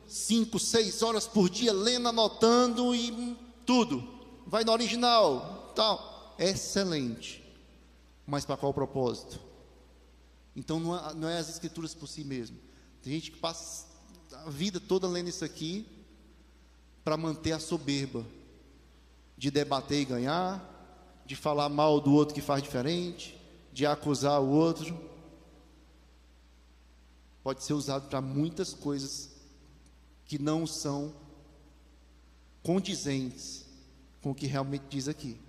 cinco, 0.07 0.59
seis 0.59 1.03
horas 1.03 1.27
por 1.27 1.49
dia 1.49 1.73
lendo, 1.73 2.09
anotando 2.09 2.95
e 2.95 3.37
tudo. 3.67 4.07
Vai 4.47 4.65
no 4.65 4.73
original, 4.73 5.73
tal. 5.75 6.35
Excelente. 6.39 7.43
Mas 8.27 8.45
para 8.45 8.57
qual 8.57 8.73
propósito? 8.73 9.41
Então 10.55 10.79
não 10.79 10.97
é, 10.97 11.15
não 11.15 11.29
é 11.29 11.39
as 11.39 11.49
escrituras 11.49 11.95
por 11.95 12.07
si 12.07 12.25
mesmo. 12.25 12.59
Tem 13.03 13.13
gente 13.13 13.31
que 13.31 13.39
passa 13.39 13.87
a 14.45 14.51
vida 14.51 14.81
toda 14.81 15.09
lendo 15.09 15.29
isso 15.29 15.45
aqui 15.45 15.87
para 17.05 17.17
manter 17.17 17.53
a 17.53 17.61
soberba 17.61 18.25
de 19.37 19.51
debater 19.51 20.01
e 20.01 20.05
ganhar, 20.05 20.72
de 21.33 21.37
falar 21.37 21.71
mal 21.71 21.99
do 21.99 22.13
outro 22.13 22.35
que 22.35 22.43
faz 22.43 22.63
diferente, 22.63 23.35
de 23.73 23.87
acusar 23.87 24.39
o 24.43 24.51
outro. 24.51 25.01
Pode 27.43 27.65
ser 27.65 27.73
usado 27.73 28.07
para 28.07 28.21
muitas 28.21 28.75
coisas 28.75 29.31
que 30.27 30.39
não 30.39 30.67
são 30.67 31.11
condizentes 32.63 33.65
com 34.21 34.33
o 34.33 34.35
que 34.35 34.47
realmente 34.47 34.85
diz 34.91 35.09
aqui. 35.09 35.41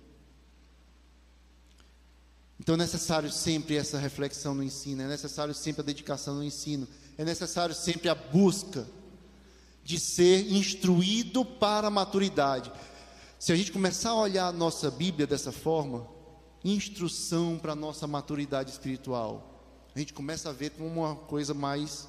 Então 2.58 2.76
é 2.76 2.78
necessário 2.78 3.30
sempre 3.30 3.76
essa 3.76 3.98
reflexão 3.98 4.54
no 4.54 4.62
ensino, 4.62 5.02
é 5.02 5.06
necessário 5.06 5.52
sempre 5.52 5.82
a 5.82 5.84
dedicação 5.84 6.36
no 6.36 6.44
ensino, 6.44 6.88
é 7.18 7.26
necessário 7.26 7.74
sempre 7.74 8.08
a 8.08 8.14
busca 8.14 8.88
de 9.84 10.00
ser 10.00 10.50
instruído 10.50 11.44
para 11.44 11.88
a 11.88 11.90
maturidade. 11.90 12.72
Se 13.38 13.52
a 13.52 13.56
gente 13.56 13.72
começar 13.72 14.10
a 14.10 14.14
olhar 14.14 14.46
a 14.46 14.52
nossa 14.52 14.90
Bíblia 14.90 15.26
dessa 15.26 15.52
forma, 15.52 16.06
instrução 16.64 17.58
para 17.58 17.72
a 17.72 17.76
nossa 17.76 18.06
maturidade 18.06 18.70
espiritual, 18.70 19.54
a 19.94 19.98
gente 19.98 20.12
começa 20.12 20.50
a 20.50 20.52
ver 20.52 20.70
como 20.70 20.88
uma 20.88 21.14
coisa 21.14 21.52
mais 21.52 22.08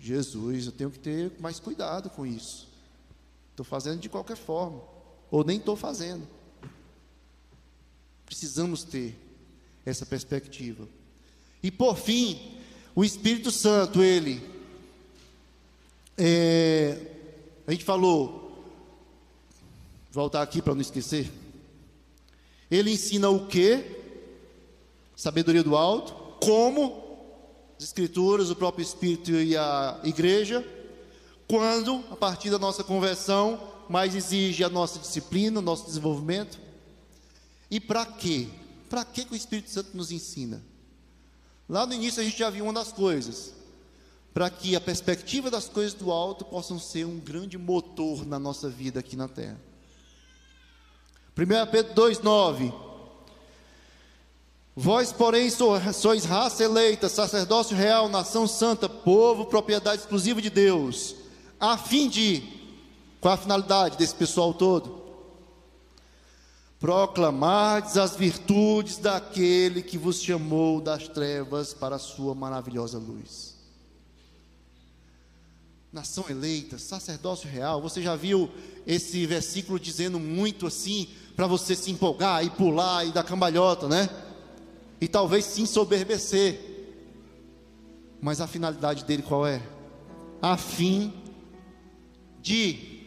Jesus, 0.00 0.66
eu 0.66 0.72
tenho 0.72 0.90
que 0.90 0.98
ter 0.98 1.32
mais 1.40 1.58
cuidado 1.58 2.08
com 2.10 2.24
isso. 2.24 2.68
Estou 3.50 3.64
fazendo 3.64 4.00
de 4.00 4.08
qualquer 4.08 4.36
forma, 4.36 4.80
ou 5.30 5.42
nem 5.42 5.58
estou 5.58 5.74
fazendo. 5.74 6.26
Precisamos 8.24 8.84
ter 8.84 9.18
essa 9.84 10.06
perspectiva. 10.06 10.86
E 11.62 11.70
por 11.70 11.96
fim, 11.96 12.56
o 12.94 13.04
Espírito 13.04 13.50
Santo, 13.50 14.02
ele, 14.02 14.40
é, 16.16 17.00
a 17.66 17.72
gente 17.72 17.84
falou, 17.84 18.47
voltar 20.10 20.42
aqui 20.42 20.62
para 20.62 20.74
não 20.74 20.80
esquecer, 20.80 21.30
ele 22.70 22.92
ensina 22.92 23.28
o 23.28 23.46
que? 23.46 23.96
Sabedoria 25.16 25.62
do 25.62 25.76
alto, 25.76 26.12
como 26.40 27.08
as 27.78 27.84
Escrituras, 27.84 28.50
o 28.50 28.56
próprio 28.56 28.82
Espírito 28.82 29.30
e 29.32 29.56
a 29.56 29.98
igreja, 30.04 30.66
quando, 31.46 32.04
a 32.10 32.16
partir 32.16 32.50
da 32.50 32.58
nossa 32.58 32.84
conversão, 32.84 33.60
mais 33.88 34.14
exige 34.14 34.62
a 34.62 34.68
nossa 34.68 34.98
disciplina, 34.98 35.60
o 35.60 35.62
nosso 35.62 35.86
desenvolvimento. 35.86 36.58
E 37.70 37.80
para 37.80 38.04
quê? 38.04 38.48
Para 38.90 39.04
que 39.04 39.26
o 39.30 39.34
Espírito 39.34 39.70
Santo 39.70 39.96
nos 39.96 40.12
ensina? 40.12 40.62
Lá 41.68 41.86
no 41.86 41.94
início 41.94 42.20
a 42.20 42.24
gente 42.24 42.38
já 42.38 42.50
viu 42.50 42.64
uma 42.64 42.72
das 42.72 42.92
coisas, 42.92 43.54
para 44.32 44.50
que 44.50 44.76
a 44.76 44.80
perspectiva 44.80 45.50
das 45.50 45.68
coisas 45.68 45.94
do 45.94 46.10
alto 46.10 46.44
possam 46.44 46.78
ser 46.78 47.06
um 47.06 47.18
grande 47.18 47.56
motor 47.58 48.26
na 48.26 48.38
nossa 48.38 48.68
vida 48.68 49.00
aqui 49.00 49.16
na 49.16 49.28
terra. 49.28 49.67
1 51.38 51.70
Pedro 51.70 51.94
2,9 51.94 52.74
Vós, 54.74 55.12
porém, 55.12 55.50
sois 55.50 56.24
raça 56.24 56.62
eleita, 56.62 57.08
sacerdócio 57.08 57.76
real, 57.76 58.08
nação 58.08 58.46
santa, 58.46 58.88
povo, 58.88 59.46
propriedade 59.46 60.02
exclusiva 60.02 60.40
de 60.40 60.50
Deus, 60.50 61.16
a 61.58 61.76
fim 61.76 62.08
de, 62.08 62.44
qual 63.20 63.34
a 63.34 63.36
finalidade 63.36 63.98
desse 63.98 64.14
pessoal 64.14 64.54
todo? 64.54 65.02
Proclamardes 66.78 67.96
as 67.96 68.14
virtudes 68.14 68.98
daquele 68.98 69.82
que 69.82 69.98
vos 69.98 70.22
chamou 70.22 70.80
das 70.80 71.08
trevas 71.08 71.74
para 71.74 71.96
a 71.96 72.00
sua 72.00 72.32
maravilhosa 72.32 72.98
luz. 72.98 73.56
Nação 75.92 76.24
eleita, 76.28 76.78
sacerdócio 76.78 77.48
real, 77.48 77.82
você 77.82 78.00
já 78.00 78.14
viu 78.14 78.48
esse 78.86 79.26
versículo 79.26 79.80
dizendo 79.80 80.20
muito 80.20 80.68
assim, 80.68 81.08
para 81.38 81.46
você 81.46 81.76
se 81.76 81.88
empolgar 81.92 82.44
e 82.44 82.50
pular 82.50 83.06
e 83.06 83.12
dar 83.12 83.22
cambalhota, 83.22 83.86
né? 83.86 84.10
e 85.00 85.06
talvez 85.06 85.44
se 85.44 85.62
ensoberbecer. 85.62 86.58
Mas 88.20 88.40
a 88.40 88.48
finalidade 88.48 89.04
dele 89.04 89.22
qual 89.22 89.46
é? 89.46 89.62
A 90.42 90.56
fim 90.56 91.14
de 92.42 93.04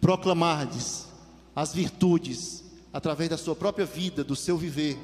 proclamardes 0.00 1.08
as 1.54 1.74
virtudes 1.74 2.64
através 2.90 3.28
da 3.28 3.36
sua 3.36 3.54
própria 3.54 3.84
vida, 3.84 4.24
do 4.24 4.34
seu 4.34 4.56
viver, 4.56 4.98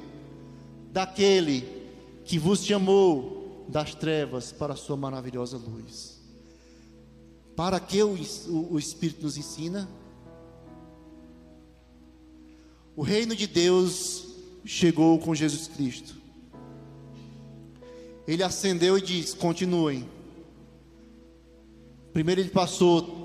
daquele 0.91 1.85
que 2.25 2.39
vos 2.39 2.65
chamou 2.65 3.63
das 3.69 3.93
trevas 3.93 4.51
para 4.51 4.73
a 4.73 4.75
sua 4.75 4.97
maravilhosa 4.97 5.55
luz. 5.55 6.19
Para 7.55 7.79
que 7.79 8.01
o, 8.01 8.17
o, 8.47 8.73
o 8.73 8.79
Espírito 8.79 9.21
nos 9.21 9.37
ensina? 9.37 9.87
O 12.95 13.03
reino 13.03 13.35
de 13.35 13.47
Deus 13.47 14.27
chegou 14.65 15.17
com 15.19 15.33
Jesus 15.33 15.67
Cristo. 15.67 16.15
Ele 18.27 18.43
acendeu 18.43 18.97
e 18.97 19.01
disse: 19.01 19.35
continuem. 19.35 20.07
Primeiro 22.13 22.41
ele 22.41 22.49
passou 22.49 23.21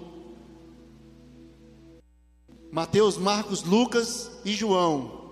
Mateus, 2.70 3.16
Marcos, 3.16 3.62
Lucas 3.62 4.30
e 4.44 4.52
João. 4.52 5.24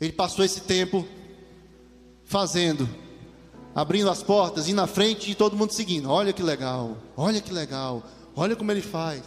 Ele 0.00 0.12
passou 0.12 0.44
esse 0.44 0.60
tempo 0.62 1.06
fazendo, 2.24 2.88
abrindo 3.74 4.10
as 4.10 4.22
portas, 4.22 4.68
indo 4.68 4.76
na 4.76 4.86
frente 4.86 5.30
e 5.30 5.34
todo 5.34 5.56
mundo 5.56 5.72
seguindo. 5.72 6.10
Olha 6.10 6.32
que 6.32 6.42
legal, 6.42 6.98
olha 7.16 7.40
que 7.40 7.52
legal, 7.52 8.02
olha 8.34 8.56
como 8.56 8.70
ele 8.72 8.82
faz. 8.82 9.22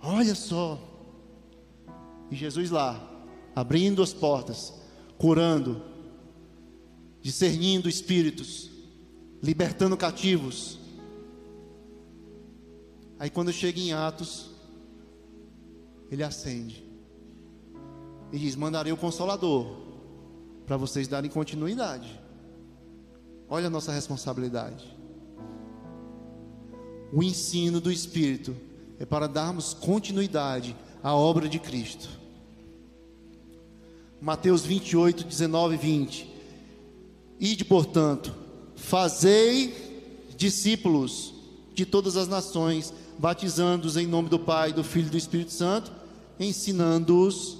Olha 0.00 0.34
só. 0.34 0.78
E 2.30 2.36
Jesus 2.36 2.70
lá, 2.70 3.00
abrindo 3.54 4.02
as 4.02 4.12
portas, 4.12 4.74
curando, 5.18 5.82
discernindo 7.20 7.88
espíritos, 7.88 8.70
libertando 9.42 9.96
cativos. 9.96 10.78
Aí 13.18 13.30
quando 13.30 13.52
chega 13.52 13.80
em 13.80 13.92
Atos, 13.92 14.50
ele 16.10 16.22
acende 16.22 16.84
e 18.32 18.38
diz: 18.38 18.56
Mandarei 18.56 18.92
o 18.92 18.96
Consolador 18.96 19.84
para 20.66 20.76
vocês 20.76 21.06
darem 21.06 21.30
continuidade. 21.30 22.20
Olha 23.48 23.68
a 23.68 23.70
nossa 23.70 23.92
responsabilidade. 23.92 24.96
O 27.12 27.22
ensino 27.22 27.80
do 27.80 27.92
Espírito 27.92 28.56
é 28.98 29.04
para 29.04 29.28
darmos 29.28 29.74
continuidade 29.74 30.74
à 31.04 31.14
obra 31.14 31.46
de 31.46 31.58
Cristo. 31.58 32.08
Mateus 34.22 34.64
28, 34.64 35.24
19 35.24 35.74
e 35.74 35.76
20. 35.76 36.30
Ide, 37.38 37.64
portanto, 37.66 38.34
fazei 38.74 40.32
discípulos 40.34 41.34
de 41.74 41.84
todas 41.84 42.16
as 42.16 42.26
nações, 42.26 42.94
batizando-os 43.18 43.98
em 43.98 44.06
nome 44.06 44.30
do 44.30 44.38
Pai, 44.38 44.72
do 44.72 44.82
Filho 44.82 45.08
e 45.08 45.10
do 45.10 45.18
Espírito 45.18 45.52
Santo, 45.52 45.92
ensinando-os 46.40 47.58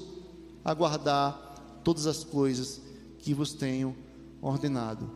a 0.65 0.73
guardar 0.73 1.83
todas 1.85 2.07
as 2.07 2.25
coisas 2.25 2.81
que 3.19 3.35
vos 3.35 3.53
tenho 3.53 3.95
ordenado. 4.41 5.11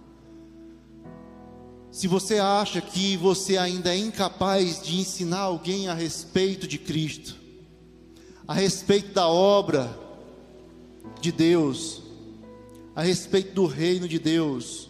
Se 1.90 2.06
você 2.06 2.38
acha 2.38 2.82
que 2.82 3.16
você 3.16 3.56
ainda 3.56 3.94
é 3.94 3.96
incapaz 3.96 4.82
de 4.82 4.98
ensinar 4.98 5.40
alguém 5.40 5.88
a 5.88 5.94
respeito 5.94 6.68
de 6.68 6.76
Cristo, 6.76 7.47
a 8.48 8.54
respeito 8.54 9.12
da 9.12 9.28
obra 9.28 9.94
de 11.20 11.30
Deus, 11.30 12.02
a 12.96 13.02
respeito 13.02 13.52
do 13.52 13.66
reino 13.66 14.08
de 14.08 14.18
Deus, 14.18 14.88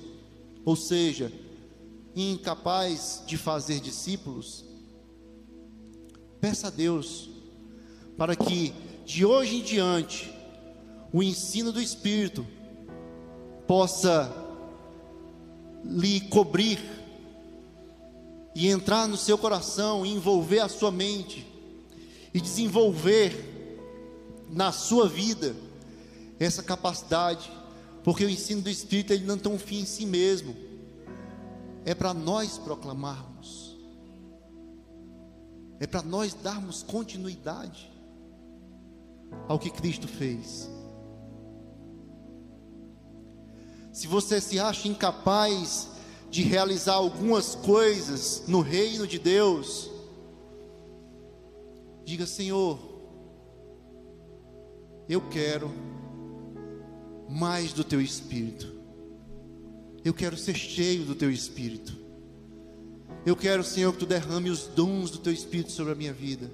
ou 0.64 0.76
seja, 0.76 1.32
incapaz 2.14 3.24
de 3.26 3.36
fazer 3.36 3.80
discípulos, 3.80 4.64
peça 6.40 6.68
a 6.68 6.70
Deus 6.70 7.30
para 8.16 8.36
que 8.36 8.72
de 9.04 9.26
hoje 9.26 9.56
em 9.56 9.62
diante 9.62 10.32
o 11.12 11.20
ensino 11.20 11.72
do 11.72 11.82
Espírito 11.82 12.46
possa 13.66 14.32
lhe 15.84 16.20
cobrir 16.20 16.78
e 18.54 18.68
entrar 18.68 19.08
no 19.08 19.16
seu 19.16 19.36
coração, 19.36 20.06
envolver 20.06 20.60
a 20.60 20.68
sua 20.68 20.92
mente 20.92 21.47
e 22.38 22.40
desenvolver 22.40 23.34
na 24.48 24.70
sua 24.70 25.08
vida 25.08 25.56
essa 26.38 26.62
capacidade, 26.62 27.50
porque 28.04 28.24
o 28.24 28.30
ensino 28.30 28.62
do 28.62 28.70
Espírito 28.70 29.12
ele 29.12 29.26
não 29.26 29.36
tem 29.36 29.50
um 29.50 29.58
fim 29.58 29.80
em 29.80 29.84
si 29.84 30.06
mesmo, 30.06 30.54
é 31.84 31.96
para 31.96 32.14
nós 32.14 32.56
proclamarmos, 32.56 33.76
é 35.80 35.86
para 35.86 36.00
nós 36.00 36.32
darmos 36.32 36.84
continuidade 36.84 37.90
ao 39.48 39.58
que 39.58 39.68
Cristo 39.68 40.06
fez. 40.06 40.70
Se 43.92 44.06
você 44.06 44.40
se 44.40 44.60
acha 44.60 44.86
incapaz 44.86 45.88
de 46.30 46.44
realizar 46.44 46.94
algumas 46.94 47.56
coisas 47.56 48.44
no 48.46 48.60
reino 48.60 49.08
de 49.08 49.18
Deus, 49.18 49.97
diga: 52.08 52.26
Senhor, 52.26 52.78
eu 55.08 55.20
quero 55.28 55.70
mais 57.28 57.72
do 57.72 57.84
teu 57.84 58.00
espírito. 58.00 58.72
Eu 60.02 60.14
quero 60.14 60.36
ser 60.36 60.54
cheio 60.54 61.04
do 61.04 61.14
teu 61.14 61.30
espírito. 61.30 61.94
Eu 63.26 63.36
quero, 63.36 63.62
Senhor, 63.62 63.92
que 63.92 63.98
tu 63.98 64.06
derrame 64.06 64.48
os 64.48 64.66
dons 64.68 65.10
do 65.10 65.18
teu 65.18 65.32
espírito 65.32 65.70
sobre 65.70 65.92
a 65.92 65.96
minha 65.96 66.12
vida. 66.12 66.50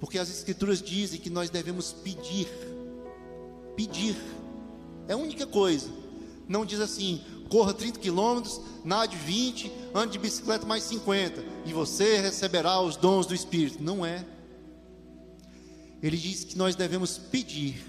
Porque 0.00 0.18
as 0.18 0.28
escrituras 0.28 0.82
dizem 0.82 1.20
que 1.20 1.30
nós 1.30 1.50
devemos 1.50 1.92
pedir. 1.92 2.48
Pedir. 3.76 4.16
É 5.06 5.12
a 5.12 5.16
única 5.16 5.46
coisa 5.46 6.00
não 6.50 6.66
diz 6.66 6.80
assim: 6.80 7.22
corra 7.48 7.72
30 7.72 8.00
quilômetros, 8.00 8.60
nade 8.84 9.16
20, 9.16 9.70
ande 9.94 10.12
de 10.14 10.18
bicicleta 10.18 10.66
mais 10.66 10.82
50, 10.82 11.44
e 11.64 11.72
você 11.72 12.16
receberá 12.16 12.80
os 12.80 12.96
dons 12.96 13.24
do 13.24 13.36
Espírito. 13.36 13.80
Não 13.80 14.04
é. 14.04 14.26
Ele 16.02 16.16
diz 16.16 16.44
que 16.44 16.56
nós 16.56 16.74
devemos 16.74 17.18
pedir 17.18 17.84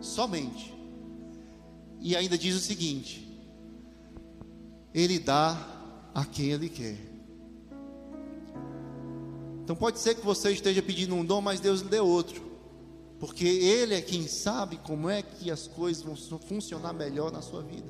somente. 0.00 0.72
E 2.00 2.16
ainda 2.16 2.36
diz 2.36 2.56
o 2.56 2.60
seguinte: 2.60 3.40
Ele 4.92 5.18
dá 5.18 5.56
a 6.14 6.24
quem 6.24 6.50
Ele 6.50 6.68
quer. 6.68 6.96
Então 9.62 9.76
pode 9.76 10.00
ser 10.00 10.16
que 10.16 10.24
você 10.24 10.50
esteja 10.50 10.82
pedindo 10.82 11.14
um 11.14 11.24
dom, 11.24 11.40
mas 11.40 11.60
Deus 11.60 11.80
lhe 11.80 11.88
dê 11.88 12.00
outro 12.00 12.52
porque 13.22 13.46
Ele 13.46 13.94
é 13.94 14.00
quem 14.00 14.26
sabe 14.26 14.78
como 14.78 15.08
é 15.08 15.22
que 15.22 15.48
as 15.48 15.68
coisas 15.68 16.02
vão 16.02 16.16
funcionar 16.40 16.92
melhor 16.92 17.30
na 17.30 17.40
sua 17.40 17.62
vida. 17.62 17.86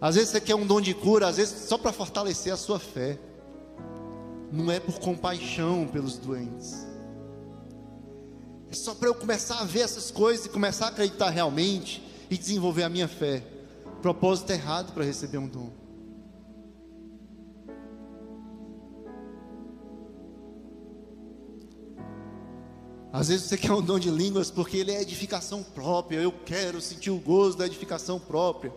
Às 0.00 0.16
vezes 0.16 0.30
você 0.30 0.40
quer 0.40 0.56
um 0.56 0.66
dom 0.66 0.80
de 0.80 0.92
cura, 0.94 1.28
às 1.28 1.36
vezes 1.36 1.68
só 1.68 1.78
para 1.78 1.92
fortalecer 1.92 2.52
a 2.52 2.56
sua 2.56 2.80
fé, 2.80 3.16
não 4.54 4.70
é 4.70 4.78
por 4.78 5.00
compaixão 5.00 5.86
pelos 5.86 6.16
doentes, 6.16 6.86
é 8.70 8.74
só 8.74 8.94
para 8.94 9.08
eu 9.08 9.14
começar 9.14 9.58
a 9.58 9.64
ver 9.64 9.80
essas 9.80 10.10
coisas 10.10 10.46
e 10.46 10.48
começar 10.48 10.86
a 10.86 10.88
acreditar 10.88 11.30
realmente 11.30 12.02
e 12.30 12.38
desenvolver 12.38 12.84
a 12.84 12.88
minha 12.88 13.08
fé. 13.08 13.42
Propósito 14.00 14.50
errado 14.50 14.92
para 14.92 15.04
receber 15.04 15.38
um 15.38 15.48
dom. 15.48 15.70
Às 23.12 23.28
vezes 23.28 23.46
você 23.46 23.56
quer 23.56 23.72
um 23.72 23.80
dom 23.80 23.98
de 23.98 24.10
línguas 24.10 24.50
porque 24.50 24.76
ele 24.76 24.90
é 24.90 25.00
edificação 25.00 25.62
própria. 25.62 26.18
Eu 26.18 26.32
quero 26.32 26.80
sentir 26.80 27.10
o 27.10 27.18
gozo 27.18 27.56
da 27.56 27.66
edificação 27.66 28.18
própria. 28.18 28.72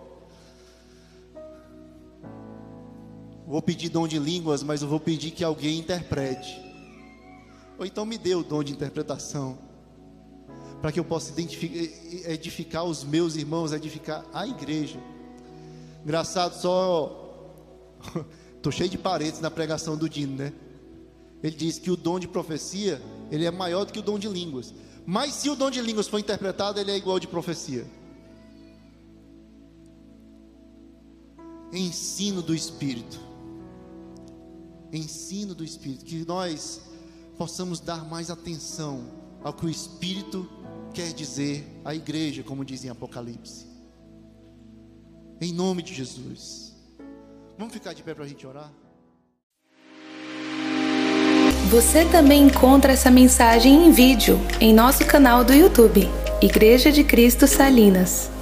Vou 3.47 3.61
pedir 3.61 3.87
dom 3.87 4.05
de 4.05 4.19
línguas, 4.19 4.61
mas 4.61 4.81
eu 4.81 4.89
vou 4.89 4.99
pedir 4.99 5.31
que 5.31 5.41
alguém 5.41 5.79
interprete. 5.79 6.61
Ou 7.79 7.85
então 7.85 8.05
me 8.05 8.17
dê 8.17 8.35
o 8.35 8.43
dom 8.43 8.61
de 8.61 8.73
interpretação. 8.73 9.57
Para 10.81 10.91
que 10.91 10.99
eu 10.99 11.05
possa 11.05 11.33
edificar 11.39 12.83
os 12.83 13.05
meus 13.05 13.37
irmãos, 13.37 13.71
edificar 13.71 14.25
a 14.33 14.45
igreja. 14.45 14.99
Engraçado, 16.03 16.59
só. 16.59 17.23
Estou 18.57 18.69
cheio 18.69 18.89
de 18.89 18.97
paredes 18.97 19.39
na 19.39 19.49
pregação 19.49 19.95
do 19.95 20.09
Dino, 20.09 20.35
né? 20.35 20.51
Ele 21.41 21.55
diz 21.55 21.79
que 21.79 21.89
o 21.89 21.95
dom 21.95 22.19
de 22.19 22.27
profecia, 22.27 23.01
ele 23.31 23.45
é 23.45 23.51
maior 23.51 23.85
do 23.85 23.93
que 23.93 23.99
o 23.99 24.03
dom 24.03 24.19
de 24.19 24.27
línguas. 24.27 24.73
Mas 25.05 25.33
se 25.33 25.49
o 25.49 25.55
dom 25.55 25.71
de 25.71 25.79
línguas 25.79 26.09
for 26.09 26.19
interpretado, 26.19 26.81
ele 26.81 26.91
é 26.91 26.97
igual 26.97 27.17
de 27.17 27.27
profecia. 27.27 27.87
Ensino 31.71 32.41
do 32.41 32.53
Espírito. 32.53 33.26
Ensino 34.91 35.53
do 35.53 35.63
Espírito. 35.63 36.05
Que 36.05 36.25
nós 36.25 36.81
possamos 37.37 37.79
dar 37.79 38.05
mais 38.05 38.29
atenção 38.29 39.03
ao 39.43 39.53
que 39.53 39.65
o 39.65 39.69
Espírito 39.69 40.49
quer 40.93 41.13
dizer 41.13 41.65
à 41.85 41.93
igreja, 41.93 42.43
como 42.43 42.65
diz 42.65 42.83
em 42.83 42.89
Apocalipse. 42.89 43.67
Em 45.39 45.53
nome 45.53 45.83
de 45.83 45.93
Jesus. 45.93 46.75
Vamos 47.57 47.73
ficar 47.73 47.93
de 47.93 48.03
pé 48.03 48.13
para 48.13 48.23
a 48.23 48.27
gente 48.27 48.45
orar? 48.45 48.71
Você 51.69 52.05
também 52.05 52.43
encontra 52.43 52.93
essa 52.93 53.11
mensagem 53.11 53.87
em 53.87 53.91
vídeo 53.91 54.39
em 54.59 54.73
nosso 54.73 55.05
canal 55.05 55.43
do 55.43 55.53
YouTube, 55.53 56.07
Igreja 56.41 56.91
de 56.91 57.03
Cristo 57.03 57.45
Salinas. 57.45 58.36